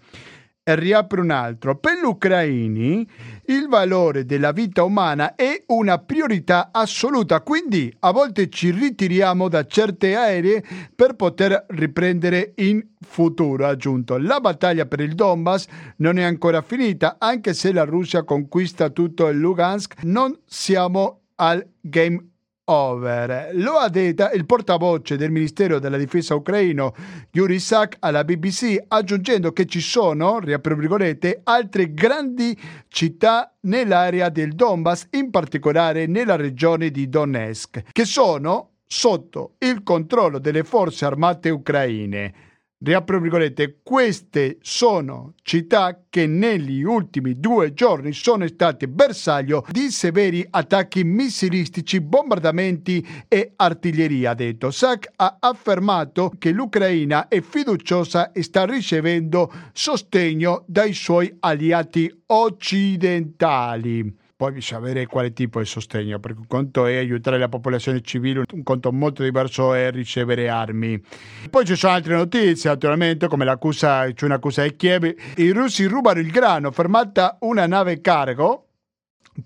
e 0.68 0.74
riapre 0.74 1.22
un 1.22 1.30
altro. 1.30 1.78
Per 1.78 2.00
gli 2.00 2.04
ucraini 2.04 3.08
il 3.46 3.68
valore 3.70 4.26
della 4.26 4.52
vita 4.52 4.82
umana 4.82 5.36
è 5.36 5.64
una 5.68 6.00
priorità 6.00 6.70
assoluta, 6.72 7.42
quindi 7.42 7.96
a 8.00 8.12
volte 8.12 8.50
ci 8.50 8.72
ritiriamo 8.72 9.48
da 9.48 9.68
certe 9.68 10.16
aree 10.16 10.64
per 10.96 11.14
poter 11.14 11.66
riprendere 11.70 12.54
in 12.56 12.84
futuro. 13.00 13.68
Ha 13.68 13.70
aggiunto, 13.70 14.18
la 14.18 14.40
battaglia 14.40 14.88
per 14.88 15.02
il 15.02 15.14
Donbass 15.14 15.68
non 15.98 16.18
è 16.18 16.24
ancora 16.24 16.64
finita, 16.64 17.18
anche 17.20 17.54
se 17.54 17.72
la 17.72 17.84
Russia 17.84 18.24
conquista 18.24 18.90
tutto 18.90 19.28
il 19.28 19.38
Lugansk, 19.38 20.02
non 20.02 20.36
siamo 20.48 21.26
al 21.36 21.64
game 21.80 22.30
over. 22.66 23.52
Lo 23.54 23.74
ha 23.74 23.90
detto 23.90 24.30
il 24.34 24.46
portavoce 24.46 25.18
del 25.18 25.32
Ministero 25.32 25.80
della 25.80 25.98
Difesa 25.98 26.36
ucraino 26.36 26.94
Yuri 27.32 27.60
Sak 27.60 27.98
alla 28.00 28.24
BBC 28.24 28.78
aggiungendo 28.88 29.52
che 29.52 29.66
ci 29.66 29.82
sono, 29.82 30.40
riapro 30.40 30.76
virgolette, 30.76 31.42
altre 31.44 31.94
grandi 31.94 32.58
città 32.88 33.54
nell'area 33.62 34.30
del 34.30 34.54
Donbass, 34.54 35.08
in 35.12 35.30
particolare 35.30 36.08
nella 36.08 36.36
regione 36.36 36.90
di 36.90 37.10
Donetsk, 37.10 37.84
che 37.92 38.06
sono 38.06 38.72
sotto 38.88 39.56
il 39.60 39.84
controllo 39.84 40.40
delle 40.40 40.64
forze 40.64 41.06
armate 41.06 41.50
ucraine 41.50 42.34
riapro 42.80 43.20
virgolette, 43.20 43.80
queste 43.84 44.58
sono 44.62 45.34
città 45.42 46.04
che 46.10 46.28
negli 46.28 46.84
ultimi 46.84 47.40
due 47.40 47.74
giorni 47.74 48.12
sono 48.14 48.46
state 48.48 48.88
bersaglio 48.88 49.66
di 49.70 49.90
severi 49.90 50.46
attacchi 50.50 51.04
missilistici, 51.04 52.02
bombardamenti 52.02 53.06
e 53.28 53.54
artiglieria, 53.56 54.32
ha 54.32 54.36
detto. 54.36 54.72
Sack 54.72 55.12
ha 55.16 55.38
affermato 55.40 56.34
che 56.38 56.52
l'Ucraina 56.52 57.28
è 57.28 57.42
fiduciosa 57.42 58.32
e 58.32 58.44
sta 58.44 58.66
ricevendo 58.66 59.52
sostegno 59.74 60.64
dai 60.68 60.94
suoi 60.94 61.36
alleati 61.40 62.24
occidentali. 62.28 64.24
Poi 64.38 64.52
bisogna 64.52 64.82
vedere 64.82 65.06
quale 65.06 65.32
tipo 65.32 65.60
di 65.60 65.66
sostegno, 65.66 66.20
perché 66.20 66.40
un 66.40 66.48
conto 66.48 66.86
è 66.86 66.98
aiutare 66.98 67.38
la 67.38 67.48
popolazione 67.48 68.02
civile, 68.02 68.44
un 68.52 68.64
conto 68.64 68.92
molto 68.92 69.24
diverso 69.24 69.74
è 69.74 69.90
ricevere 69.92 70.50
armi. 70.50 71.02
Poi 71.50 71.64
ci 71.64 71.78
sono 71.78 71.94
altre 71.94 72.16
notizie, 72.16 72.70
naturalmente, 72.70 73.28
come 73.28 73.46
l'accusa, 73.46 74.12
c'è 74.12 74.26
un'accusa 74.26 74.64
di 74.64 74.76
Kiev. 74.76 75.16
I 75.38 75.52
russi 75.52 75.86
rubano 75.86 76.20
il 76.20 76.32
grano, 76.32 76.72
fermata 76.72 77.38
una 77.42 77.66
nave 77.66 78.02
cargo, 78.02 78.68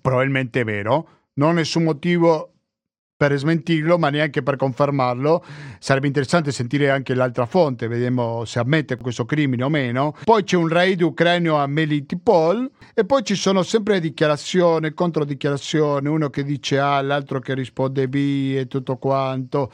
probabilmente 0.02 0.64
vero, 0.64 1.08
non 1.34 1.54
nessun 1.54 1.84
motivo 1.84 2.54
per 3.20 3.36
smentirlo, 3.38 3.98
ma 3.98 4.10
neanche 4.10 4.42
per 4.42 4.56
confermarlo. 4.56 5.44
Sarebbe 5.78 6.08
interessante 6.08 6.54
sentire 6.54 6.90
anche 6.90 7.14
l'altra 7.14 7.46
fonte, 7.46 7.90
vediamo 7.90 8.46
se 8.46 8.60
ammette 8.60 8.96
questo 8.96 9.26
crimine 9.26 9.62
o 9.66 9.68
meno. 9.68 10.16
Poi 10.24 10.46
c'è 10.46 10.56
un 10.56 10.70
raid 10.70 11.02
ucraino 11.02 11.58
a 11.58 11.68
Melitopol 11.68 12.72
e 12.94 13.04
poi 13.04 13.22
ci 13.26 13.36
sono 13.36 13.62
sempre 13.62 14.00
dichiarazioni, 14.00 14.94
controdichiarazioni, 14.94 16.08
uno 16.08 16.30
che 16.30 16.46
dice 16.46 16.80
A, 16.80 17.02
l'altro 17.02 17.42
che 17.42 17.54
risponde 17.56 18.08
B 18.08 18.56
e 18.56 18.68
tutto 18.70 18.96
quanto. 18.96 19.70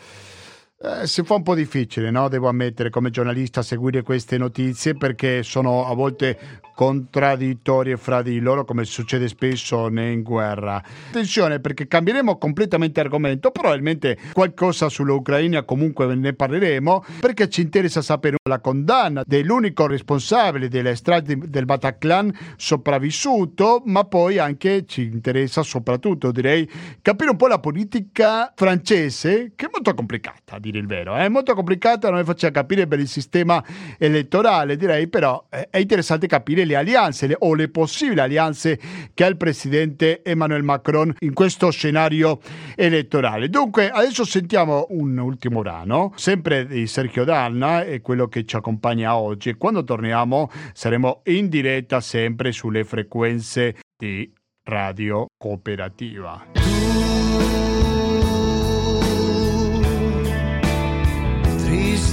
Eh, 0.85 1.07
si 1.07 1.23
fa 1.23 1.33
un 1.33 1.41
po' 1.41 1.55
difficile, 1.55 2.11
no? 2.11 2.27
devo 2.27 2.47
ammettere, 2.47 2.91
come 2.91 3.09
giornalista 3.09 3.63
seguire 3.63 4.03
queste 4.03 4.37
notizie 4.37 4.93
perché 4.93 5.41
sono 5.41 5.87
a 5.87 5.95
volte 5.95 6.37
contraddittorie 6.75 7.95
fra 7.95 8.21
di 8.21 8.39
loro 8.39 8.65
come 8.65 8.83
succede 8.83 9.27
spesso 9.27 9.87
in 9.87 10.21
guerra. 10.21 10.83
Attenzione 11.07 11.59
perché 11.59 11.87
cambieremo 11.87 12.37
completamente 12.37 12.99
argomento, 12.99 13.49
probabilmente 13.49 14.17
qualcosa 14.33 14.89
sull'Ucraina 14.89 15.63
comunque 15.63 16.13
ne 16.13 16.33
parleremo 16.33 17.05
perché 17.21 17.49
ci 17.49 17.61
interessa 17.61 18.01
sapere 18.01 18.35
la 18.47 18.59
condanna 18.59 19.23
dell'unico 19.25 19.87
responsabile 19.87 20.67
delle 20.67 20.95
stragi 20.95 21.37
del 21.47 21.65
Bataclan 21.65 22.37
sopravvissuto, 22.57 23.81
ma 23.85 24.03
poi 24.03 24.37
anche 24.37 24.85
ci 24.85 25.03
interessa 25.03 25.63
soprattutto 25.63 26.31
direi 26.31 26.69
capire 27.01 27.31
un 27.31 27.37
po' 27.37 27.47
la 27.47 27.59
politica 27.59 28.51
francese 28.53 29.53
che 29.55 29.67
è 29.67 29.69
molto 29.71 29.93
complicata 29.93 30.55
a 30.55 30.59
dire 30.75 30.79
il 30.79 30.87
vero, 30.87 31.15
è 31.15 31.27
molto 31.29 31.53
complicata, 31.53 32.09
non 32.09 32.19
è 32.19 32.23
facile 32.23 32.51
capire 32.51 32.87
per 32.87 32.99
il 32.99 33.07
sistema 33.07 33.63
elettorale 33.97 34.75
direi, 34.75 35.07
però 35.07 35.47
è 35.49 35.77
interessante 35.77 36.27
capire 36.27 36.65
le 36.65 36.75
alleanze 36.75 37.27
le, 37.27 37.35
o 37.39 37.53
le 37.53 37.69
possibili 37.69 38.19
alleanze 38.19 38.79
che 39.13 39.23
ha 39.23 39.27
il 39.27 39.37
presidente 39.37 40.21
Emmanuel 40.23 40.63
Macron 40.63 41.13
in 41.19 41.33
questo 41.33 41.71
scenario 41.71 42.39
elettorale. 42.75 43.49
Dunque, 43.49 43.89
adesso 43.89 44.25
sentiamo 44.25 44.87
un 44.89 45.17
ultimo 45.17 45.61
brano, 45.61 46.11
sempre 46.15 46.67
di 46.67 46.87
Sergio 46.87 47.23
Danna, 47.23 47.83
è 47.83 48.01
quello 48.01 48.27
che 48.27 48.45
ci 48.45 48.55
accompagna 48.55 49.15
oggi. 49.15 49.49
E 49.49 49.57
quando 49.57 49.83
torniamo 49.83 50.49
saremo 50.73 51.21
in 51.25 51.49
diretta 51.49 52.01
sempre 52.01 52.51
sulle 52.51 52.83
frequenze 52.83 53.75
di 53.97 54.31
Radio 54.63 55.27
Cooperativa. 55.37 57.74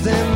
them 0.04 0.31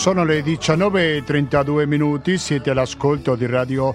Sono 0.00 0.24
le 0.24 0.40
19.32 0.40 1.86
minuti, 1.86 2.38
siete 2.38 2.70
all'ascolto 2.70 3.34
di 3.34 3.44
Radio 3.44 3.94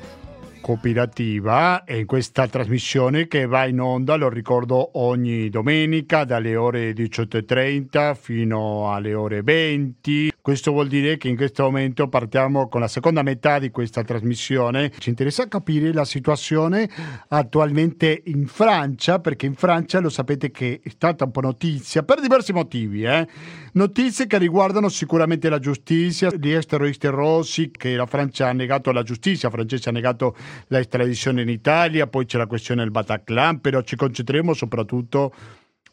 Cooperativa 0.62 1.84
e 1.84 1.98
in 1.98 2.06
questa 2.06 2.48
trasmissione 2.48 3.28
che 3.28 3.48
va 3.48 3.66
in 3.66 3.82
onda, 3.82 4.16
lo 4.16 4.30
ricordo, 4.30 5.00
ogni 5.00 5.50
domenica 5.50 6.24
dalle 6.24 6.56
ore 6.56 6.92
18.30 6.92 8.14
fino 8.14 8.94
alle 8.94 9.16
ore 9.16 9.42
20. 9.42 10.35
Questo 10.46 10.72
vuol 10.72 10.88
dire 10.88 11.18
che 11.18 11.28
in 11.28 11.38
questo 11.38 11.64
momento 11.64 12.08
partiamo 12.08 12.70
con 12.70 12.80
la 12.80 12.88
seconda 12.88 13.24
metà 13.24 13.58
di 13.58 13.72
questa 13.72 14.04
trasmissione. 14.04 14.92
Ci 14.96 15.10
interessa 15.10 15.48
capire 15.48 15.92
la 15.92 16.06
situazione 16.06 16.88
attualmente 17.30 18.22
in 18.26 18.46
Francia, 18.46 19.18
perché 19.18 19.48
in 19.48 19.56
Francia 19.56 20.00
lo 20.00 20.10
sapete 20.10 20.52
che 20.52 20.82
è 20.84 20.90
stata 20.90 21.24
un 21.24 21.32
po' 21.32 21.42
notizia 21.42 22.04
per 22.04 22.22
diversi 22.22 22.54
motivi. 22.54 23.06
Eh? 23.06 23.28
Notizie 23.72 24.28
che 24.28 24.38
riguardano 24.38 24.88
sicuramente 24.88 25.50
la 25.50 25.58
giustizia, 25.58 26.30
gli 26.30 26.52
ex 26.52 26.68
terroristi 26.68 27.08
rossi 27.08 27.72
che 27.72 27.96
la 27.96 28.06
Francia 28.06 28.48
ha 28.48 28.54
negato 28.54 28.92
la 28.92 29.02
giustizia 29.02 29.50
francese 29.50 29.90
ha 29.90 29.92
negato 29.92 30.36
la 30.68 30.78
estradizione 30.78 31.42
in 31.42 31.50
Italia, 31.50 32.06
poi 32.06 32.28
c'è 32.28 32.38
la 32.38 32.46
questione 32.46 32.84
del 32.84 32.92
Bataclan, 32.92 33.62
però 33.62 33.82
ci 33.82 33.96
concentreremo 33.96 34.54
soprattutto 34.54 35.34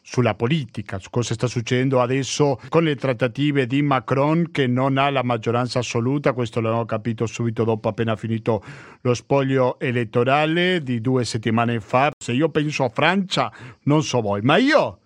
sulla 0.03 0.35
politica, 0.35 0.99
su 0.99 1.09
cosa 1.09 1.33
sta 1.33 1.47
succedendo 1.47 2.01
adesso 2.01 2.59
con 2.67 2.83
le 2.83 2.95
trattative 2.95 3.65
di 3.65 3.81
Macron 3.81 4.51
che 4.51 4.67
non 4.67 4.97
ha 4.97 5.09
la 5.09 5.23
maggioranza 5.23 5.79
assoluta, 5.79 6.33
questo 6.33 6.59
l'abbiamo 6.59 6.85
capito 6.85 7.25
subito 7.25 7.63
dopo 7.63 7.87
appena 7.87 8.17
finito 8.17 8.63
lo 9.01 9.13
spoglio 9.13 9.79
elettorale 9.79 10.83
di 10.83 10.99
due 10.99 11.23
settimane 11.23 11.79
fa. 11.79 12.11
Se 12.17 12.33
io 12.33 12.49
penso 12.49 12.83
a 12.83 12.89
Francia, 12.89 13.51
non 13.83 14.03
so 14.03 14.19
voi, 14.19 14.41
ma 14.41 14.57
io 14.57 14.99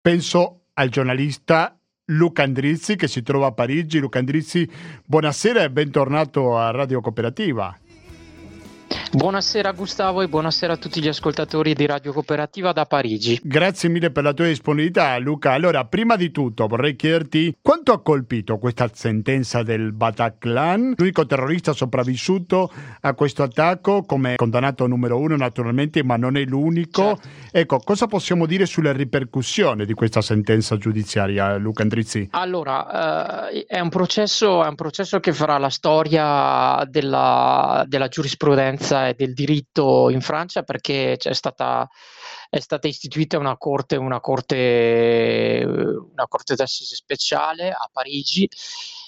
penso 0.00 0.64
al 0.74 0.88
giornalista 0.88 1.78
Luca 2.06 2.42
Andrizzi 2.42 2.96
che 2.96 3.08
si 3.08 3.22
trova 3.22 3.46
a 3.46 3.52
Parigi. 3.52 4.00
Luca 4.00 4.18
Andrizzi, 4.18 4.68
buonasera 5.06 5.62
e 5.62 5.70
bentornato 5.70 6.58
a 6.58 6.70
Radio 6.70 7.00
Cooperativa. 7.00 7.74
Buonasera 9.14 9.70
Gustavo 9.70 10.22
e 10.22 10.28
buonasera 10.28 10.72
a 10.72 10.76
tutti 10.76 11.00
gli 11.00 11.06
ascoltatori 11.06 11.72
di 11.72 11.86
Radio 11.86 12.12
Cooperativa 12.12 12.72
da 12.72 12.84
Parigi. 12.84 13.38
Grazie 13.44 13.88
mille 13.88 14.10
per 14.10 14.24
la 14.24 14.32
tua 14.32 14.46
disponibilità 14.46 15.16
Luca. 15.18 15.52
Allora, 15.52 15.84
prima 15.84 16.16
di 16.16 16.32
tutto 16.32 16.66
vorrei 16.66 16.96
chiederti 16.96 17.58
quanto 17.62 17.92
ha 17.92 18.02
colpito 18.02 18.58
questa 18.58 18.90
sentenza 18.92 19.62
del 19.62 19.92
Bataclan, 19.92 20.94
l'unico 20.96 21.26
terrorista 21.26 21.72
sopravvissuto 21.72 22.72
a 23.02 23.14
questo 23.14 23.44
attacco 23.44 24.02
come 24.02 24.34
condannato 24.34 24.88
numero 24.88 25.20
uno 25.20 25.36
naturalmente, 25.36 26.02
ma 26.02 26.16
non 26.16 26.36
è 26.36 26.42
l'unico. 26.42 27.16
Certo. 27.16 27.28
Ecco, 27.52 27.78
cosa 27.78 28.08
possiamo 28.08 28.46
dire 28.46 28.66
sulle 28.66 28.92
ripercussioni 28.92 29.86
di 29.86 29.94
questa 29.94 30.22
sentenza 30.22 30.76
giudiziaria, 30.76 31.54
Luca 31.54 31.82
Andrizzi? 31.82 32.30
Allora, 32.32 33.48
eh, 33.48 33.64
è, 33.64 33.78
un 33.78 33.90
processo, 33.90 34.64
è, 34.64 34.66
un 34.66 34.74
processo, 34.74 35.20
che 35.20 35.32
farà 35.32 35.56
la 35.58 35.70
storia 35.70 36.84
della, 36.90 37.84
della 37.86 38.08
giurisprudenza 38.08 39.03
e 39.08 39.14
del 39.14 39.34
diritto 39.34 40.10
in 40.10 40.20
Francia 40.20 40.62
perché 40.62 41.16
c'è 41.18 41.32
stata, 41.34 41.88
è 42.48 42.60
stata 42.60 42.88
istituita 42.88 43.38
una 43.38 43.56
corte, 43.56 43.96
una 43.96 44.20
corte, 44.20 45.62
una 45.66 46.26
corte 46.28 46.54
d'assise 46.54 46.94
speciale 46.96 47.70
a 47.70 47.88
Parigi 47.92 48.48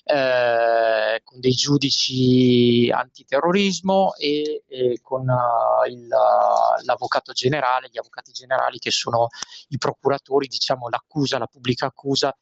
eh, 0.09 1.21
con 1.25 1.41
dei 1.41 1.51
giudici 1.51 2.89
antiterrorismo 2.93 4.15
e, 4.15 4.63
e 4.69 5.01
con 5.03 5.23
uh, 5.29 5.91
il, 5.91 6.07
l'avvocato 6.07 7.33
generale, 7.33 7.89
gli 7.91 7.99
avvocati 7.99 8.31
generali 8.31 8.79
che 8.79 8.93
sono 8.93 9.27
i 9.71 9.79
procuratori, 9.79 10.47
diciamo 10.47 10.89
l'accusa, 10.89 11.39
la 11.39 11.49
pubblica 11.49 11.87
accusa, 11.87 12.33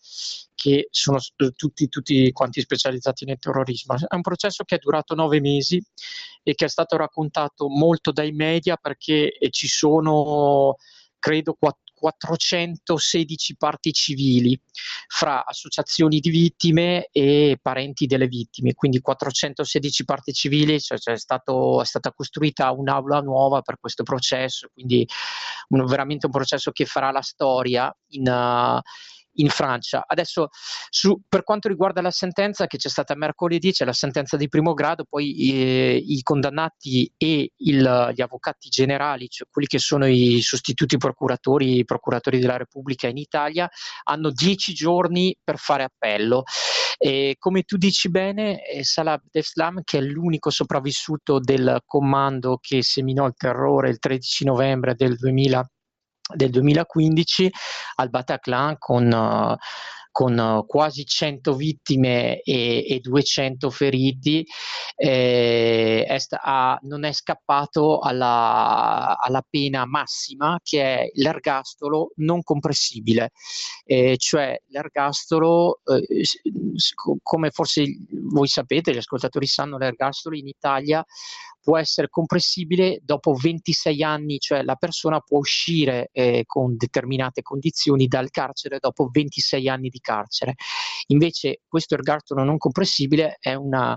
che 0.54 0.88
sono 0.90 1.18
tutti, 1.56 1.88
tutti 1.88 2.30
quanti 2.32 2.60
specializzati 2.60 3.24
nel 3.24 3.38
terrorismo. 3.38 3.94
È 3.94 4.14
un 4.14 4.20
processo 4.20 4.64
che 4.64 4.74
è 4.74 4.78
durato 4.78 5.14
nove 5.14 5.40
mesi 5.40 5.82
e 6.42 6.54
che 6.54 6.66
è 6.66 6.68
stato 6.68 6.98
raccontato 6.98 7.68
molto 7.70 8.12
dai 8.12 8.32
media 8.32 8.76
perché 8.76 9.38
ci 9.48 9.68
sono 9.68 10.76
credo 11.18 11.54
416 12.04 13.56
parti 13.56 13.90
civili 13.92 14.60
fra 15.06 15.46
associazioni 15.46 16.20
di 16.20 16.28
vittime 16.28 17.08
e 17.10 17.58
parenti 17.62 18.04
delle 18.04 18.26
vittime, 18.26 18.74
quindi 18.74 19.00
416 19.00 20.04
parti 20.04 20.34
civili, 20.34 20.78
cioè, 20.80 20.98
cioè 20.98 21.14
è, 21.14 21.18
stato, 21.18 21.80
è, 21.80 21.86
stata 21.86 22.12
costruita 22.12 22.72
un'aula 22.72 23.20
nuova 23.20 23.62
per 23.62 23.78
questo 23.80 24.02
processo, 24.02 24.68
quindi 24.74 25.08
un, 25.68 25.86
veramente 25.86 26.26
un 26.26 26.32
processo 26.32 26.72
che 26.72 26.84
farà 26.84 27.10
la 27.10 27.22
storia 27.22 27.94
in, 28.08 28.28
uh, 28.28 28.80
in 29.34 29.48
Francia. 29.48 30.04
Adesso, 30.06 30.48
su, 30.88 31.20
per 31.28 31.42
quanto 31.42 31.68
riguarda 31.68 32.00
la 32.00 32.10
sentenza 32.10 32.66
che 32.66 32.76
c'è 32.76 32.88
stata 32.88 33.14
mercoledì, 33.14 33.72
c'è 33.72 33.84
la 33.84 33.92
sentenza 33.92 34.36
di 34.36 34.48
primo 34.48 34.74
grado, 34.74 35.04
poi 35.08 35.52
eh, 35.52 36.02
i 36.04 36.22
condannati 36.22 37.12
e 37.16 37.52
il, 37.56 38.12
gli 38.14 38.20
avvocati 38.20 38.68
generali, 38.68 39.28
cioè 39.28 39.48
quelli 39.50 39.68
che 39.68 39.78
sono 39.78 40.06
i 40.06 40.40
sostituti 40.42 40.96
procuratori, 40.96 41.78
i 41.78 41.84
procuratori 41.84 42.38
della 42.38 42.56
Repubblica 42.56 43.08
in 43.08 43.16
Italia, 43.16 43.68
hanno 44.04 44.30
dieci 44.30 44.74
giorni 44.74 45.36
per 45.42 45.58
fare 45.58 45.84
appello. 45.84 46.44
E 46.96 47.36
come 47.38 47.62
tu 47.62 47.76
dici 47.76 48.08
bene, 48.08 48.60
Salah 48.82 49.12
Abdeslam, 49.12 49.80
che 49.82 49.98
è 49.98 50.00
l'unico 50.00 50.50
sopravvissuto 50.50 51.38
del 51.40 51.82
comando 51.84 52.58
che 52.60 52.82
seminò 52.82 53.26
il 53.26 53.34
terrore 53.36 53.90
il 53.90 53.98
13 53.98 54.44
novembre 54.44 54.94
del 54.94 55.16
2000 55.16 55.68
del 56.32 56.50
2015 56.50 57.52
al 57.96 58.08
Bataclan 58.08 58.76
con, 58.78 59.12
uh, 59.12 59.56
con 60.14 60.38
uh, 60.38 60.64
quasi 60.64 61.04
100 61.04 61.56
vittime 61.56 62.40
e, 62.42 62.86
e 62.88 63.00
200 63.00 63.68
feriti, 63.68 64.46
eh, 64.94 66.04
è 66.06 66.18
sta- 66.18 66.40
ha, 66.40 66.78
non 66.82 67.02
è 67.02 67.12
scappato 67.12 67.98
alla, 67.98 69.18
alla, 69.18 69.44
pena 69.50 69.84
massima 69.86 70.60
che 70.62 70.82
è 70.82 71.10
l'ergastolo 71.14 72.12
non 72.18 72.44
compressibile, 72.44 73.32
eh, 73.84 74.16
cioè 74.16 74.56
l'ergastolo, 74.68 75.80
eh, 75.84 76.22
come 77.20 77.50
forse 77.50 77.84
voi 78.30 78.46
sapete, 78.46 78.92
gli 78.94 78.98
ascoltatori 78.98 79.46
sanno, 79.46 79.78
l'ergastolo 79.78 80.36
in 80.36 80.46
Italia 80.46 81.04
può 81.64 81.78
essere 81.78 82.10
compressibile 82.10 83.00
dopo 83.02 83.32
26 83.32 84.02
anni, 84.02 84.38
cioè 84.38 84.62
la 84.62 84.76
persona 84.76 85.20
può 85.20 85.38
uscire 85.38 86.10
eh, 86.12 86.44
con 86.46 86.76
determinate 86.76 87.40
condizioni 87.40 88.06
dal 88.06 88.28
carcere 88.28 88.76
dopo 88.78 89.08
26 89.10 89.68
anni 89.70 89.88
di 89.88 89.98
carcere. 90.04 90.54
Invece 91.08 91.62
questo 91.66 91.94
ergastolo 91.94 92.44
non 92.44 92.58
compressibile 92.58 93.38
è 93.40 93.54
una 93.54 93.96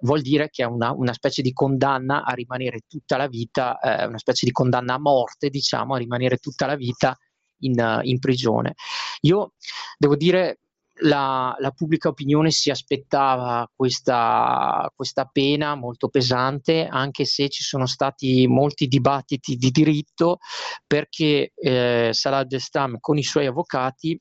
vuol 0.00 0.20
dire 0.20 0.48
che 0.48 0.62
è 0.62 0.66
una, 0.66 0.92
una, 0.92 1.12
specie 1.12 1.42
di 1.42 1.52
condanna 1.52 2.22
a 2.22 2.32
rimanere 2.32 2.82
tutta 2.86 3.16
la 3.16 3.26
vita, 3.26 3.80
eh, 3.80 4.06
una 4.06 4.18
specie 4.18 4.46
di 4.46 4.52
condanna 4.52 4.94
a 4.94 5.00
morte, 5.00 5.48
diciamo, 5.48 5.94
a 5.94 5.98
rimanere 5.98 6.36
tutta 6.36 6.66
la 6.66 6.76
vita 6.76 7.16
in, 7.62 8.00
in 8.02 8.18
prigione. 8.20 8.74
Io 9.22 9.54
devo 9.96 10.14
dire 10.14 10.60
la, 11.00 11.54
la, 11.58 11.70
pubblica 11.70 12.08
opinione 12.08 12.50
si 12.50 12.70
aspettava 12.70 13.68
questa, 13.74 14.90
questa, 14.94 15.26
pena 15.26 15.74
molto 15.74 16.08
pesante, 16.08 16.86
anche 16.90 17.24
se 17.24 17.48
ci 17.48 17.62
sono 17.62 17.86
stati 17.86 18.46
molti 18.48 18.86
dibattiti 18.86 19.56
di 19.56 19.70
diritto, 19.70 20.38
perché 20.86 21.52
eh, 21.54 22.10
Salah 22.12 22.44
Destam 22.44 22.98
con 23.00 23.18
i 23.18 23.22
suoi 23.22 23.46
avvocati 23.46 24.18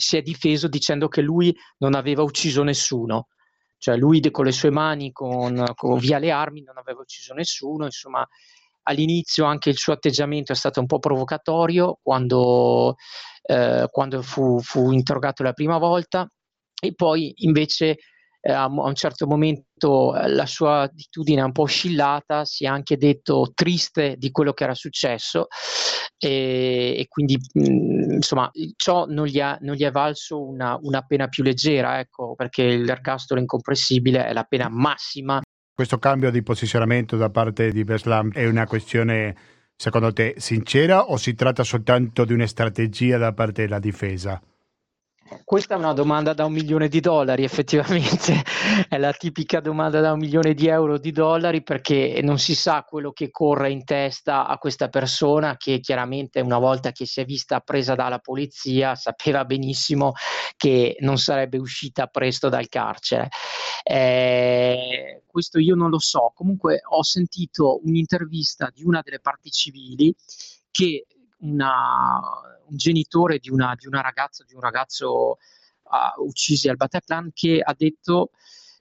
si 0.00 0.16
è 0.16 0.22
difeso 0.22 0.66
dicendo 0.68 1.08
che 1.08 1.20
lui 1.20 1.54
non 1.78 1.94
aveva 1.94 2.22
ucciso 2.22 2.62
nessuno. 2.62 3.28
Cioè 3.78 3.96
lui 3.96 4.20
con 4.30 4.44
le 4.44 4.52
sue 4.52 4.70
mani, 4.70 5.12
con, 5.12 5.64
con 5.74 5.98
via 5.98 6.18
le 6.18 6.30
armi, 6.30 6.62
non 6.62 6.76
aveva 6.76 7.00
ucciso 7.00 7.32
nessuno, 7.34 7.84
insomma 7.84 8.26
all'inizio 8.82 9.44
anche 9.44 9.70
il 9.70 9.76
suo 9.76 9.92
atteggiamento 9.92 10.52
è 10.52 10.54
stato 10.54 10.80
un 10.80 10.86
po' 10.86 10.98
provocatorio 10.98 11.98
quando, 12.02 12.96
eh, 13.42 13.88
quando 13.90 14.22
fu, 14.22 14.60
fu, 14.60 14.90
interrogato 14.92 15.42
la 15.42 15.52
prima 15.52 15.78
volta 15.78 16.30
e 16.80 16.94
poi 16.94 17.32
invece 17.44 17.98
eh, 18.40 18.52
a, 18.52 18.66
un 18.66 18.94
certo 18.94 19.26
momento 19.26 19.64
eh, 19.88 20.28
la 20.28 20.46
sua 20.46 20.82
attitudine 20.82 21.42
un 21.42 21.52
po' 21.52 21.62
oscillata, 21.62 22.44
si 22.44 22.64
è 22.64 22.68
anche 22.68 22.96
detto 22.96 23.52
triste 23.54 24.16
di 24.16 24.30
quello 24.30 24.52
che 24.52 24.64
era 24.64 24.74
successo 24.74 25.46
e, 26.18 26.94
e 26.98 27.06
quindi 27.08 27.38
mh, 27.54 27.70
mm, 27.70 28.10
insomma 28.12 28.50
ciò 28.76 29.06
non 29.06 29.26
gli, 29.26 29.40
ha, 29.40 29.56
non 29.60 29.74
gli 29.74 29.84
è 29.84 29.90
valso 29.90 30.44
una, 30.44 30.78
una, 30.82 31.02
pena 31.02 31.28
più 31.28 31.42
leggera, 31.42 31.98
ecco, 31.98 32.34
perché 32.34 32.76
l'ergastolo 32.76 33.40
incompressibile 33.40 34.26
è 34.26 34.32
la 34.32 34.44
pena 34.44 34.68
massima 34.68 35.40
questo 35.80 35.98
cambio 35.98 36.30
di 36.30 36.42
posizionamento 36.42 37.16
da 37.16 37.30
parte 37.30 37.72
di 37.72 37.84
Beslam 37.84 38.32
è 38.32 38.46
una 38.46 38.66
questione, 38.66 39.34
secondo 39.74 40.12
te, 40.12 40.34
sincera 40.36 41.04
o 41.04 41.16
si 41.16 41.34
tratta 41.34 41.64
soltanto 41.64 42.26
di 42.26 42.34
una 42.34 42.46
strategia 42.46 43.16
da 43.16 43.32
parte 43.32 43.62
della 43.62 43.78
difesa? 43.78 44.38
Questa 45.44 45.74
è 45.74 45.78
una 45.78 45.92
domanda 45.92 46.32
da 46.32 46.44
un 46.44 46.52
milione 46.52 46.88
di 46.88 47.00
dollari, 47.00 47.44
effettivamente 47.44 48.42
è 48.88 48.98
la 48.98 49.12
tipica 49.12 49.60
domanda 49.60 50.00
da 50.00 50.12
un 50.12 50.18
milione 50.18 50.54
di 50.54 50.66
euro 50.66 50.98
di 50.98 51.12
dollari 51.12 51.62
perché 51.62 52.20
non 52.22 52.38
si 52.38 52.54
sa 52.54 52.82
quello 52.82 53.12
che 53.12 53.30
corre 53.30 53.70
in 53.70 53.84
testa 53.84 54.46
a 54.46 54.58
questa 54.58 54.88
persona 54.88 55.56
che 55.56 55.80
chiaramente 55.80 56.40
una 56.40 56.58
volta 56.58 56.92
che 56.92 57.06
si 57.06 57.20
è 57.20 57.24
vista 57.24 57.60
presa 57.60 57.94
dalla 57.94 58.18
polizia 58.18 58.94
sapeva 58.94 59.44
benissimo 59.44 60.12
che 60.56 60.96
non 61.00 61.18
sarebbe 61.18 61.58
uscita 61.58 62.06
presto 62.06 62.48
dal 62.48 62.68
carcere. 62.68 63.28
Eh, 63.82 65.22
questo 65.26 65.58
io 65.58 65.74
non 65.74 65.90
lo 65.90 65.98
so, 65.98 66.32
comunque 66.34 66.80
ho 66.82 67.02
sentito 67.02 67.80
un'intervista 67.84 68.70
di 68.74 68.84
una 68.84 69.00
delle 69.02 69.20
parti 69.20 69.50
civili 69.50 70.14
che 70.70 71.06
una, 71.40 72.20
un 72.68 72.76
genitore 72.76 73.38
di 73.38 73.50
una, 73.50 73.74
di 73.78 73.86
una, 73.86 74.00
ragazza, 74.00 74.44
di 74.44 74.54
un 74.54 74.60
ragazzo 74.60 75.38
uh, 75.82 76.22
uccisi 76.24 76.68
al 76.68 76.76
Bataclan, 76.76 77.30
che 77.32 77.60
ha 77.62 77.74
detto, 77.76 78.30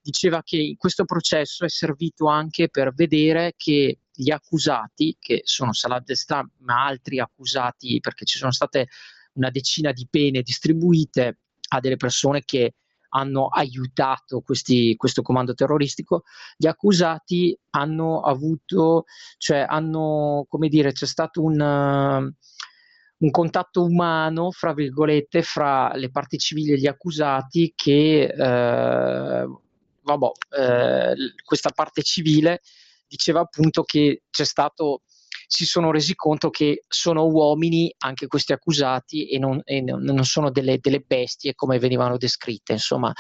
diceva 0.01 0.41
che 0.43 0.75
questo 0.77 1.05
processo 1.05 1.65
è 1.65 1.69
servito 1.69 2.27
anche 2.27 2.69
per 2.69 2.93
vedere 2.93 3.53
che 3.57 3.99
gli 4.11 4.31
accusati, 4.31 5.15
che 5.19 5.41
sono 5.43 5.73
Salah 5.73 5.99
Destra, 5.99 6.45
ma 6.59 6.85
altri 6.85 7.19
accusati, 7.19 7.99
perché 7.99 8.25
ci 8.25 8.37
sono 8.37 8.51
state 8.51 8.87
una 9.33 9.49
decina 9.49 9.91
di 9.91 10.07
pene 10.09 10.41
distribuite 10.41 11.39
a 11.69 11.79
delle 11.79 11.95
persone 11.95 12.43
che 12.43 12.73
hanno 13.09 13.47
aiutato 13.47 14.41
questi, 14.41 14.95
questo 14.95 15.21
comando 15.21 15.53
terroristico, 15.53 16.23
gli 16.57 16.67
accusati 16.67 17.57
hanno 17.71 18.21
avuto, 18.21 19.05
cioè 19.37 19.65
hanno, 19.67 20.45
come 20.49 20.67
dire, 20.69 20.91
c'è 20.91 21.05
stato 21.05 21.43
un, 21.43 21.59
uh, 21.59 22.33
un 23.19 23.31
contatto 23.31 23.83
umano, 23.83 24.51
fra 24.51 24.73
virgolette, 24.73 25.41
fra 25.41 25.91
le 25.95 26.09
parti 26.09 26.37
civili 26.37 26.71
e 26.73 26.77
gli 26.77 26.87
accusati 26.87 27.73
che, 27.75 28.23
eh, 28.23 29.47
vabbè, 30.01 30.27
eh, 30.57 31.15
questa 31.43 31.71
parte 31.71 32.01
civile 32.01 32.61
diceva 33.07 33.41
appunto 33.41 33.83
che 33.83 34.23
c'è 34.29 34.45
stato 34.45 35.01
si 35.51 35.65
sono 35.65 35.89
resi 35.89 36.13
conto 36.13 36.51
che 36.51 36.83
sono 36.87 37.25
uomini 37.25 37.91
anche 37.99 38.27
questi 38.27 38.53
accusati 38.53 39.27
e 39.29 39.39
non, 39.39 39.59
e 39.63 39.81
non 39.81 40.23
sono 40.23 40.51
delle, 40.51 40.77
delle, 40.79 40.99
bestie 40.99 41.55
come 41.55 41.79
venivano 41.79 42.17
descritte. 42.17 42.73
Insomma. 42.73 43.11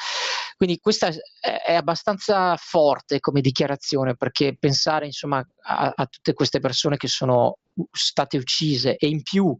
Quindi 0.55 0.77
questa 0.77 1.09
è, 1.39 1.73
abbastanza 1.73 2.55
forte 2.55 3.19
come 3.19 3.41
dichiarazione 3.41 4.15
perché 4.15 4.55
pensare 4.59 5.07
insomma, 5.07 5.43
a, 5.63 5.91
a 5.95 6.05
tutte 6.05 6.33
queste 6.33 6.59
persone 6.59 6.97
che 6.97 7.07
sono 7.07 7.57
state 7.91 8.37
uccise 8.37 8.95
e 8.97 9.07
in 9.07 9.23
più 9.23 9.57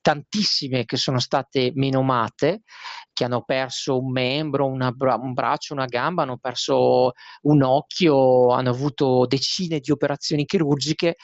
tantissime 0.00 0.84
che 0.84 0.96
sono 0.96 1.18
state 1.18 1.72
menomate, 1.74 2.62
che 3.12 3.24
hanno 3.24 3.42
perso 3.42 3.98
un 3.98 4.10
membro, 4.10 4.66
una, 4.66 4.94
un 4.98 5.32
braccio, 5.32 5.74
una 5.74 5.86
gamba, 5.86 6.22
hanno 6.22 6.38
perso 6.38 7.12
un 7.42 7.62
occhio, 7.62 8.50
hanno 8.50 8.70
avuto 8.70 9.26
decine 9.26 9.80
di 9.80 9.90
operazioni 9.90 10.44
chirurgiche, 10.44 11.16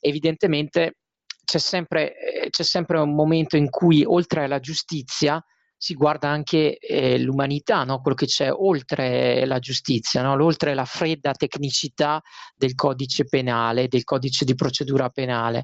evidentemente 0.00 0.96
c'è 1.44 1.58
sempre, 1.58 2.16
eh, 2.16 2.50
c'è 2.50 2.62
sempre 2.62 2.98
un 3.00 3.14
momento 3.14 3.56
in 3.56 3.70
cui 3.70 4.04
oltre 4.04 4.44
alla 4.44 4.60
giustizia 4.60 5.42
si 5.82 5.94
guarda 5.94 6.28
anche 6.28 6.76
eh, 6.76 7.18
l'umanità, 7.18 7.84
no? 7.84 8.02
quello 8.02 8.14
che 8.14 8.26
c'è 8.26 8.52
oltre 8.52 9.46
la 9.46 9.58
giustizia, 9.58 10.20
no? 10.20 10.32
oltre 10.44 10.74
la 10.74 10.84
fredda 10.84 11.32
tecnicità 11.32 12.20
del 12.54 12.74
codice 12.74 13.24
penale, 13.24 13.88
del 13.88 14.04
codice 14.04 14.44
di 14.44 14.54
procedura 14.54 15.08
penale. 15.08 15.62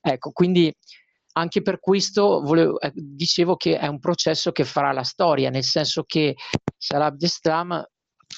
Ecco, 0.00 0.32
quindi 0.32 0.74
anche 1.36 1.62
per 1.62 1.80
questo 1.80 2.40
volevo, 2.40 2.80
eh, 2.80 2.92
dicevo 2.94 3.56
che 3.56 3.78
è 3.78 3.86
un 3.86 3.98
processo 3.98 4.52
che 4.52 4.64
farà 4.64 4.92
la 4.92 5.02
storia, 5.02 5.50
nel 5.50 5.64
senso 5.64 6.04
che 6.04 6.36
Salah 6.76 7.06
Abdeslam 7.06 7.84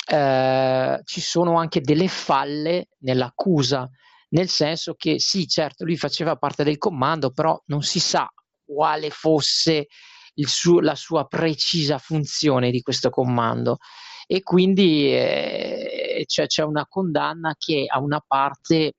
eh, 0.08 1.00
ci 1.04 1.20
sono 1.20 1.58
anche 1.58 1.80
delle 1.80 2.08
falle 2.08 2.88
nell'accusa, 3.00 3.88
nel 4.30 4.48
senso 4.48 4.94
che 4.94 5.18
sì, 5.20 5.46
certo, 5.46 5.84
lui 5.84 5.96
faceva 5.96 6.36
parte 6.36 6.64
del 6.64 6.78
comando, 6.78 7.30
però 7.30 7.60
non 7.66 7.82
si 7.82 8.00
sa 8.00 8.28
quale 8.64 9.10
fosse 9.10 9.86
suo, 10.34 10.80
la 10.80 10.94
sua 10.94 11.26
precisa 11.26 11.98
funzione 11.98 12.70
di 12.70 12.80
questo 12.80 13.10
comando. 13.10 13.78
E 14.26 14.42
quindi 14.42 15.12
eh, 15.14 16.24
c'è, 16.26 16.46
c'è 16.46 16.62
una 16.62 16.86
condanna 16.88 17.54
che 17.56 17.84
ha 17.86 18.00
una 18.00 18.22
parte 18.26 18.94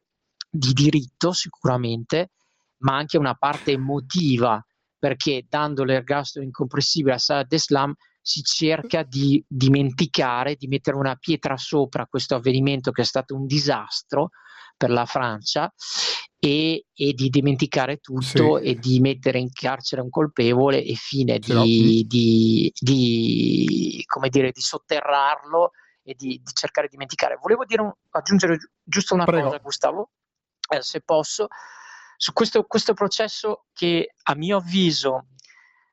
di 0.50 0.72
diritto 0.72 1.34
sicuramente, 1.34 2.30
ma 2.80 2.96
anche 2.96 3.18
una 3.18 3.36
parte 3.36 3.72
emotiva, 3.72 4.64
perché 4.98 5.46
dando 5.48 5.84
l'ergastolo 5.84 6.46
incompressibile 6.46 7.16
a 7.16 7.20
Saad 7.20 7.52
Islam 7.52 7.94
si 8.22 8.42
cerca 8.44 9.04
di 9.04 9.44
dimenticare, 9.48 10.56
di 10.56 10.68
mettere 10.68 10.98
una 10.98 11.16
pietra 11.16 11.56
sopra 11.56 12.08
questo 12.08 12.36
avvenimento 12.36 12.92
che 12.92 13.04
è 13.04 13.06
stato 13.06 13.36
un 13.36 13.46
disastro 13.46 14.32
per 14.76 14.92
la 14.92 15.06
Francia 15.06 15.74
e, 16.38 16.86
e 16.94 17.14
di 17.14 17.30
dimenticare 17.30 17.98
tutto 17.98 18.60
sì. 18.60 18.64
e 18.64 18.76
di 18.76 19.00
mettere 19.00 19.40
in 19.40 19.52
carcere 19.52 20.02
un 20.02 20.10
colpevole 20.10 20.84
e 20.84 20.94
fine 20.94 21.40
di, 21.40 22.06
di, 22.08 22.72
di, 22.78 24.04
come 24.06 24.30
dire, 24.30 24.52
di 24.52 24.62
sotterrarlo 24.62 25.72
e 26.04 26.14
di, 26.16 26.40
di, 26.44 26.52
cercare 26.54 26.88
di 26.88 26.94
dimenticare. 26.94 27.40
Volevo 27.42 27.64
un, 27.68 27.92
aggiungere 28.12 28.58
giusto 28.84 29.14
una 29.14 29.26
Prego. 29.26 29.46
cosa, 29.46 29.58
Gustavo, 29.58 30.10
eh, 30.70 30.82
se 30.82 31.02
posso 31.02 31.48
su 32.18 32.34
questo, 32.34 32.64
questo 32.64 32.94
processo 32.94 33.66
che 33.74 34.14
a 34.24 34.36
mio 34.36 34.58
avviso 34.58 35.28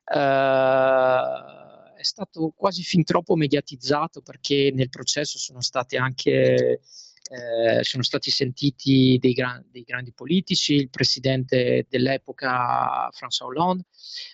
eh, 0.05 1.93
è 1.95 2.03
stato 2.03 2.51
quasi 2.55 2.83
fin 2.83 3.03
troppo 3.03 3.35
mediatizzato 3.35 4.21
perché 4.21 4.71
nel 4.73 4.89
processo 4.89 5.37
sono 5.37 5.61
stati 5.61 5.97
anche 5.97 6.81
eh, 7.27 7.83
sono 7.83 8.03
stati 8.03 8.29
sentiti 8.29 9.17
dei, 9.19 9.33
gran, 9.33 9.63
dei, 9.71 9.83
grandi 9.83 10.13
politici, 10.13 10.75
il 10.75 10.89
presidente 10.89 11.85
dell'epoca 11.89 13.09
François 13.09 13.47
Hollande, 13.47 13.85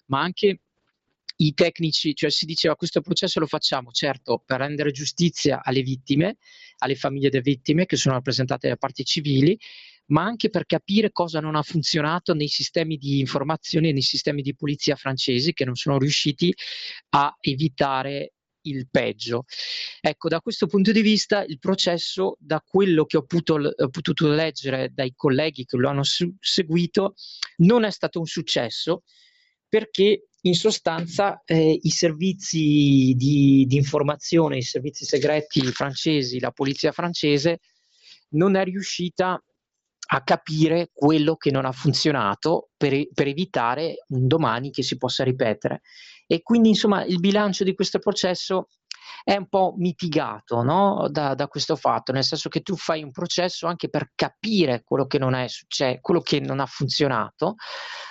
ma 0.07 0.21
anche 0.21 0.59
i 1.37 1.53
tecnici, 1.53 2.13
cioè 2.13 2.29
si 2.29 2.45
diceva 2.45 2.75
questo 2.75 3.01
processo 3.01 3.39
lo 3.39 3.47
facciamo 3.47 3.91
certo 3.91 4.43
per 4.45 4.59
rendere 4.59 4.91
giustizia 4.91 5.61
alle 5.63 5.81
vittime, 5.81 6.37
alle 6.79 6.95
famiglie 6.95 7.29
delle 7.29 7.43
vittime 7.43 7.85
che 7.85 7.95
sono 7.95 8.15
rappresentate 8.15 8.67
da 8.67 8.75
parti 8.75 9.03
civili, 9.05 9.57
ma 10.12 10.24
anche 10.24 10.49
per 10.49 10.66
capire 10.66 11.12
cosa 11.12 11.39
non 11.39 11.55
ha 11.55 11.62
funzionato 11.62 12.34
nei 12.34 12.47
sistemi 12.47 12.97
di 12.97 13.20
informazione 13.20 13.89
e 13.89 13.93
nei 13.93 14.01
sistemi 14.01 14.41
di 14.41 14.55
polizia 14.55 14.95
francesi 14.95 15.53
che 15.53 15.66
non 15.66 15.76
sono 15.76 15.97
riusciti 15.97 16.53
a 17.09 17.36
evitare 17.39 18.34
il 18.64 18.88
peggio. 18.89 19.45
Ecco, 19.99 20.30
da 20.30 20.39
questo 20.39 20.68
punto 20.68 20.91
di 20.91 21.01
vista 21.01 21.43
il 21.43 21.57
processo, 21.59 22.36
da 22.39 22.64
quello 22.66 23.05
che 23.05 23.18
ho 23.18 23.24
potuto, 23.24 23.74
ho 23.76 23.89
potuto 23.89 24.28
leggere 24.28 24.91
dai 24.93 25.14
colleghi 25.16 25.66
che 25.66 25.78
lo 25.78 25.89
hanno 25.89 26.03
su- 26.03 26.36
seguito, 26.39 27.16
non 27.57 27.84
è 27.84 27.91
stato 27.91 28.20
un 28.20 28.28
successo 28.28 29.03
perché 29.68 30.28
in 30.41 30.53
sostanza 30.55 31.41
eh, 31.45 31.80
i 31.82 31.89
servizi 31.89 33.14
di, 33.16 33.66
di, 33.68 33.76
informazione, 33.78 34.57
i 34.57 34.64
servizi 34.64 35.05
segreti 35.05 35.62
francesi, 35.72 36.39
la 36.39 36.51
polizia 36.51 36.91
francese 36.91 37.59
non 38.32 38.55
è 38.55 38.64
riuscita 38.64 39.41
a 40.14 40.24
capire 40.24 40.89
quello 40.93 41.36
che 41.36 41.51
non 41.51 41.66
ha 41.66 41.72
funzionato 41.72 42.70
per, 42.76 43.07
per, 43.14 43.28
evitare 43.28 44.05
un 44.09 44.28
domani 44.28 44.70
che 44.70 44.84
si 44.84 44.97
possa 44.97 45.24
ripetere. 45.24 45.82
E 46.28 46.41
quindi, 46.41 46.70
insomma, 46.70 47.05
il 47.05 47.20
bilancio 47.20 47.64
di 47.64 47.74
questo 47.74 47.99
processo 47.99 48.68
è 49.23 49.35
un 49.35 49.47
po' 49.47 49.73
mitigato 49.77 50.63
no? 50.63 51.07
da, 51.09 51.35
da, 51.35 51.47
questo 51.47 51.75
fatto, 51.75 52.11
nel 52.11 52.23
senso 52.23 52.49
che 52.49 52.61
tu 52.61 52.75
fai 52.75 53.03
un 53.03 53.11
processo 53.11 53.67
anche 53.67 53.89
per 53.89 54.11
capire 54.15 54.83
quello 54.83 55.05
che 55.05 55.17
non 55.17 55.33
è 55.33 55.47
successo, 55.47 55.99
quello 56.01 56.21
che 56.21 56.39
non 56.39 56.59
ha 56.59 56.65
funzionato. 56.65 57.55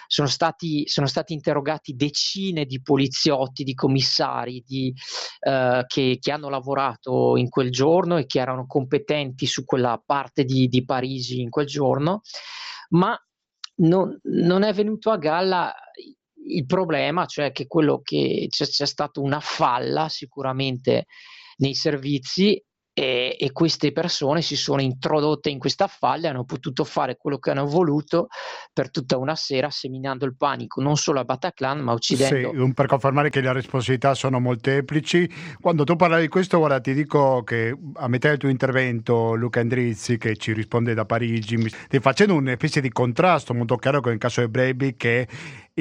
Sono 0.07 0.27
stati, 0.27 0.89
sono 0.89 1.07
stati 1.07 1.33
interrogati 1.33 1.95
decine 1.95 2.65
di 2.65 2.83
poliziotti, 2.83 3.63
di 3.63 3.75
commissari 3.75 4.65
di, 4.67 4.93
eh, 5.39 5.85
che, 5.87 6.19
che, 6.21 6.33
hanno 6.33 6.49
lavorato 6.49 7.37
in 7.37 7.49
quel 7.49 7.71
giorno 7.71 8.17
e 8.17 8.27
che 8.27 8.41
erano 8.41 8.67
competenti 8.67 9.47
su 9.47 9.65
quella 9.65 10.03
parte 10.05 10.45
di, 10.45 10.67
di 10.67 10.85
Parigi 10.85 11.41
in 11.41 11.49
quel 11.49 11.67
giorno, 11.67 12.23
ma 12.89 13.17
non, 13.77 14.19
non 14.25 14.65
è 14.65 14.73
venuto 14.73 15.11
a 15.11 15.17
galla 15.17 15.73
il 16.57 16.67
problema, 16.67 17.27
cioè 17.27 17.53
che 17.53 17.67
quello 17.67 18.01
che 18.03 18.47
c'è, 18.49 18.67
c'è 18.67 18.87
stata 18.87 19.21
una 19.21 19.41
falla 19.41 20.09
sicuramente 20.09 21.07
nei 21.57 21.75
servizi 21.75 22.63
e, 22.93 23.37
e, 23.39 23.53
queste 23.53 23.93
persone 23.93 24.43
si 24.43 24.57
sono 24.57 24.83
introdotte 24.83 25.49
in 25.49 25.59
questa 25.59 25.87
falla 25.87 26.27
e 26.27 26.31
hanno 26.31 26.45
potuto 26.45 26.83
fare 26.85 27.17
quello 27.17 27.39
che 27.39 27.51
hanno 27.51 27.65
voluto 27.65 28.27
per 28.73 28.91
tutta 28.91 29.17
una 29.17 29.37
sera 29.37 29.71
seminando 29.71 30.25
il 30.25 30.37
panico 30.37 30.83
non 30.83 30.97
solo 30.97 31.21
a 31.21 31.25
Bataclan 31.25 31.79
ma 31.79 31.93
uccidendo 31.93 32.53
sì, 32.53 32.73
per 32.75 32.87
confermare 32.87 33.31
che 33.31 33.41
le 33.41 33.53
responsabilità 33.53 34.15
sono 34.15 34.41
molteplici. 34.41 35.31
Quando 35.61 35.85
tu 35.85 35.95
parli 35.95 36.23
di 36.23 36.29
questo 36.29 36.59
guarda 36.59 36.81
ti 36.81 36.93
dico 36.93 37.45
che 37.45 37.77
a 37.95 38.09
metà 38.09 38.29
del 38.29 38.39
tuo 38.39 38.49
intervento 38.49 39.35
Luca 39.35 39.61
Andrizzi 39.61 40.19
che 40.19 40.37
ci 40.37 40.53
risponde 40.53 40.93
da 40.93 41.05
Parigi 41.05 41.69
stai 41.69 42.01
facendo 42.01 42.35
una 42.35 42.55
specie 42.55 42.81
di 42.81 42.91
contrasto 42.91 43.55
molto 43.55 43.77
chiaro 43.77 44.01
con 44.01 44.13
il 44.13 44.19
caso 44.19 44.41
di 44.41 44.49
Breivik 44.49 44.97
che 44.97 45.29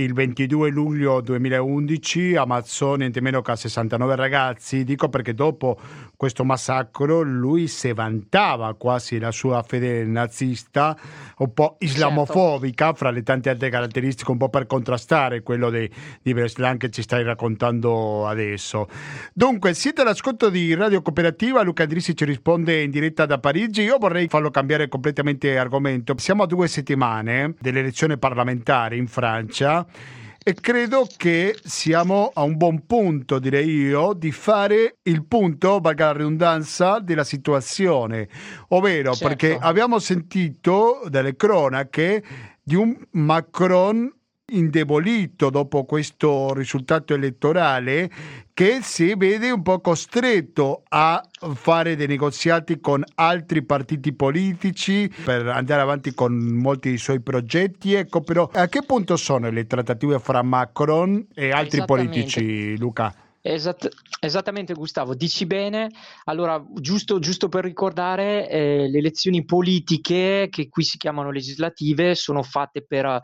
il 0.04 0.14
22 0.14 0.70
luglio 0.70 1.20
2011 1.22 2.36
ammazzò 2.36 2.96
niente 2.96 3.22
meno 3.22 3.42
che 3.42 3.56
69 3.56 4.16
ragazzi. 4.16 4.84
Dico 4.84 5.10
perché 5.10 5.34
dopo 5.34 5.78
questo 6.16 6.44
massacro 6.46 7.22
lui 7.22 7.68
si 7.68 7.92
vantava 7.94 8.74
quasi 8.76 9.20
la 9.20 9.32
sua 9.32 9.62
fede 9.64 10.06
nazista, 10.06 10.98
un 11.38 11.54
po' 11.54 11.76
islamofobica, 11.80 12.86
certo. 12.86 13.00
fra 13.00 13.10
le 13.10 13.24
tante 13.24 13.50
altre 13.50 13.70
caratteristiche, 13.70 14.32
un 14.32 14.38
po' 14.38 14.50
per 14.50 14.68
contrastare 14.68 15.42
quello 15.42 15.70
di, 15.70 15.90
di 16.22 16.34
Breslan 16.34 16.78
che 16.78 16.90
ci 16.90 17.02
stai 17.02 17.24
raccontando 17.24 18.28
adesso. 18.28 18.88
Dunque, 19.34 19.74
siete 19.74 20.02
all'ascolto 20.02 20.50
di 20.50 20.74
Radio 20.76 21.02
Cooperativa, 21.02 21.62
Luca 21.62 21.86
Drissi 21.86 22.16
ci 22.16 22.26
risponde 22.26 22.82
in 22.82 22.92
diretta 22.92 23.26
da 23.26 23.38
Parigi. 23.40 23.82
Io 23.82 23.98
vorrei 23.98 24.28
farlo 24.28 24.50
cambiare 24.50 24.88
completamente 24.88 25.58
argomento. 25.58 26.14
Siamo 26.18 26.44
a 26.44 26.48
due 26.48 26.68
settimane 26.68 27.56
dell'elezione 27.60 28.18
parlamentare 28.18 28.96
in 28.96 29.08
Francia 29.08 29.88
e 30.42 30.54
credo 30.54 31.08
che 31.16 31.58
siamo 31.64 32.32
a 32.34 32.44
un 32.44 32.58
buon 32.58 32.86
punto, 32.86 33.40
direi 33.40 33.70
io, 33.70 34.14
di 34.14 34.32
fare 34.32 34.98
il 35.04 35.26
punto, 35.26 35.80
valga 35.80 36.06
la 36.06 36.14
ridondanza, 36.14 37.00
della 37.00 37.24
situazione. 37.24 38.28
Ovvero, 38.70 39.14
certo. 39.14 39.28
perché 39.28 39.58
abbiamo 39.60 40.00
sentito 40.00 41.02
dalle 41.08 41.36
cronache 41.36 42.24
di 42.64 42.76
un 42.76 42.98
Macron 43.12 44.12
indebolito 44.52 45.50
dopo 45.50 45.86
questo 45.86 46.54
risultato 46.54 47.14
elettorale 47.14 48.10
che 48.54 48.80
si 48.82 49.14
vede 49.16 49.52
un 49.52 49.62
po' 49.62 49.80
costretto 49.80 50.84
a 50.90 51.26
fare 51.54 51.96
dei 51.96 52.08
negoziati 52.08 52.80
con 52.80 53.04
altri 53.16 53.64
partiti 53.64 54.12
politici 54.12 55.10
per 55.24 55.48
andare 55.48 55.82
avanti 55.82 56.14
con 56.14 56.34
molti 56.36 56.90
dei 56.90 56.98
suoi 56.98 57.22
progetti. 57.22 57.94
Ecco, 57.94 58.22
però 58.22 58.50
a 58.52 58.68
che 58.68 58.84
punto 58.84 59.16
sono 59.16 59.50
le 59.50 59.66
trattative 59.66 60.20
fra 60.20 60.42
Macron 60.42 61.26
e 61.34 61.52
altri 61.52 61.86
politici, 61.86 62.78
Luca? 62.78 63.14
Esatt- 63.42 63.90
esattamente 64.20 64.74
Gustavo, 64.74 65.16
dici 65.16 65.46
bene. 65.46 65.90
Allora, 66.26 66.62
giusto, 66.74 67.20
giusto 67.20 67.48
per 67.48 67.64
ricordare, 67.64 68.50
eh, 68.50 68.90
le 68.90 68.98
elezioni 68.98 69.46
politiche, 69.46 70.48
che 70.52 70.68
qui 70.68 70.84
si 70.84 70.98
chiamano 70.98 71.32
legislative, 71.32 72.16
sono 72.16 72.44
fatte 72.44 72.86
per, 72.86 73.22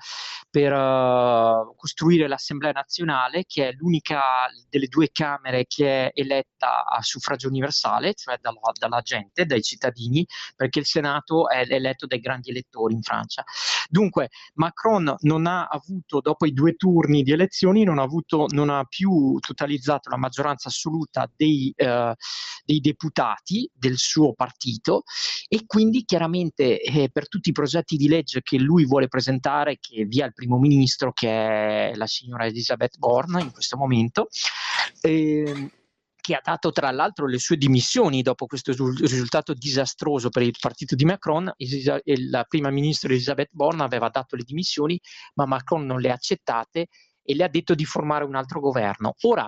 per 0.50 0.72
uh, 0.72 1.76
costruire 1.76 2.30
l'Assemblea 2.30 2.72
nazionale, 2.72 3.44
che 3.46 3.68
è 3.68 3.72
l'unica 3.74 4.48
delle 4.70 4.88
due 4.88 5.10
Camere 5.12 5.66
che 5.68 6.08
è 6.08 6.12
eletta 6.14 6.86
a 6.86 7.02
suffragio 7.02 7.50
universale, 7.50 8.14
cioè 8.14 8.38
dalla, 8.40 8.60
dalla 8.80 9.02
gente, 9.02 9.46
dai 9.46 9.62
cittadini, 9.62 10.26
perché 10.56 10.80
il 10.80 10.86
Senato 10.86 11.50
è 11.50 11.66
eletto 11.68 12.06
dai 12.06 12.20
grandi 12.20 12.52
elettori 12.52 12.94
in 12.94 13.02
Francia. 13.02 13.44
Dunque, 13.90 14.30
Macron 14.54 15.14
non 15.22 15.46
ha 15.46 15.66
avuto, 15.66 16.22
dopo 16.22 16.46
i 16.46 16.54
due 16.54 16.76
turni 16.76 17.22
di 17.22 17.34
elezioni, 17.34 17.84
non 17.84 18.00
ha, 18.00 18.04
avuto, 18.04 18.46
non 18.52 18.70
ha 18.70 18.86
più 18.86 19.38
totalizzato 19.40 20.05
la 20.10 20.18
maggioranza 20.18 20.70
assoluta 20.70 21.30
dei, 21.36 21.74
eh, 21.76 22.14
dei 22.64 22.80
deputati 22.80 23.70
del 23.74 23.98
suo 23.98 24.34
partito 24.34 25.04
e 25.48 25.66
quindi 25.66 26.04
chiaramente 26.04 26.82
eh, 26.82 27.10
per 27.12 27.28
tutti 27.28 27.50
i 27.50 27.54
progetti 27.54 27.98
di 27.98 28.08
legge 28.08 28.42
che 28.42 28.58
lui 28.58 28.86
vuole 28.86 29.08
presentare, 29.08 29.78
che 29.80 30.06
via 30.06 30.26
il 30.26 30.34
primo 30.34 30.58
ministro, 30.58 31.12
che 31.14 31.92
è 31.92 31.96
la 31.96 32.08
signora 32.08 32.46
Elisabeth 32.46 32.98
Born 32.98 33.40
in 33.40 33.52
questo 33.52 33.78
momento, 33.78 34.28
eh, 35.02 35.72
che 36.26 36.34
ha 36.34 36.42
dato 36.44 36.72
tra 36.72 36.90
l'altro 36.90 37.28
le 37.28 37.38
sue 37.38 37.56
dimissioni 37.56 38.24
dopo 38.24 38.48
questo 38.48 38.72
risultato 38.72 39.54
disastroso 39.54 40.30
per 40.30 40.42
il 40.42 40.56
partito 40.60 40.96
di 40.96 41.06
Macron. 41.06 41.54
La 42.30 42.44
prima 42.46 42.72
ministra 42.72 43.10
Elisabeth 43.10 43.50
Born 43.52 43.82
aveva 43.82 44.10
dato 44.10 44.36
le 44.36 44.42
dimissioni, 44.44 45.00
ma 45.36 45.46
Macron 45.46 45.86
non 45.86 46.02
le 46.02 46.10
ha 46.10 46.16
accettate 46.16 46.88
e 47.22 47.36
le 47.36 47.44
ha 47.44 47.48
detto 47.48 47.76
di 47.76 47.86
formare 47.86 48.24
un 48.24 48.34
altro 48.34 48.60
governo. 48.60 49.14
Ora, 49.22 49.48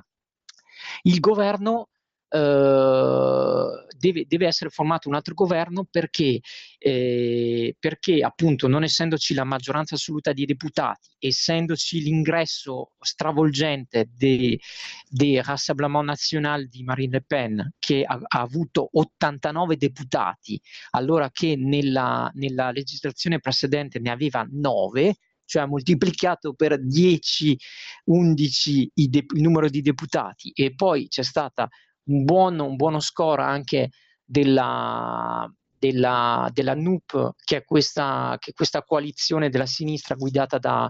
il 1.04 1.20
governo 1.20 1.90
Uh, 2.30 3.86
deve, 3.98 4.26
deve, 4.28 4.48
essere 4.48 4.70
formato 4.70 5.08
un 5.08 5.16
altro 5.16 5.34
governo 5.34 5.88
perché, 5.90 6.42
eh, 6.78 7.74
perché, 7.80 8.22
appunto 8.22 8.68
non 8.68 8.84
essendoci 8.84 9.34
la 9.34 9.46
maggioranza 9.46 9.96
assoluta 9.96 10.34
di 10.34 10.46
deputati, 10.46 11.08
essendoci 11.20 12.02
l'ingresso 12.02 12.92
stravolgente 13.00 14.10
del 14.14 14.60
de 15.08 15.42
Rassemblement 15.42 16.04
National 16.04 16.68
di 16.68 16.84
Marine 16.84 17.12
Le 17.14 17.24
Pen 17.26 17.74
che 17.80 18.04
ha, 18.04 18.20
ha 18.22 18.42
avuto 18.42 18.90
89 18.92 19.78
deputati, 19.78 20.62
allora 20.92 21.32
che 21.32 21.56
nella, 21.56 22.30
nella 22.34 22.72
legislazione 22.72 23.40
precedente 23.40 24.00
ne 24.00 24.12
aveva 24.12 24.46
9, 24.50 25.16
cioè 25.48 25.66
moltiplicato 25.66 26.54
per 26.54 26.80
10, 26.86 27.58
11 28.06 28.92
de- 28.94 29.26
il 29.34 29.42
numero 29.42 29.70
di 29.70 29.82
deputati. 29.82 30.52
E 30.54 30.76
poi 30.76 31.08
c'è 31.08 31.24
stato 31.24 31.70
un 32.10 32.24
un 32.66 32.76
buono 32.76 33.00
score 33.00 33.42
anche 33.42 33.90
della, 34.24 35.50
della, 35.80 36.50
della 36.52 36.76
NUP, 36.76 37.32
che 37.44 37.58
è, 37.58 37.64
questa, 37.64 38.36
che 38.40 38.52
è 38.52 38.54
questa 38.54 38.84
coalizione 38.84 39.50
della 39.50 39.66
sinistra 39.66 40.16
guidata 40.16 40.58
da, 40.58 40.90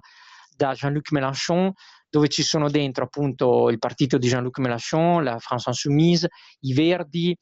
da 0.55 0.73
Jean-Luc 0.73 1.11
Mélenchon, 1.11 1.71
dove 2.09 2.27
ci 2.29 2.41
sono 2.41 2.69
dentro 2.69 3.03
appunto 3.03 3.69
il 3.69 3.77
partito 3.77 4.17
di 4.17 4.27
Jean-Luc 4.27 4.59
Mélenchon, 4.59 5.23
la 5.23 5.39
France 5.39 5.69
Insoumise, 5.69 6.29
i 6.61 6.73
Verdi 6.73 7.37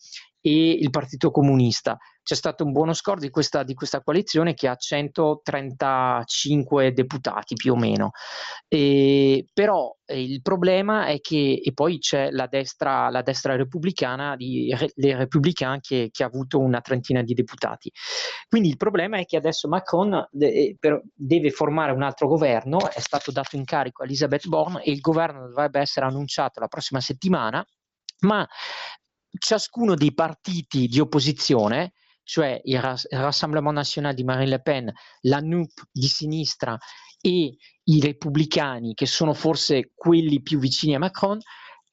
e 0.47 0.73
il 0.73 0.91
Partito 0.91 1.31
Comunista 1.31 1.97
c'è 2.21 2.35
stato 2.35 2.63
un 2.63 2.71
buono 2.71 2.93
score 2.93 3.19
di 3.19 3.31
questa, 3.31 3.63
di 3.63 3.73
questa 3.73 4.01
coalizione 4.01 4.53
che 4.53 4.67
ha 4.67 4.75
135 4.75 6.93
deputati 6.93 7.55
più 7.55 7.73
o 7.73 7.75
meno. 7.75 8.11
E, 8.67 9.47
però 9.51 9.91
eh, 10.05 10.21
il 10.21 10.43
problema 10.43 11.07
è 11.07 11.19
che, 11.19 11.59
e 11.63 11.73
poi 11.73 11.97
c'è 11.97 12.29
la 12.29 12.45
destra, 12.45 13.09
la 13.09 13.23
destra 13.23 13.55
repubblicana, 13.55 14.35
di, 14.35 14.71
le 14.95 15.17
Républicains, 15.17 15.87
che, 15.87 16.09
che, 16.11 16.23
ha 16.23 16.27
avuto 16.27 16.59
una 16.59 16.81
trentina 16.81 17.23
di 17.23 17.33
deputati. 17.33 17.91
Quindi 18.47 18.69
il 18.69 18.77
problema 18.77 19.17
è 19.17 19.25
che 19.25 19.37
adesso 19.37 19.67
Macron 19.67 20.27
de, 20.31 20.75
per, 20.79 21.01
deve 21.13 21.49
formare 21.49 21.91
un 21.91 22.03
altro 22.03 22.27
governo, 22.27 22.87
è 22.91 22.99
stato 22.99 23.31
dato 23.31 23.55
in 23.55 23.65
carico 23.65 24.03
a 24.03 24.05
Elisabeth 24.05 24.47
Borne 24.47 24.83
e 24.83 24.91
il 24.91 24.99
governo 24.99 25.47
dovrebbe 25.47 25.79
essere 25.79 26.05
annunciato 26.05 26.59
la 26.59 26.67
prossima 26.67 27.01
settimana, 27.01 27.65
ma 28.21 28.47
ciascuno 29.37 29.95
dei 29.95 30.13
partiti 30.13 30.87
di 30.87 30.99
opposizione 30.99 31.93
cioè 32.25 32.59
il, 32.63 32.81
Rassemblement 32.81 33.75
National 33.75 34.13
di 34.13 34.23
Marine 34.23 34.49
Le 34.49 34.61
Pen, 34.61 34.91
la 35.21 35.39
NUP 35.39 35.83
di 35.91 36.07
sinistra 36.07 36.77
e 37.21 37.55
i 37.83 37.99
repubblicani, 38.01 38.93
che 38.93 39.05
sono 39.05 39.33
forse 39.33 39.91
quelli 39.95 40.41
più 40.41 40.59
vicini 40.59 40.95
a 40.95 40.99
Macron, 40.99 41.39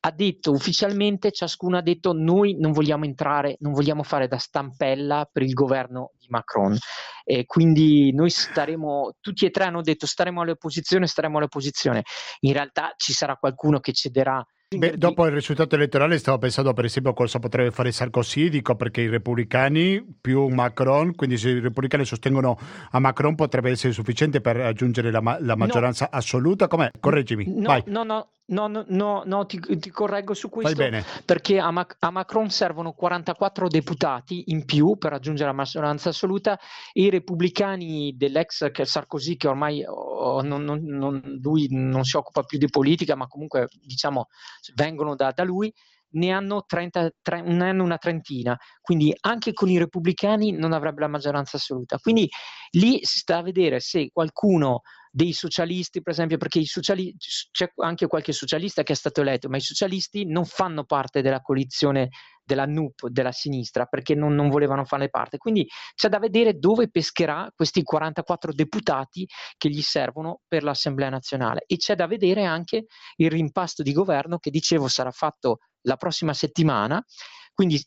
ha 0.05 0.11
detto 0.11 0.51
ufficialmente, 0.51 1.31
ciascuno 1.31 1.77
ha 1.77 1.83
detto 1.83 2.13
noi 2.13 2.57
non 2.59 2.73
vogliamo 2.73 3.05
entrare, 3.05 3.57
non 3.61 3.73
vogliamo 3.73 4.03
fare 4.03 4.27
da 4.27 4.39
stampella 4.39 5.29
per 5.31 5.43
il 5.43 5.53
governo 5.53 6.13
di 6.19 6.27
Macron. 6.29 6.77
E 7.25 7.47
quindi 7.47 8.13
noi 8.13 8.31
staremo, 8.31 9.17
tutti 9.21 9.47
e 9.47 9.51
tre 9.51 9.65
hanno 9.65 9.81
detto 9.81 10.07
staremo 10.07 10.41
all'opposizione, 10.41 11.07
staremo 11.07 11.39
all'opposizione. 11.39 12.03
In 12.41 12.53
realtà 12.53 12.95
ci 12.97 13.13
sarà 13.13 13.37
qualcuno 13.37 13.79
che 13.79 13.93
cederà 13.93 14.45
Beh, 14.79 14.97
dopo 14.97 15.27
il 15.27 15.33
risultato 15.33 15.75
elettorale 15.75 16.19
stavo 16.19 16.39
pensando 16.39 16.73
per 16.73 16.85
esempio 16.85 17.13
cosa 17.13 17.39
potrebbe 17.39 17.71
fare 17.71 17.93
Sarkozy, 17.93 18.49
dico 18.49 18.75
perché 18.75 19.03
i 19.03 19.09
repubblicani 19.09 20.05
più 20.21 20.47
Macron, 20.49 21.15
quindi 21.15 21.37
se 21.37 21.51
i 21.51 21.61
repubblicani 21.61 22.05
sostengono 22.05 22.59
a 22.91 22.99
Macron 22.99 23.35
potrebbe 23.35 23.71
essere 23.71 23.93
sufficiente 23.93 24.41
per 24.41 24.57
raggiungere 24.57 25.11
la, 25.11 25.39
la 25.41 25.57
maggioranza 25.57 26.09
no. 26.11 26.19
assoluta, 26.19 26.69
com'è? 26.69 26.91
Correggimi. 26.99 27.45
No, 27.49 27.67
Vai. 27.69 27.83
no, 27.87 28.03
no, 28.03 28.29
No, 28.53 28.67
no, 28.67 28.85
no, 28.89 29.23
no 29.25 29.47
ti, 29.47 29.59
ti, 29.79 29.91
correggo 29.91 30.35
su 30.35 30.51
questo 30.51 30.85
perché 31.25 31.59
a, 31.59 31.71
Mac- 31.71 31.97
a, 31.99 32.11
Macron 32.11 32.51
servono 32.51 32.93
44 32.93 33.67
deputati 33.67 34.45
in 34.49 34.67
più 34.67 34.97
per 34.99 35.13
raggiungere 35.13 35.49
la 35.49 35.57
maggioranza 35.57 36.11
assoluta. 36.11 36.59
E 36.93 37.03
i 37.03 37.11
repubblicani 37.11 38.15
dell'ex 38.17 38.71
Sarkozy 38.83 39.37
che 39.37 39.49
ormai 39.49 39.83
oh, 39.87 40.43
non, 40.43 40.65
non, 40.65 40.83
non, 40.85 41.39
lui 41.41 41.67
non 41.71 42.05
si 42.05 42.17
occupa 42.17 42.43
più 42.43 42.59
di 42.59 42.69
politica 42.69 43.15
ma 43.15 43.27
comunque 43.27 43.69
diciamo 43.81 44.29
vengono 44.75 45.15
da, 45.15 45.33
da 45.35 45.45
lui 45.45 45.73
ne 46.13 46.31
hanno, 46.31 46.65
30, 46.67 47.11
tre, 47.23 47.43
ne 47.43 47.71
hanno 47.71 47.85
una 47.85 47.97
trentina, 47.97 48.59
quindi 48.81 49.15
anche 49.21 49.53
con 49.53 49.71
i 49.71 49.79
repubblicani 49.79 50.53
non 50.53 50.73
avrebbe 50.73 51.01
la 51.01 51.09
maggioranza 51.09 51.57
assoluta. 51.57 51.99
Quindi 51.99 52.29
lì 52.73 52.99
si 53.03 53.19
sta 53.19 53.39
a 53.39 53.43
vedere 53.43 53.81
se 53.81 54.11
qualcuno 54.13 54.83
dei 55.15 55.33
socialisti, 55.35 56.01
per 56.01 56.15
esempio, 56.15 56.39
perché 56.39 56.59
i 56.59 56.65
sociali- 56.65 57.15
c'è 57.19 57.71
anche 57.83 58.07
qualche 58.07 58.33
socialista 58.33 58.83
che 58.83 58.95
è 58.95 58.97
stato 58.97 59.21
eletto, 59.21 59.51
ma 59.51 59.59
i 59.59 59.61
socialisti 59.61 60.25
non 60.25 60.47
fanno 60.47 60.85
parte 60.85 61.21
della 61.21 61.43
coalizione 61.43 62.09
della 62.43 62.65
NUP, 62.65 63.09
della 63.09 63.31
sinistra, 63.31 63.85
perché 63.85 64.15
non, 64.15 64.35
non 64.35 64.49
volevano 64.49 64.85
farne 64.85 65.11
parte. 65.11 65.37
Quindi 65.37 65.69
c'è 65.95 66.09
da 66.09 66.19
vedere 66.19 66.55
dove 66.55 66.91
pescherà 66.91 67.53
questi 67.55 67.83
44 67.83 68.53
deputati 68.55 69.27
che 69.59 69.69
gli 69.69 69.83
servono 69.83 70.41
per 70.49 70.63
l'Assemblea 70.63 71.11
nazionale 71.11 71.65
e 71.67 71.77
c'è 71.77 71.95
da 71.95 72.07
vedere 72.07 72.45
anche 72.45 72.87
il 73.17 73.31
rimpasto 73.31 73.83
di 73.83 73.93
governo 73.93 74.39
che 74.39 74.51
dicevo 74.51 74.89
sarà 74.89 75.11
fatto 75.11 75.59
la 75.83 75.97
prossima 75.97 76.33
settimana. 76.33 77.05
Quindi 77.53 77.79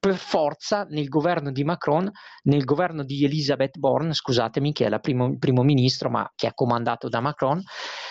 per 0.00 0.16
forza 0.16 0.84
nel 0.88 1.08
governo 1.08 1.52
di 1.52 1.62
Macron, 1.62 2.10
nel 2.44 2.64
governo 2.64 3.04
di 3.04 3.22
Elisabeth 3.22 3.76
Borne, 3.76 4.14
scusatemi, 4.14 4.72
che 4.72 4.86
è 4.86 4.88
il 4.88 4.98
primo, 5.00 5.36
primo 5.38 5.62
ministro, 5.62 6.08
ma 6.08 6.28
che 6.34 6.48
è 6.48 6.54
comandato 6.54 7.10
da 7.10 7.20
Macron, 7.20 7.62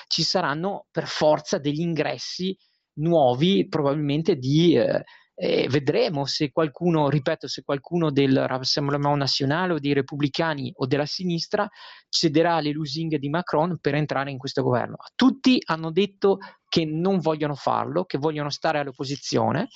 ci 0.08 0.22
saranno 0.22 0.86
per 0.92 1.08
forza 1.08 1.58
degli 1.58 1.82
ingressi 1.82 2.56
nuovi, 3.00 3.68
probabilmente 3.68 4.36
di 4.36 4.76
eh, 4.76 5.04
eh, 5.42 5.68
vedremo 5.70 6.26
se 6.26 6.52
qualcuno, 6.52 7.10
ripeto, 7.10 7.48
se 7.48 7.64
qualcuno 7.64 8.12
del 8.12 8.46
Rassemblement 8.46 9.16
National 9.16 9.72
o 9.72 9.80
dei 9.80 9.94
repubblicani 9.94 10.72
o 10.76 10.86
della 10.86 11.06
sinistra 11.06 11.68
cederà 12.10 12.56
alle 12.56 12.72
lusinghe 12.72 13.18
di 13.18 13.30
Macron 13.30 13.80
per 13.80 13.96
entrare 13.96 14.32
in 14.32 14.38
questo 14.38 14.62
governo. 14.62 14.98
Tutti 15.16 15.58
hanno 15.66 15.92
detto 15.92 16.38
che 16.68 16.86
non 16.86 17.20
vogliono 17.20 17.56
farlo, 17.56 18.04
che 18.04 18.18
vogliono 18.18 18.50
stare 18.50 18.80
all'opposizione, 18.80 19.70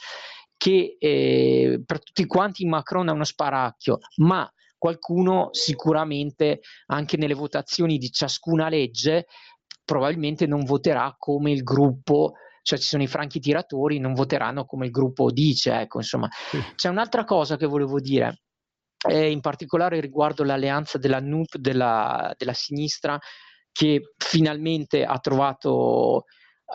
che 0.64 0.96
eh, 0.98 1.82
per 1.86 2.02
tutti 2.02 2.26
quanti 2.26 2.66
Macron 2.66 3.10
è 3.10 3.12
uno 3.12 3.26
sparacchio, 3.26 3.98
ma 4.22 4.50
qualcuno 4.78 5.50
sicuramente 5.52 6.62
anche 6.86 7.18
nelle 7.18 7.34
votazioni 7.34 7.98
di 7.98 8.10
ciascuna 8.10 8.70
legge 8.70 9.26
probabilmente 9.84 10.46
non 10.46 10.64
voterà 10.64 11.14
come 11.18 11.52
il 11.52 11.64
gruppo 11.64 12.36
cioè 12.62 12.80
ci 12.80 12.88
sono 12.88 13.04
i 13.04 13.08
franchi 13.08 13.42
tiratori, 13.42 14.00
non 14.00 14.14
voteranno 14.14 14.64
come 14.64 14.86
il 14.86 14.92
gruppo 14.92 15.32
dice, 15.32 15.82
ecco, 15.82 15.98
insomma. 15.98 16.30
C'è 16.76 16.88
un'altra 16.88 17.26
cosa 17.26 17.58
che 17.58 17.66
volevo 17.66 18.00
dire, 18.00 18.44
eh, 19.10 19.30
in 19.30 19.42
particolare 19.42 20.00
riguardo 20.00 20.46
l'alleanza 20.46 20.98
della 20.98 21.20
NUP 21.20 21.58
della, 21.58 22.34
della 22.38 22.54
sinistra 22.54 23.20
che 23.70 24.14
finalmente 24.16 25.04
ha 25.04 25.20
trovato, 25.20 26.24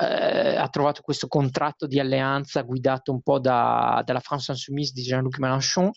eh, 0.00 0.56
ha 0.56 0.68
trovato 0.68 1.02
questo 1.02 1.26
contratto 1.26 1.86
di 1.86 1.98
alleanza 1.98 2.62
guidato 2.62 3.12
un 3.12 3.20
po' 3.20 3.40
da, 3.40 4.02
dalla 4.04 4.20
France 4.20 4.52
Insoumise 4.52 4.92
di 4.92 5.02
Jean-Luc 5.02 5.38
Mélenchon. 5.38 5.90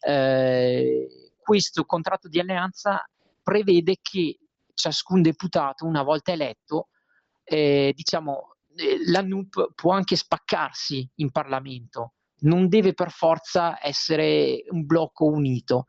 Eh, 0.00 1.32
questo 1.38 1.84
contratto 1.84 2.28
di 2.28 2.40
alleanza 2.40 3.06
prevede 3.42 3.98
che 4.00 4.38
ciascun 4.72 5.22
deputato, 5.22 5.84
una 5.86 6.02
volta 6.02 6.32
eletto, 6.32 6.88
eh, 7.44 7.92
diciamo, 7.94 8.56
eh, 8.76 8.98
la 9.10 9.22
NUP 9.22 9.74
può 9.74 9.92
anche 9.92 10.16
spaccarsi 10.16 11.08
in 11.16 11.30
Parlamento, 11.30 12.14
non 12.40 12.68
deve 12.68 12.94
per 12.94 13.10
forza 13.10 13.78
essere 13.84 14.64
un 14.70 14.86
blocco 14.86 15.26
unito. 15.26 15.86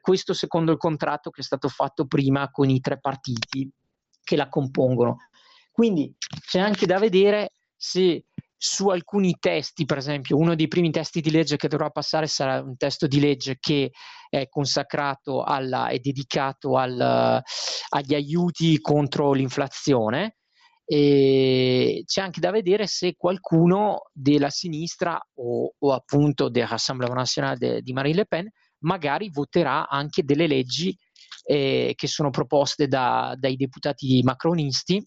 questo 0.00 0.32
secondo 0.32 0.72
il 0.72 0.78
contratto 0.78 1.30
che 1.30 1.40
è 1.42 1.44
stato 1.44 1.68
fatto 1.68 2.06
prima 2.06 2.50
con 2.50 2.68
i 2.68 2.80
tre 2.80 2.98
partiti 2.98 3.70
che 4.24 4.36
la 4.36 4.48
compongono. 4.48 5.27
Quindi 5.78 6.12
c'è 6.44 6.58
anche 6.58 6.86
da 6.86 6.98
vedere 6.98 7.52
se 7.76 8.24
su 8.56 8.88
alcuni 8.88 9.36
testi, 9.38 9.84
per 9.84 9.98
esempio, 9.98 10.36
uno 10.36 10.56
dei 10.56 10.66
primi 10.66 10.90
testi 10.90 11.20
di 11.20 11.30
legge 11.30 11.56
che 11.56 11.68
dovrà 11.68 11.88
passare 11.90 12.26
sarà 12.26 12.60
un 12.60 12.76
testo 12.76 13.06
di 13.06 13.20
legge 13.20 13.58
che 13.60 13.92
è 14.28 14.48
consacrato 14.48 15.44
alla, 15.44 15.86
è 15.86 16.00
dedicato 16.00 16.76
al, 16.76 17.40
agli 17.90 18.14
aiuti 18.14 18.80
contro 18.80 19.32
l'inflazione. 19.32 20.38
E 20.84 22.02
c'è 22.04 22.22
anche 22.22 22.40
da 22.40 22.50
vedere 22.50 22.88
se 22.88 23.14
qualcuno 23.16 24.08
della 24.12 24.50
sinistra 24.50 25.16
o, 25.34 25.74
o 25.78 25.92
appunto 25.92 26.48
del 26.48 26.66
Rassemblement 26.66 27.16
National 27.16 27.56
de, 27.56 27.82
di 27.82 27.92
Marine 27.92 28.16
Le 28.16 28.26
Pen 28.26 28.50
magari 28.80 29.30
voterà 29.30 29.88
anche 29.88 30.24
delle 30.24 30.48
leggi 30.48 30.92
eh, 31.44 31.92
che 31.94 32.06
sono 32.08 32.30
proposte 32.30 32.88
da, 32.88 33.36
dai 33.38 33.54
deputati 33.54 34.20
macronisti, 34.24 35.06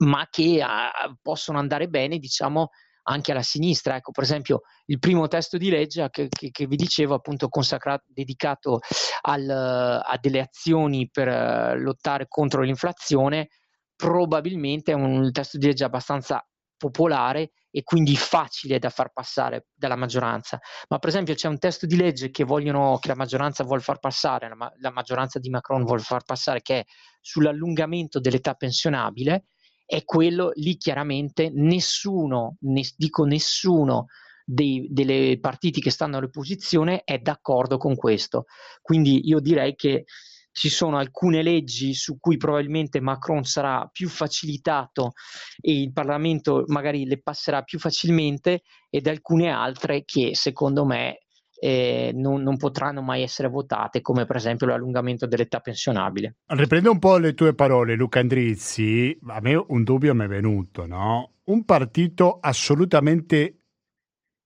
ma 0.00 0.26
che 0.30 0.62
ah, 0.62 0.90
possono 1.20 1.58
andare 1.58 1.88
bene, 1.88 2.18
diciamo, 2.18 2.70
anche 3.04 3.32
alla 3.32 3.42
sinistra. 3.42 3.96
Ecco, 3.96 4.12
per 4.12 4.24
esempio, 4.24 4.62
il 4.86 4.98
primo 4.98 5.26
testo 5.28 5.56
di 5.56 5.70
legge 5.70 6.08
che, 6.10 6.28
che, 6.28 6.50
che 6.50 6.66
vi 6.66 6.76
dicevo, 6.76 7.14
appunto, 7.14 7.48
consacrato, 7.48 8.04
dedicato 8.08 8.80
al, 9.22 9.48
a 9.48 10.18
delle 10.20 10.40
azioni 10.40 11.08
per 11.10 11.28
uh, 11.28 11.78
lottare 11.78 12.26
contro 12.28 12.62
l'inflazione, 12.62 13.48
probabilmente 13.96 14.92
è 14.92 14.94
un 14.94 15.30
testo 15.32 15.58
di 15.58 15.66
legge 15.66 15.84
abbastanza 15.84 16.44
popolare 16.76 17.50
e 17.70 17.82
quindi 17.82 18.16
facile 18.16 18.78
da 18.78 18.88
far 18.88 19.12
passare 19.12 19.66
dalla 19.74 19.96
maggioranza. 19.96 20.58
Ma 20.88 20.98
per 20.98 21.10
esempio 21.10 21.34
c'è 21.34 21.46
un 21.46 21.58
testo 21.58 21.84
di 21.84 21.96
legge 21.96 22.30
che, 22.30 22.44
vogliono, 22.44 22.96
che 22.98 23.08
la 23.08 23.14
maggioranza 23.14 23.64
vuole 23.64 23.82
far 23.82 23.98
passare, 23.98 24.48
la, 24.48 24.72
la 24.78 24.90
maggioranza 24.90 25.38
di 25.38 25.50
Macron 25.50 25.84
vuole 25.84 26.00
far 26.00 26.24
passare, 26.24 26.62
che 26.62 26.78
è 26.78 26.84
sull'allungamento 27.20 28.18
dell'età 28.18 28.54
pensionabile, 28.54 29.44
e 29.92 30.04
quello 30.04 30.52
lì 30.54 30.76
chiaramente 30.76 31.50
nessuno, 31.52 32.54
ne, 32.60 32.82
dico 32.96 33.24
nessuno, 33.24 34.06
dei, 34.44 34.86
delle 34.88 35.36
partiti 35.40 35.80
che 35.80 35.90
stanno 35.90 36.18
all'opposizione 36.18 37.02
è 37.02 37.18
d'accordo 37.18 37.76
con 37.76 37.96
questo. 37.96 38.44
Quindi 38.82 39.26
io 39.26 39.40
direi 39.40 39.74
che 39.74 40.04
ci 40.52 40.68
sono 40.68 40.96
alcune 40.96 41.42
leggi 41.42 41.92
su 41.92 42.18
cui 42.20 42.36
probabilmente 42.36 43.00
Macron 43.00 43.42
sarà 43.42 43.88
più 43.90 44.08
facilitato 44.08 45.14
e 45.60 45.80
il 45.80 45.92
Parlamento 45.92 46.62
magari 46.68 47.04
le 47.04 47.20
passerà 47.20 47.62
più 47.62 47.80
facilmente 47.80 48.62
ed 48.90 49.08
alcune 49.08 49.50
altre 49.50 50.04
che 50.04 50.36
secondo 50.36 50.84
me 50.84 51.24
eh, 51.62 52.10
non, 52.14 52.42
non, 52.42 52.56
potranno 52.56 53.02
mai 53.02 53.22
essere 53.22 53.48
votate, 53.48 54.00
come 54.00 54.24
per 54.24 54.36
esempio 54.36 54.66
l'allungamento 54.66 55.26
dell'età 55.26 55.60
pensionabile. 55.60 56.36
Riprendo 56.46 56.90
un 56.90 56.98
po' 56.98 57.18
le 57.18 57.34
tue 57.34 57.54
parole, 57.54 57.96
Luca 57.96 58.20
Andrizzi. 58.20 59.16
A 59.26 59.40
me 59.40 59.62
un 59.68 59.84
dubbio 59.84 60.14
mi 60.14 60.24
è 60.24 60.26
venuto, 60.26 60.86
no? 60.86 61.32
Un 61.44 61.64
partito 61.66 62.38
assolutamente 62.40 63.56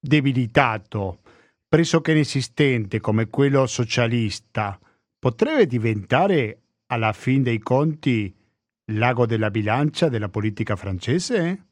debilitato, 0.01 1.21
pressoché 1.69 2.11
inesistente 2.11 2.99
come 2.99 3.29
quello 3.29 3.67
socialista, 3.67 4.79
potrebbe 5.17 5.67
diventare 5.67 6.63
alla 6.87 7.13
fin 7.13 7.45
dei 7.45 7.61
conti 7.61 8.35
l'ago 8.93 9.25
della 9.25 9.51
bilancia 9.51 10.09
della 10.09 10.29
politica 10.29 10.75
francese? 10.75 11.67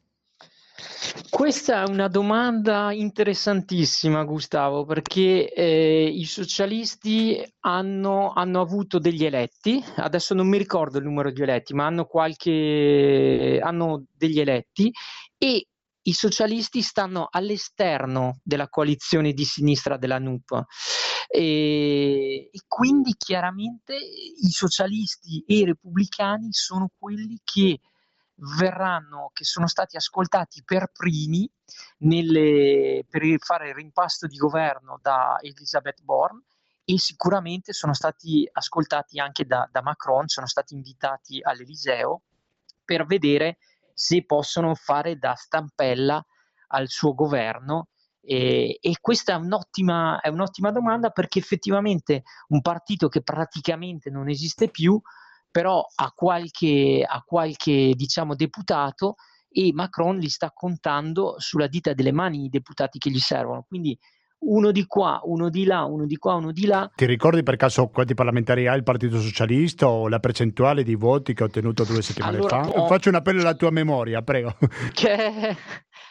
Questa 1.29 1.83
è 1.83 1.89
una 1.89 2.07
domanda 2.07 2.91
interessantissima, 2.91 4.23
Gustavo, 4.23 4.85
perché 4.85 5.53
eh, 5.53 6.07
i 6.07 6.25
socialisti 6.25 7.39
hanno, 7.61 8.31
hanno, 8.33 8.61
avuto 8.61 8.97
degli 8.97 9.23
eletti, 9.23 9.83
adesso 9.97 10.33
non 10.33 10.47
mi 10.47 10.57
ricordo 10.57 10.97
il 10.97 11.03
numero 11.03 11.31
di 11.31 11.41
eletti, 11.41 11.73
ma 11.75 11.85
hanno, 11.85 12.05
qualche, 12.05 13.59
hanno 13.61 14.05
degli 14.15 14.39
eletti 14.39 14.91
e 15.37 15.67
i 16.05 16.13
socialisti 16.13 16.81
stanno 16.81 17.27
all'esterno 17.29 18.39
della 18.43 18.67
coalizione 18.67 19.31
di 19.31 19.45
sinistra 19.45 19.97
della 19.97 20.19
NUP 20.19 20.63
e, 21.29 22.49
e, 22.51 22.59
quindi 22.67 23.13
chiaramente 23.17 23.95
i 23.95 24.49
socialisti 24.49 25.43
e 25.47 25.55
i 25.55 25.65
repubblicani 25.65 26.51
sono 26.51 26.89
quelli 26.97 27.39
che 27.43 27.79
verranno, 28.57 29.31
che 29.33 29.43
sono 29.43 29.67
stati 29.67 29.95
ascoltati 29.95 30.63
per 30.63 30.91
primi 30.91 31.49
nelle, 31.99 33.05
per 33.09 33.23
fare 33.39 33.69
il 33.69 33.75
rimpasto 33.75 34.27
di 34.27 34.37
governo 34.37 34.99
da 35.01 35.37
Elisabeth 35.41 36.01
Borne 36.01 36.43
e 36.85 36.99
sicuramente 36.99 37.71
sono 37.71 37.93
stati 37.93 38.47
ascoltati 38.51 39.19
anche 39.19 39.45
da, 39.45 39.67
da 39.71 39.81
Macron, 39.81 40.27
sono 40.27 40.47
stati 40.47 40.73
invitati 40.73 41.39
all'Eliseo 41.41 42.23
per 42.83 43.05
vedere 43.05 43.57
se 43.93 44.25
possono 44.25 44.75
fare 44.75 45.17
da 45.17 45.33
stampella 45.35 46.23
al 46.67 46.89
suo 46.89 47.13
governo. 47.13 47.87
E, 48.25 48.77
e 48.81 48.97
questa 49.01 49.33
è 49.33 49.35
un'ottima, 49.35 50.19
è 50.21 50.29
un'ottima, 50.29 50.71
domanda 50.71 51.09
perché 51.09 51.39
effettivamente 51.39 52.23
un 52.49 52.61
partito 52.61 53.09
che 53.09 53.21
praticamente 53.21 54.09
non 54.09 54.29
esiste 54.29 54.69
più, 54.69 54.99
però 55.53 55.85
ha 55.95 56.11
qualche, 56.15 57.05
ha 57.07 57.21
qualche 57.23 57.93
diciamo, 57.95 58.33
deputato 58.33 59.17
e 59.51 59.71
Macron 59.71 60.17
li 60.17 60.29
sta 60.29 60.51
contando 60.51 61.35
sulla 61.37 61.67
dita 61.67 61.93
delle 61.93 62.11
mani 62.11 62.45
i 62.45 62.49
deputati 62.49 62.97
che 62.97 63.11
gli 63.11 63.19
servono. 63.19 63.63
Quindi 63.67 63.95
uno 64.45 64.71
di 64.71 64.85
qua, 64.87 65.21
uno 65.25 65.49
di 65.49 65.63
là, 65.65 65.83
uno 65.83 66.07
di 66.07 66.17
qua, 66.17 66.33
uno 66.33 66.51
di 66.51 66.65
là. 66.65 66.91
Ti 66.93 67.05
ricordi 67.05 67.43
per 67.43 67.55
caso 67.55 67.87
quanti 67.87 68.15
parlamentari 68.15 68.67
ha 68.67 68.73
il 68.73 68.81
Partito 68.81 69.21
Socialista 69.21 69.87
o 69.87 70.07
la 70.09 70.19
percentuale 70.19 70.81
di 70.83 70.95
voti 70.95 71.35
che 71.35 71.43
ha 71.43 71.45
ottenuto 71.45 71.83
due 71.83 72.01
settimane 72.01 72.37
allora, 72.37 72.63
fa? 72.63 72.69
Ho... 72.71 72.87
Faccio 72.87 73.09
un 73.09 73.15
appello 73.15 73.41
alla 73.41 73.53
tua 73.53 73.69
memoria, 73.69 74.23
prego. 74.23 74.55
Che 74.91 75.55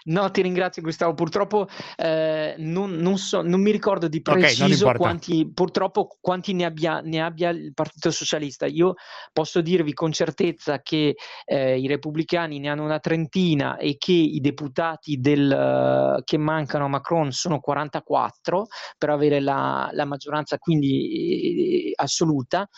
No, 0.04 0.30
ti 0.30 0.42
ringrazio 0.42 0.82
Gustavo. 0.82 1.14
Purtroppo 1.14 1.68
eh, 1.96 2.54
non, 2.58 2.92
non, 2.92 3.18
so, 3.18 3.42
non, 3.42 3.60
mi 3.60 3.70
ricordo 3.70 4.08
di 4.08 4.20
preciso 4.20 4.86
okay, 4.86 4.96
quanti, 4.96 5.50
purtroppo 5.52 6.16
quanti 6.20 6.52
ne 6.52 6.64
abbia, 6.64 7.00
ne 7.00 7.22
abbia, 7.22 7.50
il 7.50 7.72
Partito 7.74 8.10
Socialista. 8.10 8.66
Io 8.66 8.94
posso 9.32 9.60
dirvi 9.60 9.92
con 9.92 10.12
certezza 10.12 10.80
che 10.80 11.14
eh, 11.44 11.78
i 11.78 11.86
repubblicani 11.86 12.58
ne 12.58 12.68
hanno 12.68 12.84
una 12.84 12.98
trentina 12.98 13.76
e 13.76 13.96
che 13.98 14.12
i 14.12 14.40
deputati 14.40 15.18
del, 15.20 16.16
uh, 16.18 16.22
che 16.24 16.38
mancano 16.38 16.84
a 16.86 16.88
Macron 16.88 17.30
sono 17.32 17.60
44 17.60 18.66
per 18.98 19.10
avere 19.10 19.40
la, 19.40 19.88
la 19.92 20.04
maggioranza 20.04 20.58
quindi 20.58 21.88
eh, 21.88 21.92
assoluta 21.94 22.68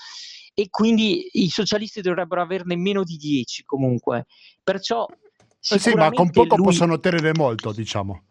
e 0.55 0.68
quindi 0.70 1.28
i 1.32 1.48
socialisti 1.48 2.00
dovrebbero 2.00 2.40
averne 2.40 2.76
meno 2.76 3.02
di 3.02 3.16
10 3.16 3.64
comunque. 3.64 4.26
Perciò 4.62 5.07
eh 5.70 5.78
sì, 5.78 5.94
ma 5.94 6.10
con 6.10 6.30
poco 6.30 6.56
lui... 6.56 6.66
possono 6.66 6.94
ottenere 6.94 7.32
molto, 7.32 7.72
diciamo. 7.72 8.24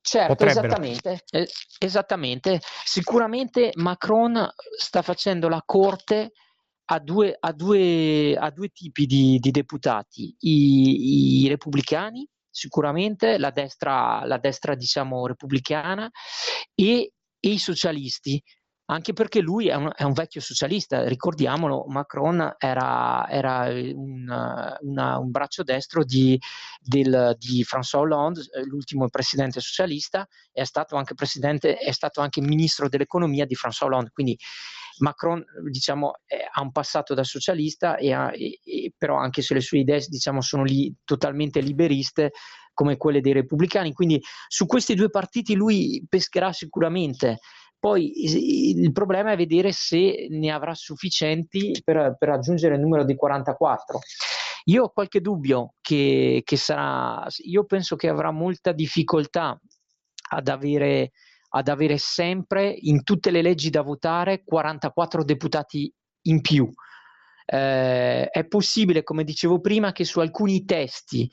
Certo, 0.00 0.44
esattamente, 0.44 1.24
eh, 1.30 1.48
esattamente. 1.78 2.60
Sicuramente 2.84 3.70
Macron 3.76 4.46
sta 4.78 5.00
facendo 5.00 5.48
la 5.48 5.62
corte 5.64 6.32
a 6.86 6.98
due, 6.98 7.34
a 7.38 7.52
due, 7.52 8.36
a 8.38 8.50
due 8.50 8.68
tipi 8.68 9.06
di, 9.06 9.38
di 9.38 9.50
deputati, 9.50 10.36
I, 10.40 11.44
i, 11.44 11.48
repubblicani, 11.48 12.28
sicuramente 12.50 13.38
la 13.38 13.50
destra, 13.50 14.26
la 14.26 14.38
destra 14.38 14.74
diciamo 14.74 15.26
repubblicana 15.26 16.10
e, 16.74 17.12
e 17.40 17.48
i 17.48 17.58
socialisti, 17.58 18.42
anche 18.86 19.14
perché 19.14 19.40
lui 19.40 19.68
è 19.68 19.74
un, 19.74 19.90
è 19.94 20.02
un, 20.02 20.12
vecchio 20.12 20.40
socialista, 20.40 21.06
ricordiamolo, 21.08 21.84
Macron 21.88 22.54
era, 22.58 23.26
era 23.28 23.68
un, 23.68 24.76
una, 24.80 25.18
un, 25.18 25.30
braccio 25.30 25.62
destro 25.62 26.04
di, 26.04 26.38
del, 26.80 27.34
di, 27.38 27.64
François 27.64 28.00
Hollande, 28.00 28.42
l'ultimo 28.66 29.08
presidente 29.08 29.60
socialista, 29.60 30.28
è 30.52 30.64
stato 30.64 30.96
anche, 30.96 31.14
presidente, 31.14 31.76
è 31.76 31.92
stato 31.92 32.20
anche 32.20 32.42
ministro 32.42 32.88
dell'economia 32.88 33.46
di 33.46 33.54
François 33.54 33.86
Hollande, 33.86 34.10
quindi 34.12 34.38
Macron 34.98 35.42
diciamo, 35.70 36.12
ha 36.52 36.60
un 36.60 36.70
passato 36.70 37.14
da 37.14 37.24
socialista, 37.24 37.96
e 37.96 38.12
ha, 38.12 38.30
e, 38.34 38.60
e, 38.62 38.92
però 38.96 39.16
anche 39.16 39.40
se 39.40 39.54
le 39.54 39.60
sue 39.60 39.78
idee 39.78 40.04
diciamo, 40.06 40.42
sono 40.42 40.62
lì 40.62 40.94
totalmente 41.04 41.60
liberiste, 41.60 42.32
come 42.74 42.96
quelle 42.96 43.20
dei 43.20 43.32
repubblicani, 43.32 43.92
quindi 43.92 44.20
su 44.48 44.66
questi 44.66 44.94
due 44.94 45.08
partiti 45.08 45.54
lui 45.54 46.04
pescherà 46.08 46.52
sicuramente 46.52 47.38
poi 47.84 48.70
il 48.80 48.92
problema 48.92 49.32
è 49.32 49.36
vedere 49.36 49.70
se 49.70 50.26
ne 50.30 50.50
avrà 50.50 50.72
sufficienti 50.72 51.82
per, 51.84 52.16
per 52.18 52.30
raggiungere 52.30 52.76
il 52.76 52.80
numero 52.80 53.04
di 53.04 53.14
44. 53.14 53.98
Io 54.64 54.84
ho 54.84 54.88
qualche 54.88 55.20
dubbio 55.20 55.74
che, 55.82 56.40
che 56.46 56.56
sarà, 56.56 57.26
io 57.44 57.66
penso 57.66 57.94
che 57.96 58.08
avrà 58.08 58.30
molta 58.30 58.72
difficoltà 58.72 59.60
ad 60.30 60.48
avere, 60.48 61.10
ad 61.50 61.68
avere 61.68 61.98
sempre 61.98 62.74
in 62.74 63.02
tutte 63.02 63.30
le 63.30 63.42
leggi 63.42 63.68
da 63.68 63.82
votare 63.82 64.44
44 64.44 65.22
deputati 65.22 65.92
in 66.22 66.40
più. 66.40 66.66
Eh, 67.44 68.30
è 68.30 68.46
possibile, 68.46 69.02
come 69.02 69.24
dicevo 69.24 69.60
prima, 69.60 69.92
che 69.92 70.04
su 70.04 70.20
alcuni 70.20 70.64
testi 70.64 71.28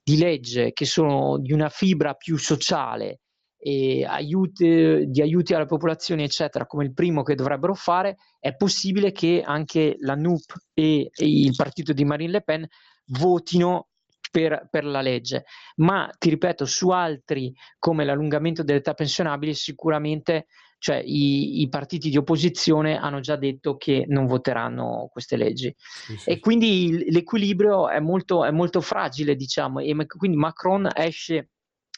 di 0.00 0.16
legge 0.16 0.72
che 0.72 0.84
sono 0.84 1.38
di 1.40 1.52
una 1.52 1.68
fibra 1.68 2.14
più 2.14 2.36
sociale 2.36 3.22
e 3.58 4.04
aiuti, 4.04 5.04
di 5.08 5.20
aiuti 5.20 5.52
alla 5.52 5.66
popolazione, 5.66 6.24
eccetera, 6.24 6.66
come 6.66 6.84
il 6.84 6.94
primo 6.94 7.22
che 7.22 7.34
dovrebbero 7.34 7.74
fare, 7.74 8.16
è 8.38 8.54
possibile 8.54 9.10
che 9.10 9.42
anche 9.44 9.96
la 10.00 10.14
NUP 10.14 10.54
e, 10.72 11.10
e 11.12 11.26
il 11.26 11.54
partito 11.56 11.92
di 11.92 12.04
Marine 12.04 12.30
Le 12.30 12.42
Pen 12.42 12.66
votino 13.06 13.88
per, 14.30 14.68
per, 14.70 14.84
la 14.84 15.00
legge. 15.00 15.44
Ma 15.76 16.08
ti 16.16 16.30
ripeto, 16.30 16.64
su 16.64 16.90
altri 16.90 17.52
come 17.78 18.04
l'allungamento 18.04 18.62
dell'età 18.62 18.94
pensionabile, 18.94 19.54
sicuramente 19.54 20.46
cioè, 20.78 21.02
i, 21.04 21.60
i, 21.60 21.68
partiti 21.68 22.08
di 22.08 22.16
opposizione 22.16 22.96
hanno 22.96 23.18
già 23.18 23.34
detto 23.34 23.76
che 23.76 24.04
non 24.06 24.26
voteranno 24.26 25.08
queste 25.10 25.36
leggi. 25.36 25.74
Sì, 25.76 26.16
sì. 26.16 26.30
E 26.30 26.38
quindi 26.38 27.10
l'equilibrio 27.10 27.88
è 27.88 27.98
molto, 27.98 28.44
è 28.44 28.52
molto 28.52 28.80
fragile, 28.80 29.34
diciamo, 29.34 29.80
e 29.80 30.06
quindi 30.06 30.36
Macron 30.36 30.88
esce 30.94 31.50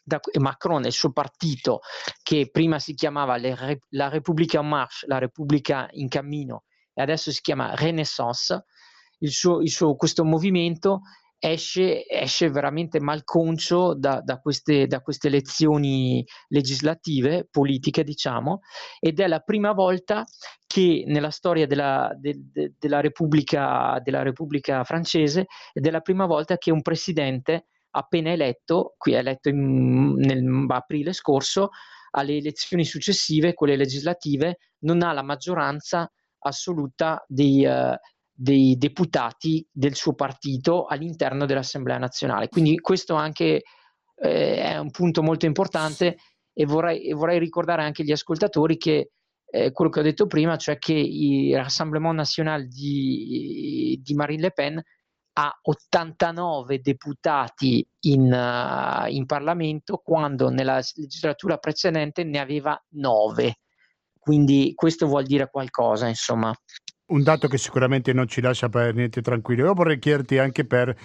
da, 0.03 0.21
Macron 0.39 0.85
e 0.85 0.89
il 0.89 0.93
suo 0.93 1.13
partito, 1.13 1.81
che 2.23 2.49
prima 2.51 2.79
si 2.79 2.95
chiamava 2.95 3.37
le, 3.37 3.81
la 3.91 4.09
Repubblica 4.09 4.61
en 4.61 4.69
marche, 4.69 5.07
la 5.07 5.19
Repubblica 5.19 5.89
in 5.93 6.09
cammino, 6.09 6.65
e 6.93 7.03
adesso 7.03 7.31
si 7.31 7.41
chiama 7.41 7.75
Renaissance, 7.75 8.65
il 9.19 9.31
suo, 9.31 9.61
il 9.61 9.71
suo, 9.71 9.97
questo 9.97 10.25
movimento 10.25 11.03
esce, 11.41 12.07
esce 12.07 12.51
veramente 12.51 13.01
malconcio 13.01 13.95
da, 13.95 14.21
da, 14.23 14.39
queste, 14.39 14.87
da 14.87 15.01
queste 15.01 15.29
elezioni 15.29 16.25
legislative, 16.49 17.49
politiche 17.51 18.05
diciamo, 18.05 18.61
ed 18.99 19.21
è 19.21 19.27
la 19.27 19.41
prima 19.41 19.73
volta 19.73 20.25
che 20.67 21.05
nella 21.07 21.31
storia 21.31 21.67
della, 21.67 22.13
de, 22.17 22.35
de, 22.37 22.75
della, 22.79 23.01
Repubblica, 23.01 23.99
della 24.05 24.23
Repubblica 24.23 24.85
francese 24.85 25.47
ed 25.73 25.87
è 25.87 25.91
la 25.91 26.01
prima 26.01 26.27
volta 26.27 26.59
che 26.59 26.71
un 26.71 26.83
presidente 26.83 27.67
appena 27.91 28.31
eletto, 28.31 28.95
qui 28.97 29.13
è 29.13 29.19
eletto 29.19 29.49
in, 29.49 30.15
nel 30.15 30.67
aprile 30.69 31.13
scorso, 31.13 31.71
alle 32.13 32.37
elezioni 32.37 32.85
successive, 32.85 33.55
quelle 33.55 33.77
legislative, 33.77 34.59
non 34.81 35.03
ha 35.03 35.13
la 35.13 35.23
maggioranza 35.23 36.11
assoluta 36.39 37.25
dei, 37.29 37.65
uh, 37.65 37.95
dei 38.33 38.77
deputati 38.77 39.67
del 39.71 39.95
suo 39.95 40.15
partito 40.15 40.87
all'interno 40.87 41.47
dell'Assemblea 41.47 41.99
nazionale. 41.99 42.49
Quindi 42.49 42.79
questo 42.81 43.15
anche 43.15 43.63
eh, 44.23 44.57
è 44.57 44.79
un 44.79 44.91
punto 44.91 45.23
molto 45.23 45.47
importante 45.47 46.17
e 46.53 46.65
vorrei, 46.65 47.07
e 47.07 47.15
vorrei 47.15 47.39
ricordare 47.39 47.83
anche 47.83 48.03
agli 48.03 48.13
ascoltatori 48.13 48.77
che 48.77 49.11
eh, 49.51 49.73
quello 49.73 49.91
che 49.91 50.01
ho 50.01 50.03
detto 50.05 50.27
prima, 50.27 50.57
cioè 50.57 50.79
che 50.79 50.95
il 50.95 51.57
Rassemblement 51.57 52.15
National 52.15 52.67
di, 52.67 54.01
di 54.03 54.15
Marine 54.15 54.43
Le 54.43 54.51
Pen 54.53 54.83
ha 55.33 55.59
89 55.63 56.81
deputati 56.81 57.87
in, 58.01 58.33
uh, 58.33 59.09
in 59.09 59.27
Parlamento 59.27 59.99
quando 60.05 60.49
nella 60.49 60.81
legislatura 60.95 61.57
precedente 61.59 62.25
ne 62.25 62.39
aveva 62.39 62.81
9. 62.91 63.55
Quindi 64.19 64.73
questo 64.75 65.07
vuol 65.07 65.25
dire 65.25 65.49
qualcosa, 65.51 66.07
insomma. 66.07 66.55
Un 67.07 67.23
dato 67.23 67.49
che 67.49 67.59
sicuramente 67.59 68.13
non 68.13 68.29
ci 68.29 68.41
lascia 68.41 68.69
per 68.69 68.95
niente 68.95 69.23
tranquillo. 69.23 69.65
Io 69.65 69.75
vorrei 69.75 69.99
chiederti 69.99 70.39
anche 70.39 70.65
per 70.65 70.97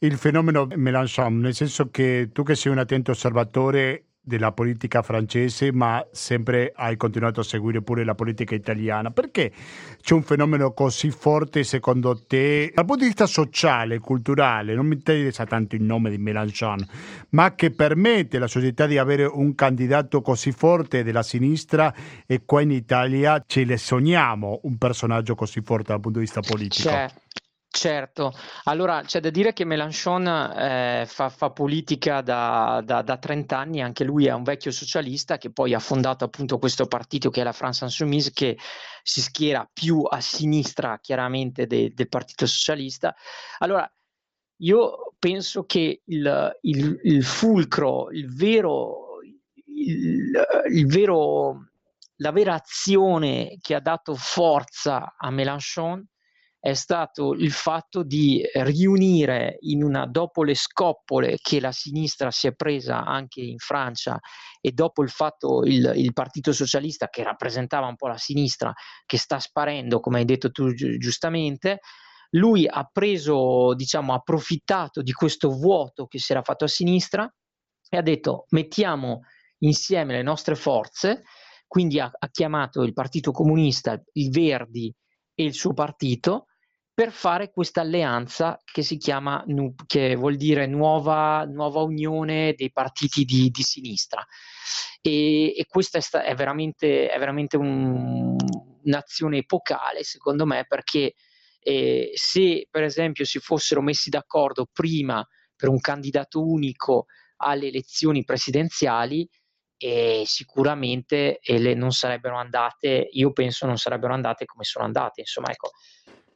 il 0.00 0.16
fenomeno 0.16 0.66
Mélenchon, 0.66 1.38
nel 1.38 1.54
senso 1.54 1.88
che 1.90 2.30
tu 2.32 2.42
che 2.42 2.54
sei 2.54 2.72
un 2.72 2.78
attento 2.78 3.12
osservatore 3.12 4.04
della 4.26 4.50
politica 4.50 5.02
francese, 5.02 5.70
ma 5.70 6.04
sempre 6.10 6.72
hai 6.74 6.96
continuato 6.96 7.38
a 7.38 7.44
seguire 7.44 7.80
pure 7.80 8.04
la 8.04 8.16
politica 8.16 8.56
italiana. 8.56 9.12
Perché 9.12 9.52
c'è 10.02 10.14
un 10.14 10.24
fenomeno 10.24 10.72
così 10.72 11.10
forte, 11.10 11.62
secondo 11.62 12.20
te, 12.26 12.72
dal 12.74 12.84
punto 12.84 13.02
di 13.02 13.06
vista 13.06 13.26
sociale, 13.26 14.00
culturale, 14.00 14.74
non 14.74 14.86
mi 14.86 14.94
interessa 14.94 15.46
tanto 15.46 15.76
il 15.76 15.82
nome 15.82 16.10
di 16.10 16.18
Mélenchon, 16.18 16.84
ma 17.30 17.54
che 17.54 17.70
permette 17.70 18.38
alla 18.38 18.48
società 18.48 18.86
di 18.86 18.98
avere 18.98 19.24
un 19.24 19.54
candidato 19.54 20.22
così 20.22 20.50
forte 20.50 21.04
della 21.04 21.22
sinistra 21.22 21.94
e 22.26 22.42
qua 22.44 22.62
in 22.62 22.72
Italia 22.72 23.44
ce 23.46 23.64
le 23.64 23.76
sogniamo 23.76 24.58
un 24.64 24.76
personaggio 24.76 25.36
così 25.36 25.60
forte 25.60 25.92
dal 25.92 26.00
punto 26.00 26.18
di 26.18 26.24
vista 26.24 26.40
politico? 26.40 26.88
C'è. 26.88 27.08
Certo, 27.78 28.32
allora 28.64 29.02
c'è 29.02 29.20
da 29.20 29.28
dire 29.28 29.52
che 29.52 29.66
Mélenchon 29.66 30.26
eh, 30.26 31.04
fa, 31.06 31.28
fa, 31.28 31.50
politica 31.50 32.22
da, 32.22 32.80
da, 32.82 33.02
da, 33.02 33.18
30 33.18 33.58
anni, 33.58 33.82
anche 33.82 34.02
lui 34.02 34.26
è 34.26 34.32
un 34.32 34.44
vecchio 34.44 34.70
socialista 34.70 35.36
che 35.36 35.52
poi 35.52 35.74
ha 35.74 35.78
fondato 35.78 36.24
appunto 36.24 36.58
questo 36.58 36.86
partito 36.86 37.28
che 37.28 37.42
è 37.42 37.44
la 37.44 37.52
France 37.52 37.84
Insoumise 37.84 38.30
che 38.32 38.56
si 39.02 39.20
schiera 39.20 39.68
più 39.70 40.00
a 40.08 40.22
sinistra 40.22 40.98
chiaramente 41.02 41.66
de, 41.66 41.92
del 41.92 42.08
partito 42.08 42.46
socialista. 42.46 43.14
Allora 43.58 43.86
io 44.60 45.14
penso 45.18 45.64
che 45.64 46.00
il, 46.02 46.58
il, 46.62 47.00
il 47.02 47.24
fulcro, 47.24 48.10
il 48.10 48.34
vero, 48.34 49.18
il, 49.66 50.86
vero, 50.86 51.68
la 52.16 52.32
vera 52.32 52.54
azione 52.54 53.58
che 53.60 53.74
ha 53.74 53.80
dato 53.80 54.14
forza 54.14 55.14
a 55.18 55.30
Mélenchon 55.30 56.02
è 56.66 56.74
stato 56.74 57.32
il 57.32 57.52
fatto 57.52 58.02
di 58.02 58.42
riunire 58.54 59.56
in 59.60 59.84
una, 59.84 60.04
dopo 60.04 60.42
le 60.42 60.56
scoppole 60.56 61.38
che 61.40 61.60
la 61.60 61.70
sinistra 61.70 62.32
si 62.32 62.48
è 62.48 62.54
presa 62.54 63.04
anche 63.04 63.40
in 63.40 63.58
Francia 63.58 64.18
e 64.60 64.72
dopo 64.72 65.04
il 65.04 65.08
fatto 65.08 65.62
il, 65.62 65.92
il 65.94 66.12
Partito 66.12 66.52
Socialista 66.52 67.06
che 67.06 67.22
rappresentava 67.22 67.86
un 67.86 67.94
po' 67.94 68.08
la 68.08 68.16
sinistra 68.16 68.72
che 69.04 69.16
sta 69.16 69.38
sparendo, 69.38 70.00
come 70.00 70.18
hai 70.18 70.24
detto 70.24 70.50
tu 70.50 70.72
gi- 70.72 70.98
giustamente, 70.98 71.78
lui 72.30 72.66
ha 72.66 72.82
preso, 72.92 73.72
diciamo, 73.74 74.12
approfittato 74.12 75.02
di 75.02 75.12
questo 75.12 75.50
vuoto 75.50 76.06
che 76.06 76.18
si 76.18 76.32
era 76.32 76.42
fatto 76.42 76.64
a 76.64 76.68
sinistra 76.68 77.32
e 77.88 77.96
ha 77.96 78.02
detto 78.02 78.46
mettiamo 78.48 79.20
insieme 79.58 80.14
le 80.14 80.22
nostre 80.22 80.56
forze, 80.56 81.22
quindi 81.68 82.00
ha, 82.00 82.10
ha 82.12 82.28
chiamato 82.28 82.82
il 82.82 82.92
Partito 82.92 83.30
Comunista, 83.30 84.02
i 84.14 84.30
Verdi 84.30 84.92
e 85.32 85.44
il 85.44 85.54
suo 85.54 85.72
partito 85.72 86.46
per 86.96 87.12
fare 87.12 87.50
questa 87.50 87.82
alleanza 87.82 88.58
che 88.64 88.80
si 88.80 88.96
chiama 88.96 89.44
NUP, 89.48 89.84
che 89.86 90.14
vuol 90.14 90.36
dire 90.36 90.66
nuova, 90.66 91.44
nuova 91.44 91.82
unione 91.82 92.54
dei 92.56 92.72
partiti 92.72 93.26
di, 93.26 93.50
di 93.50 93.62
sinistra. 93.62 94.24
E, 95.02 95.54
e 95.54 95.66
questa 95.68 95.98
è, 95.98 96.22
è, 96.22 96.34
veramente, 96.34 97.10
è 97.10 97.18
veramente 97.18 97.58
un, 97.58 98.34
un'azione 98.82 99.36
epocale, 99.36 100.04
secondo 100.04 100.46
me, 100.46 100.64
perché 100.66 101.12
eh, 101.60 102.12
se 102.14 102.66
per 102.70 102.84
esempio 102.84 103.26
si 103.26 103.40
fossero 103.40 103.82
messi 103.82 104.08
d'accordo 104.08 104.66
prima 104.72 105.22
per 105.54 105.68
un 105.68 105.80
candidato 105.80 106.42
unico 106.42 107.08
alle 107.42 107.66
elezioni 107.66 108.24
presidenziali, 108.24 109.28
eh, 109.76 110.22
sicuramente 110.24 111.40
eh, 111.40 111.74
non 111.74 111.90
sarebbero 111.90 112.38
andate, 112.38 113.06
io 113.10 113.32
penso 113.32 113.66
non 113.66 113.76
sarebbero 113.76 114.14
andate 114.14 114.46
come 114.46 114.64
sono 114.64 114.86
andate. 114.86 115.20
Insomma, 115.20 115.50
ecco, 115.50 115.72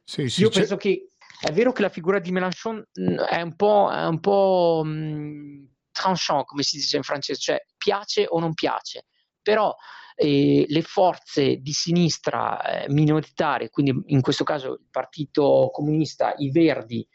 sì, 0.03 0.29
sì, 0.29 0.41
Io 0.41 0.49
c'è... 0.49 0.59
penso 0.59 0.77
che 0.77 1.07
è 1.41 1.51
vero 1.51 1.71
che 1.71 1.81
la 1.81 1.89
figura 1.89 2.19
di 2.19 2.31
Mélenchon 2.31 2.77
mm, 2.77 3.17
è 3.17 3.41
un 3.41 3.55
po', 3.55 3.89
è 3.91 4.05
un 4.05 4.19
po' 4.19 4.81
mh, 4.83 4.89
mm, 4.89 5.63
tranchant, 5.91 6.45
come 6.45 6.63
si 6.63 6.77
dice 6.77 6.97
in 6.97 7.03
francese, 7.03 7.39
cioè 7.39 7.65
piace 7.77 8.25
o 8.27 8.39
non 8.39 8.53
piace, 8.53 9.05
però 9.41 9.75
eh, 10.15 10.65
le 10.67 10.81
forze 10.83 11.57
di 11.57 11.71
sinistra 11.71 12.83
eh, 12.83 12.89
minoritarie, 12.91 13.69
quindi 13.69 13.99
in 14.07 14.21
questo 14.21 14.43
caso 14.43 14.73
il 14.73 14.87
Partito 14.91 15.69
Comunista, 15.71 16.33
i 16.37 16.51
Verdi 16.51 17.07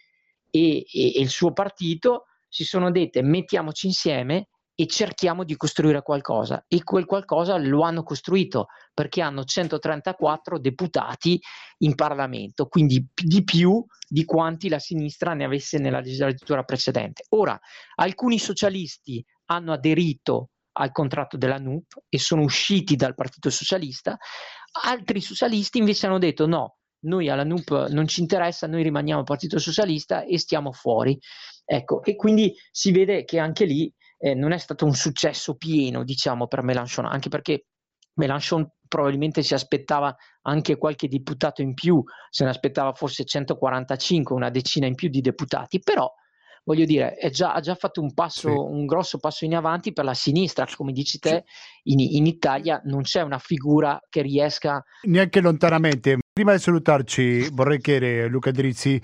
e, 0.51 0.79
e, 0.79 0.85
e 1.15 1.21
il 1.21 1.29
suo 1.29 1.53
partito, 1.53 2.27
si 2.49 2.65
sono 2.65 2.91
dette 2.91 3.23
mettiamoci 3.23 3.87
insieme 3.87 4.49
e 4.79 4.87
cerchiamo 4.87 5.43
di 5.43 5.57
costruire 5.57 6.03
qualcosa 6.03 6.63
e 6.69 6.85
quel 6.85 7.07
qualcosa 7.07 7.57
lo 7.57 7.81
hanno 7.81 8.03
costruito 8.03 8.67
perché 8.93 9.23
hanno 9.23 9.45
134 9.45 10.59
deputati 10.59 11.41
in 11.79 11.95
Parlamento, 11.95 12.67
quindi 12.67 13.05
di 13.15 13.43
più 13.43 13.85
di 14.07 14.25
quanti 14.27 14.69
la 14.69 14.79
sinistra 14.79 15.33
ne 15.33 15.45
avesse 15.45 15.79
nella 15.79 16.01
legislatura 16.01 16.63
precedente. 16.63 17.25
Ora, 17.31 17.59
alcuni 17.95 18.39
socialisti 18.39 19.25
hanno 19.47 19.73
aderito 19.73 20.51
al 20.73 20.93
contratto 20.93 21.39
della 21.39 21.59
NUP 21.59 22.03
e 22.11 22.19
sono 22.19 22.43
usciti 22.43 22.97
dal 22.97 23.15
Partito 23.15 23.49
Socialista, 23.49 24.19
altri 24.85 25.23
socialisti 25.23 25.79
invece 25.79 26.07
hanno 26.07 26.19
detto 26.19 26.47
no, 26.47 26.77
noi 27.07 27.31
alla 27.31 27.45
NUP 27.45 27.89
non 27.89 28.07
ci 28.07 28.21
interessa, 28.21 28.67
noi 28.67 28.83
rimaniamo 28.83 29.23
Partito 29.23 29.59
Socialista 29.59 30.23
e 30.25 30.39
stiamo 30.39 30.73
fuori. 30.73 31.19
Ecco, 31.65 32.03
e 32.05 32.15
quindi 32.15 32.55
si 32.71 32.93
vede 32.93 33.25
che 33.25 33.39
anche 33.39 33.65
lì 33.65 33.93
eh, 34.19 34.35
non 34.35 34.53
è 34.53 34.59
stato 34.59 34.85
un 34.85 34.95
successo 34.95 35.57
pieno, 35.57 36.05
diciamo, 36.05 36.47
per 36.47 36.63
Mélenchon, 36.63 37.07
anche 37.07 37.29
perché 37.29 37.67
Mélenchon 38.15 38.69
probabilmente 38.89 39.43
si 39.43 39.55
aspettava 39.55 40.15
anche 40.43 40.77
qualche 40.77 41.09
deputato 41.09 41.63
in 41.63 41.75
più, 41.75 42.03
se 42.31 42.45
ne 42.45 42.51
aspettava 42.51 42.93
forse 42.93 43.25
145, 43.25 44.35
una 44.35 44.51
decina 44.51 44.87
in 44.87 44.95
più 44.95 45.09
di 45.09 45.21
deputati, 45.21 45.81
però 45.81 46.11
voglio 46.67 46.85
dire, 46.85 47.17
già, 47.31 47.53
ha 47.53 47.61
già 47.61 47.75
fatto 47.77 48.01
un 48.01 48.13
passo, 48.13 48.49
sì. 48.49 48.57
un 48.57 48.87
grosso 48.87 49.19
passo 49.19 49.45
in 49.45 49.55
avanti 49.55 49.93
per 49.93 50.05
la 50.05 50.15
sinistra, 50.15 50.67
come 50.75 50.93
dici 50.93 51.19
te, 51.19 51.45
in, 51.85 52.01
in, 52.01 52.27
Italia 52.27 52.81
non 52.85 53.03
c'è 53.03 53.23
una 53.23 53.39
figura 53.39 54.01
che 54.09 54.23
riesca... 54.23 54.83
Neanche 55.03 55.41
lontanamente. 55.41 56.19
Prima 56.33 56.53
di 56.53 56.59
salutarci 56.59 57.49
vorrei 57.53 57.81
chiedere, 57.81 58.27
Luca 58.27 58.51
Drizzi, 58.51 59.01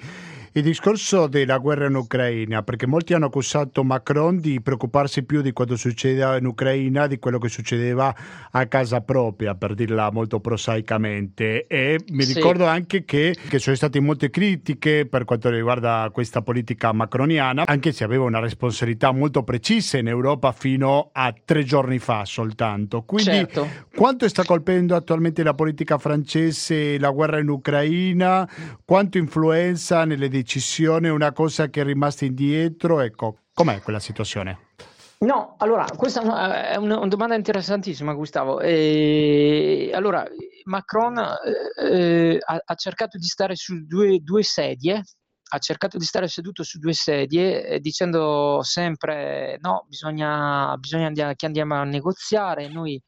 il 0.55 0.63
discorso 0.63 1.29
della 1.29 1.57
guerra 1.57 1.87
in 1.87 1.95
Ucraina, 1.95 2.63
perché 2.63 2.87
molti 2.87 3.15
hanno 3.15 3.27
accusato 3.27 3.83
Macron 3.85 4.39
di 4.39 4.61
preoccuparsi 4.61 5.23
più 5.23 5.41
di 5.41 5.53
quanto 5.53 5.77
succedeva 5.77 6.37
in 6.37 6.45
Ucraina 6.45 7.07
di 7.07 7.19
quello 7.19 7.39
che 7.39 7.49
succedeva 7.49 8.15
a 8.51 8.67
casa 8.67 9.01
propria, 9.01 9.55
per 9.55 9.73
dirla 9.73 10.11
molto 10.11 10.41
prosaicamente. 10.41 11.67
E 11.67 12.01
mi 12.11 12.25
sì. 12.25 12.35
ricordo 12.35 12.67
anche 12.67 13.07
che, 13.07 13.35
che 13.49 13.59
sono 13.59 13.77
state 13.77 13.99
molte 14.01 14.29
critiche 14.29 15.07
per 15.07 15.25
quanto 15.25 15.49
riguarda 15.49 16.11
questa 16.13 16.43
politica 16.43 16.93
macroniana, 16.93 17.65
anche 17.65 17.93
se 17.93 18.05
aveva 18.05 18.25
una 18.25 18.41
responsabilità 18.41 19.11
molto 19.11 19.45
precisa 19.45 19.97
in 19.97 20.09
Europa 20.09 20.53
fino 20.53 21.09
a 21.15 21.35
tre 21.47 21.65
giorni 21.65 21.99
fa 21.99 22.27
soltanto. 22.27 23.05
Quindi 23.05 23.31
certo. 23.31 23.67
quanto 23.95 24.29
sta 24.29 24.45
colpendo 24.45 24.95
attualmente 24.97 25.43
la 25.43 25.55
politica 25.55 25.97
francese 25.97 26.99
la 26.99 27.09
guerra 27.09 27.39
in 27.39 27.49
Ucraina? 27.49 28.47
Quanto 28.85 29.17
influenza 29.17 30.05
nelle 30.05 30.29
decisioni? 30.29 30.41
Decisione, 30.43 31.09
una 31.09 31.33
cosa 31.33 31.69
che 31.69 31.81
è 31.81 31.85
rimasta 31.85 32.25
indietro? 32.25 33.01
Ecco, 33.01 33.39
com'è 33.55 33.81
quella 33.81 34.01
situazione? 34.01 34.71
No, 35.19 35.55
allora, 35.59 35.87
questa 35.97 36.21
è 36.71 36.77
una, 36.77 37.07
domanda 37.07 37.37
interessantissima, 37.37 38.13
Gustavo. 38.13 38.61
E, 38.61 39.93
allora, 39.95 40.27
Macron 40.65 41.17
eh, 41.81 42.39
ha, 42.45 42.63
ha, 42.65 42.75
cercato 42.75 43.19
di 43.19 43.27
stare 43.27 43.55
su 43.55 43.87
due, 43.87 44.19
due, 44.19 44.43
sedie, 44.43 45.01
ha 45.51 45.59
cercato 45.59 45.97
di 45.97 46.05
stare 46.05 46.27
seduto 46.27 46.65
su 46.65 46.79
due 46.79 46.93
sedie 46.93 47.65
eh, 47.65 47.79
dicendo 47.79 48.63
sempre 48.63 49.59
no, 49.61 49.85
bisogna, 49.87 50.77
bisogna 50.77 51.07
andiamo, 51.07 51.33
che 51.37 51.47
andiamo 51.47 51.75
a 51.77 51.85
negoziare, 51.85 52.69
noi 52.69 53.01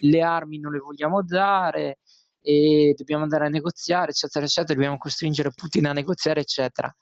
le 0.00 0.22
armi 0.22 0.60
non 0.60 0.70
le 0.70 0.78
vogliamo 0.78 1.24
dare, 1.24 1.98
e 2.46 2.94
dobbiamo 2.96 3.24
andare 3.24 3.46
a 3.46 3.48
negoziare, 3.48 4.12
eccetera, 4.12 4.44
eccetera, 4.44 4.74
dobbiamo 4.74 4.98
costringere 4.98 5.50
Putin 5.52 5.86
a 5.86 5.92
negoziare, 5.92 6.42
eccetera. 6.42 6.94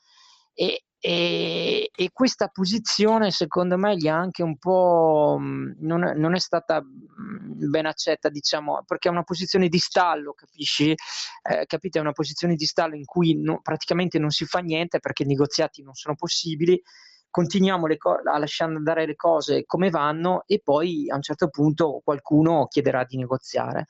E, 0.54 0.84
e, 0.98 1.90
e, 1.94 2.10
questa 2.14 2.48
posizione 2.48 3.30
secondo 3.30 3.76
me 3.76 3.94
gli 3.94 4.08
ha 4.08 4.16
anche 4.16 4.42
un 4.42 4.56
po' 4.56 5.36
non 5.38 6.02
è, 6.02 6.14
non 6.14 6.34
è, 6.34 6.38
stata 6.38 6.80
ben 6.82 7.84
accetta 7.84 8.30
diciamo 8.30 8.84
perché 8.86 9.08
è 9.08 9.10
una 9.10 9.24
posizione 9.24 9.68
di 9.68 9.78
stallo 9.78 10.32
capisci? 10.32 10.94
Eh, 11.42 11.66
capite? 11.66 11.98
È 11.98 12.00
una 12.00 12.12
posizione 12.12 12.54
di 12.54 12.64
stallo 12.64 12.94
in 12.94 13.04
cui 13.04 13.38
no, 13.38 13.60
praticamente 13.60 14.18
non 14.18 14.30
si 14.30 14.46
fa 14.46 14.60
niente 14.60 14.98
perché 15.00 15.24
i 15.24 15.26
negoziati 15.26 15.82
non 15.82 15.92
sono 15.92 16.14
possibili. 16.14 16.80
Continuiamo 17.28 17.86
co- 17.98 18.20
a 18.24 18.38
lasciare 18.38 18.74
andare 18.74 19.04
le 19.04 19.16
cose 19.16 19.64
come 19.66 19.90
vanno 19.90 20.44
e 20.46 20.60
poi 20.62 21.10
a 21.10 21.16
un 21.16 21.22
certo 21.22 21.48
punto 21.50 22.00
qualcuno 22.02 22.66
chiederà 22.68 23.04
di 23.04 23.18
negoziare 23.18 23.88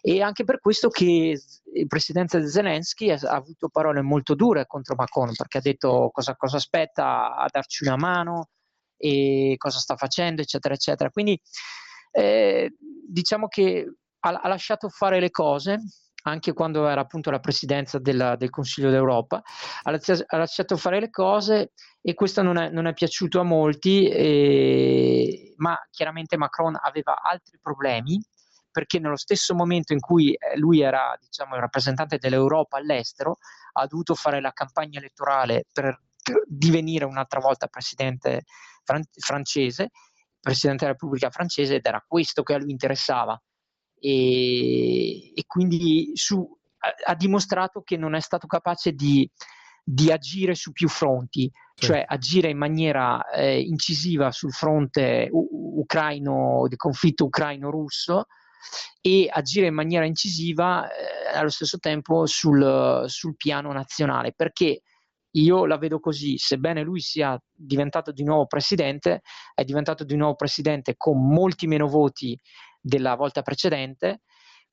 e 0.00 0.22
anche 0.22 0.44
per 0.44 0.60
questo 0.60 0.88
che 0.88 1.40
il 1.74 1.86
presidente 1.86 2.46
Zelensky 2.46 3.10
ha 3.10 3.18
avuto 3.30 3.68
parole 3.68 4.00
molto 4.02 4.34
dure 4.34 4.66
contro 4.66 4.94
Macron 4.94 5.32
perché 5.34 5.58
ha 5.58 5.62
detto 5.62 6.10
cosa, 6.12 6.34
cosa 6.36 6.56
aspetta 6.56 7.34
a 7.36 7.46
darci 7.50 7.84
una 7.84 7.96
mano 7.96 8.48
e 8.96 9.54
cosa 9.56 9.78
sta 9.78 9.96
facendo 9.96 10.42
eccetera 10.42 10.74
eccetera. 10.74 11.10
Quindi 11.10 11.40
eh, 12.12 12.74
diciamo 12.78 13.48
che 13.48 13.86
ha, 14.20 14.28
ha, 14.30 14.48
lasciato 14.48 14.88
fare 14.88 15.20
le 15.20 15.30
cose 15.30 15.78
anche 16.22 16.52
quando 16.52 16.86
era 16.86 17.00
appunto 17.00 17.30
la 17.30 17.38
presidenza 17.40 17.98
della, 17.98 18.36
del 18.36 18.50
Consiglio 18.50 18.90
d'Europa, 18.90 19.40
ha, 19.82 19.90
ha, 19.92 20.36
lasciato 20.36 20.76
fare 20.76 21.00
le 21.00 21.10
cose 21.10 21.72
e 22.02 22.14
questo 22.14 22.42
non 22.42 22.58
è, 22.58 22.68
non 22.70 22.86
è 22.86 22.92
piaciuto 22.92 23.40
a 23.40 23.44
molti, 23.44 24.06
eh, 24.08 25.54
ma 25.56 25.78
chiaramente 25.90 26.36
Macron 26.36 26.76
aveva 26.80 27.22
altri 27.22 27.58
problemi 27.62 28.20
perché 28.78 29.00
nello 29.00 29.16
stesso 29.16 29.56
momento 29.56 29.92
in 29.92 29.98
cui 29.98 30.34
eh, 30.34 30.56
lui 30.56 30.82
era 30.82 31.18
diciamo, 31.20 31.56
il 31.56 31.60
rappresentante 31.60 32.18
dell'Europa 32.18 32.76
all'estero, 32.76 33.38
ha 33.72 33.84
dovuto 33.88 34.14
fare 34.14 34.40
la 34.40 34.52
campagna 34.52 35.00
elettorale 35.00 35.64
per 35.72 36.00
divenire 36.46 37.04
un'altra 37.04 37.40
volta 37.40 37.66
presidente 37.66 38.44
fran- 38.84 39.02
francese, 39.18 39.90
presidente 40.40 40.84
della 40.84 40.96
Repubblica 40.96 41.28
francese 41.28 41.74
ed 41.74 41.86
era 41.86 42.04
questo 42.06 42.44
che 42.44 42.54
a 42.54 42.58
lui 42.58 42.70
interessava. 42.70 43.36
E, 43.98 45.32
e 45.34 45.44
quindi 45.44 46.12
su, 46.14 46.48
ha, 46.78 47.10
ha, 47.10 47.14
dimostrato 47.16 47.82
che 47.82 47.96
non 47.96 48.14
è 48.14 48.20
stato 48.20 48.46
capace 48.46 48.92
di, 48.92 49.28
di 49.82 50.12
agire 50.12 50.54
su 50.54 50.70
più 50.70 50.88
fronti, 50.88 51.50
sì. 51.74 51.86
cioè 51.86 52.04
agire 52.06 52.48
in 52.48 52.58
maniera 52.58 53.28
eh, 53.28 53.60
incisiva 53.60 54.30
sul 54.30 54.52
fronte 54.52 55.26
u- 55.32 55.80
ucraino, 55.80 56.66
del 56.68 56.78
conflitto 56.78 57.24
ucraino-russo, 57.24 58.26
e 59.00 59.28
agire 59.30 59.66
in 59.66 59.74
maniera 59.74 60.04
incisiva 60.04 60.88
eh, 60.88 61.36
allo 61.36 61.50
stesso 61.50 61.78
tempo 61.78 62.26
sul, 62.26 63.04
sul 63.06 63.36
piano 63.36 63.72
nazionale, 63.72 64.32
perché 64.34 64.82
io 65.32 65.66
la 65.66 65.76
vedo 65.76 66.00
così, 66.00 66.38
sebbene 66.38 66.82
lui 66.82 67.00
sia 67.00 67.40
diventato 67.52 68.12
di 68.12 68.24
nuovo 68.24 68.46
presidente, 68.46 69.22
è 69.54 69.64
diventato 69.64 70.04
di 70.04 70.16
nuovo 70.16 70.34
presidente 70.34 70.94
con 70.96 71.26
molti 71.28 71.66
meno 71.66 71.86
voti 71.86 72.38
della 72.80 73.14
volta 73.14 73.42
precedente, 73.42 74.22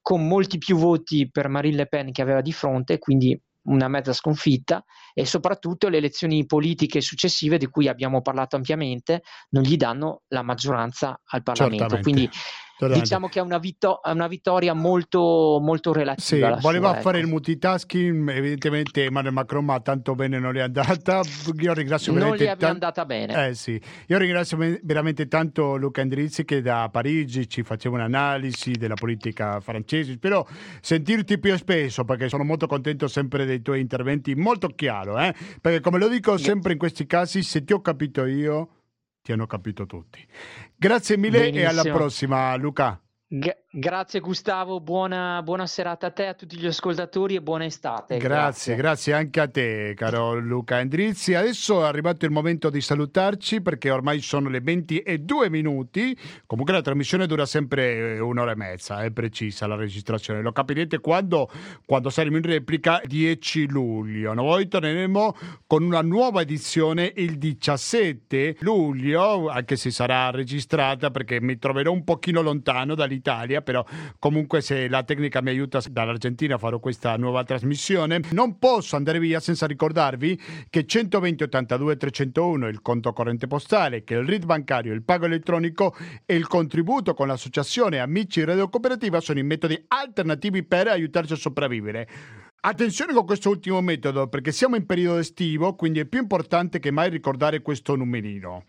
con 0.02 0.28
molti 0.28 0.58
più 0.58 0.78
voti 0.78 1.30
per 1.30 1.50
Marine 1.50 1.78
Le 1.78 1.88
Pen 1.88 2.12
che 2.12 2.22
aveva 2.22 2.42
di 2.42 2.54
fronte, 2.54 3.00
quindi 3.00 3.40
una 3.66 3.88
mezza 3.88 4.14
sconfitta 4.14 4.84
e 5.14 5.26
soprattutto 5.26 5.88
le 5.88 5.98
elezioni 5.98 6.46
politiche 6.46 7.02
successive 7.02 7.58
di 7.58 7.68
cui 7.68 7.88
abbiamo 7.88 8.22
parlato 8.22 8.56
ampiamente 8.56 9.24
non 9.50 9.64
gli 9.64 9.76
danno 9.76 10.22
la 10.28 10.44
maggioranza 10.44 11.20
al 11.26 11.42
Parlamento. 11.44 11.90
Certamente. 11.90 12.02
Quindi 12.02 12.30
Diciamo 12.78 13.28
che 13.28 13.40
è 13.40 13.42
una, 13.42 13.58
vitto- 13.58 14.02
una, 14.04 14.28
vittoria 14.28 14.74
molto, 14.74 15.60
molto 15.62 15.94
relativa. 15.94 16.56
Sì, 16.56 16.62
voleva 16.62 16.92
sua, 16.92 17.02
fare 17.02 17.18
ecco. 17.18 17.26
il 17.26 17.32
multitasking, 17.32 18.30
evidentemente 18.32 19.06
Emmanuel 19.06 19.34
Macron, 19.34 19.64
ma 19.64 19.80
tanto 19.80 20.14
bene 20.14 20.40
non 20.40 20.58
è 20.58 20.62
andata. 20.62 21.22
Io 21.60 21.74
ringrazio 21.74 22.12
non 22.12 22.32
veramente 22.36 22.66
è 22.66 22.70
andata 22.70 23.06
bene. 23.06 23.48
Eh, 23.48 23.54
sì. 23.54 23.82
Io 24.08 24.18
ringrazio 24.18 24.58
veramente 24.84 25.28
tanto 25.28 25.78
Luca 25.78 26.02
Andrizzi 26.02 26.44
che 26.44 26.62
da 26.62 26.90
Parigi 26.92 27.48
ci 27.48 27.64
faceva 27.64 27.96
un'analisi 27.96 28.72
della 28.72 28.96
politica 28.96 29.62
francese. 29.62 30.14
Spero 30.14 30.46
sentirti 30.82 31.40
più 31.40 31.56
spesso 31.56 32.04
perché 32.04 32.28
sono 32.28 32.44
molto 32.44 32.68
contento 32.68 33.08
sempre 33.08 33.46
dei 33.46 33.62
tuoi 33.62 33.80
interventi, 33.80 34.36
molto 34.36 34.68
chiaro, 34.68 35.18
eh? 35.18 35.34
perché 35.62 35.80
come 35.80 36.00
lo 36.00 36.10
dico 36.10 36.38
sempre 36.38 36.74
in 36.74 36.78
questi 36.78 37.06
casi, 37.06 37.42
se 37.42 37.64
ti 37.64 37.74
ho 37.74 37.82
capito 37.82 38.26
io 38.26 38.70
ti 39.26 39.32
hanno 39.32 39.48
capito 39.48 39.88
tutti. 39.88 40.24
Grazie 40.76 41.18
mille 41.18 41.40
Benissimo. 41.40 41.64
e 41.64 41.66
alla 41.66 41.82
prossima, 41.82 42.56
Luca. 42.58 43.02
G- 43.28 43.58
grazie 43.72 44.20
Gustavo, 44.20 44.80
buona, 44.80 45.42
buona, 45.42 45.66
serata 45.66 46.08
a 46.08 46.12
te, 46.12 46.28
a 46.28 46.36
tutti 46.36 46.58
gli 46.58 46.68
ascoltatori 46.68 47.34
e 47.34 47.42
buona 47.42 47.66
estate. 47.66 48.18
Grazie, 48.18 48.76
grazie, 48.76 48.76
grazie, 48.76 49.14
anche 49.14 49.40
a 49.40 49.48
te 49.48 49.94
caro 49.96 50.36
Luca 50.36 50.80
Endrizzi. 50.80 51.34
Adesso 51.34 51.82
è 51.84 51.88
arrivato 51.88 52.26
il 52.26 52.32
momento 52.32 52.70
di 52.70 52.82
salutarci 52.82 53.64
perché 53.64 53.90
ormai 53.90 54.22
sono 54.22 54.48
le 54.48 54.62
20 54.62 55.00
e 55.00 55.18
2 55.18 55.50
minuti. 55.50 56.16
Comunque 56.46 56.76
la 56.76 56.82
trasmissione 56.82 57.26
dura 57.26 57.48
sempre 57.48 58.20
un'ora 58.20 58.52
e 58.52 58.56
mezza, 58.56 59.02
è 59.02 59.10
precisa 59.10 59.66
la 59.66 59.76
registrazione. 59.76 60.44
Lo 60.44 60.52
capirete 60.52 61.00
quando, 61.00 61.50
quando 61.84 62.12
saremo 62.12 62.38
in 62.38 62.44
replica 62.44 63.02
10 63.04 63.68
luglio. 63.68 64.36
Noi 64.36 64.68
torneremo 64.68 65.36
con 65.66 65.82
una 65.82 66.02
nuova 66.02 66.42
edizione 66.42 67.12
il 67.16 67.40
17 67.40 68.58
luglio, 68.60 69.50
anche 69.50 69.78
se 69.78 69.90
sarà 69.90 70.30
registrata 70.30 71.10
perché 71.10 71.42
mi 71.42 71.58
troverò 71.58 71.92
un 71.92 72.04
pochino 72.04 72.42
lontano 72.42 72.94
dall'Italia 73.16 73.44
Italia, 73.46 73.62
però 73.62 73.86
comunque 74.20 74.62
se 74.62 74.88
la 74.88 75.04
tecnica 75.04 75.42
mi 75.42 75.50
aiuta 75.50 75.82
dall'Argentina 75.90 76.58
farò 76.58 76.80
questa 76.80 77.16
nuova 77.18 77.44
trasmissione. 77.44 78.22
Non 78.32 78.58
posso 78.58 78.96
andare 78.96 79.20
via 79.20 79.40
senza 79.40 79.66
ricordarvi 79.66 80.40
che 80.70 80.86
120 80.86 81.44
82 81.44 81.98
301 81.98 82.68
è 82.68 82.70
il 82.70 82.82
conto 82.82 83.14
corrente 83.14 83.48
postale, 83.48 84.04
che 84.04 84.16
il 84.16 84.28
RID 84.28 84.46
bancario, 84.46 84.94
il 84.94 85.04
pago 85.04 85.26
elettronico 85.26 85.96
e 86.26 86.36
il 86.36 86.48
contributo 86.48 87.14
con 87.14 87.28
l'associazione 87.28 88.00
Amici 88.00 88.44
Radio 88.44 88.70
Cooperativa 88.70 89.20
sono 89.20 89.40
i 89.40 89.44
metodi 89.44 89.84
alternativi 89.88 90.64
per 90.64 90.88
aiutarci 90.88 91.34
a 91.34 91.38
sopravvivere. 91.38 92.08
Attenzione 92.62 93.14
con 93.14 93.26
questo 93.26 93.50
ultimo 93.50 93.80
metodo 93.82 94.28
perché 94.28 94.52
siamo 94.52 94.76
in 94.76 94.88
periodo 94.88 95.20
estivo, 95.20 95.76
quindi 95.76 96.00
è 96.00 96.06
più 96.06 96.20
importante 96.20 96.80
che 96.80 96.90
mai 96.90 97.12
ricordare 97.12 97.62
questo 97.62 97.96
numerino. 97.96 98.64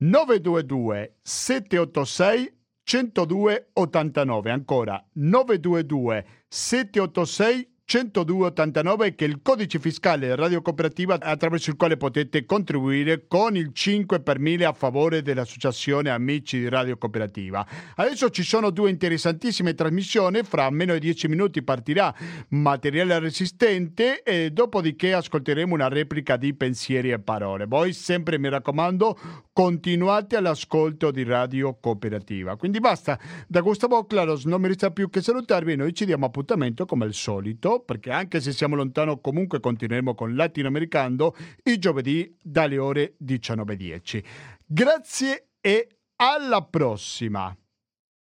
922 0.00 1.18
786 1.22 2.57
10289 2.88 4.50
ancora 4.50 5.04
922 5.12 6.24
786 6.48 7.76
10289 7.88 9.14
che 9.14 9.24
è 9.24 9.28
il 9.28 9.40
codice 9.42 9.78
fiscale 9.78 10.36
Radio 10.36 10.60
Cooperativa 10.60 11.18
attraverso 11.18 11.70
il 11.70 11.76
quale 11.76 11.96
potete 11.96 12.44
contribuire 12.44 13.26
con 13.26 13.56
il 13.56 13.72
5 13.72 14.20
per 14.20 14.38
1000 14.38 14.66
a 14.66 14.72
favore 14.74 15.22
dell'associazione 15.22 16.10
Amici 16.10 16.58
di 16.58 16.68
Radio 16.68 16.98
Cooperativa. 16.98 17.66
Adesso 17.96 18.28
ci 18.28 18.42
sono 18.42 18.68
due 18.68 18.90
interessantissime 18.90 19.72
trasmissioni, 19.74 20.42
fra 20.42 20.68
meno 20.68 20.92
di 20.92 21.00
10 21.00 21.28
minuti 21.28 21.62
partirà 21.62 22.14
Materiale 22.48 23.18
Resistente 23.20 24.22
e 24.22 24.50
dopodiché 24.50 25.14
ascolteremo 25.14 25.72
una 25.72 25.88
replica 25.88 26.36
di 26.36 26.52
Pensieri 26.52 27.10
e 27.10 27.18
Parole. 27.18 27.64
Voi 27.64 27.94
sempre 27.94 28.38
mi 28.38 28.50
raccomando 28.50 29.18
continuate 29.58 30.36
all'ascolto 30.36 31.10
di 31.10 31.24
Radio 31.24 31.78
Cooperativa. 31.80 32.54
Quindi 32.54 32.78
basta, 32.78 33.18
da 33.48 33.60
Gustavo 33.60 34.04
Claros 34.04 34.44
non 34.44 34.60
mi 34.60 34.68
resta 34.68 34.92
più 34.92 35.10
che 35.10 35.20
salutarvi 35.20 35.72
e 35.72 35.74
noi 35.74 35.92
ci 35.94 36.04
diamo 36.04 36.26
appuntamento 36.26 36.86
come 36.86 37.06
al 37.06 37.12
solito 37.12 37.80
perché 37.80 38.12
anche 38.12 38.40
se 38.40 38.52
siamo 38.52 38.76
lontano 38.76 39.18
comunque 39.18 39.58
continueremo 39.58 40.14
con 40.14 40.36
Latinoamericano 40.36 41.34
i 41.64 41.76
giovedì 41.80 42.36
dalle 42.40 42.78
ore 42.78 43.16
19.10. 43.20 44.22
Grazie 44.64 45.48
e 45.60 45.88
alla 46.14 46.62
prossima! 46.62 47.52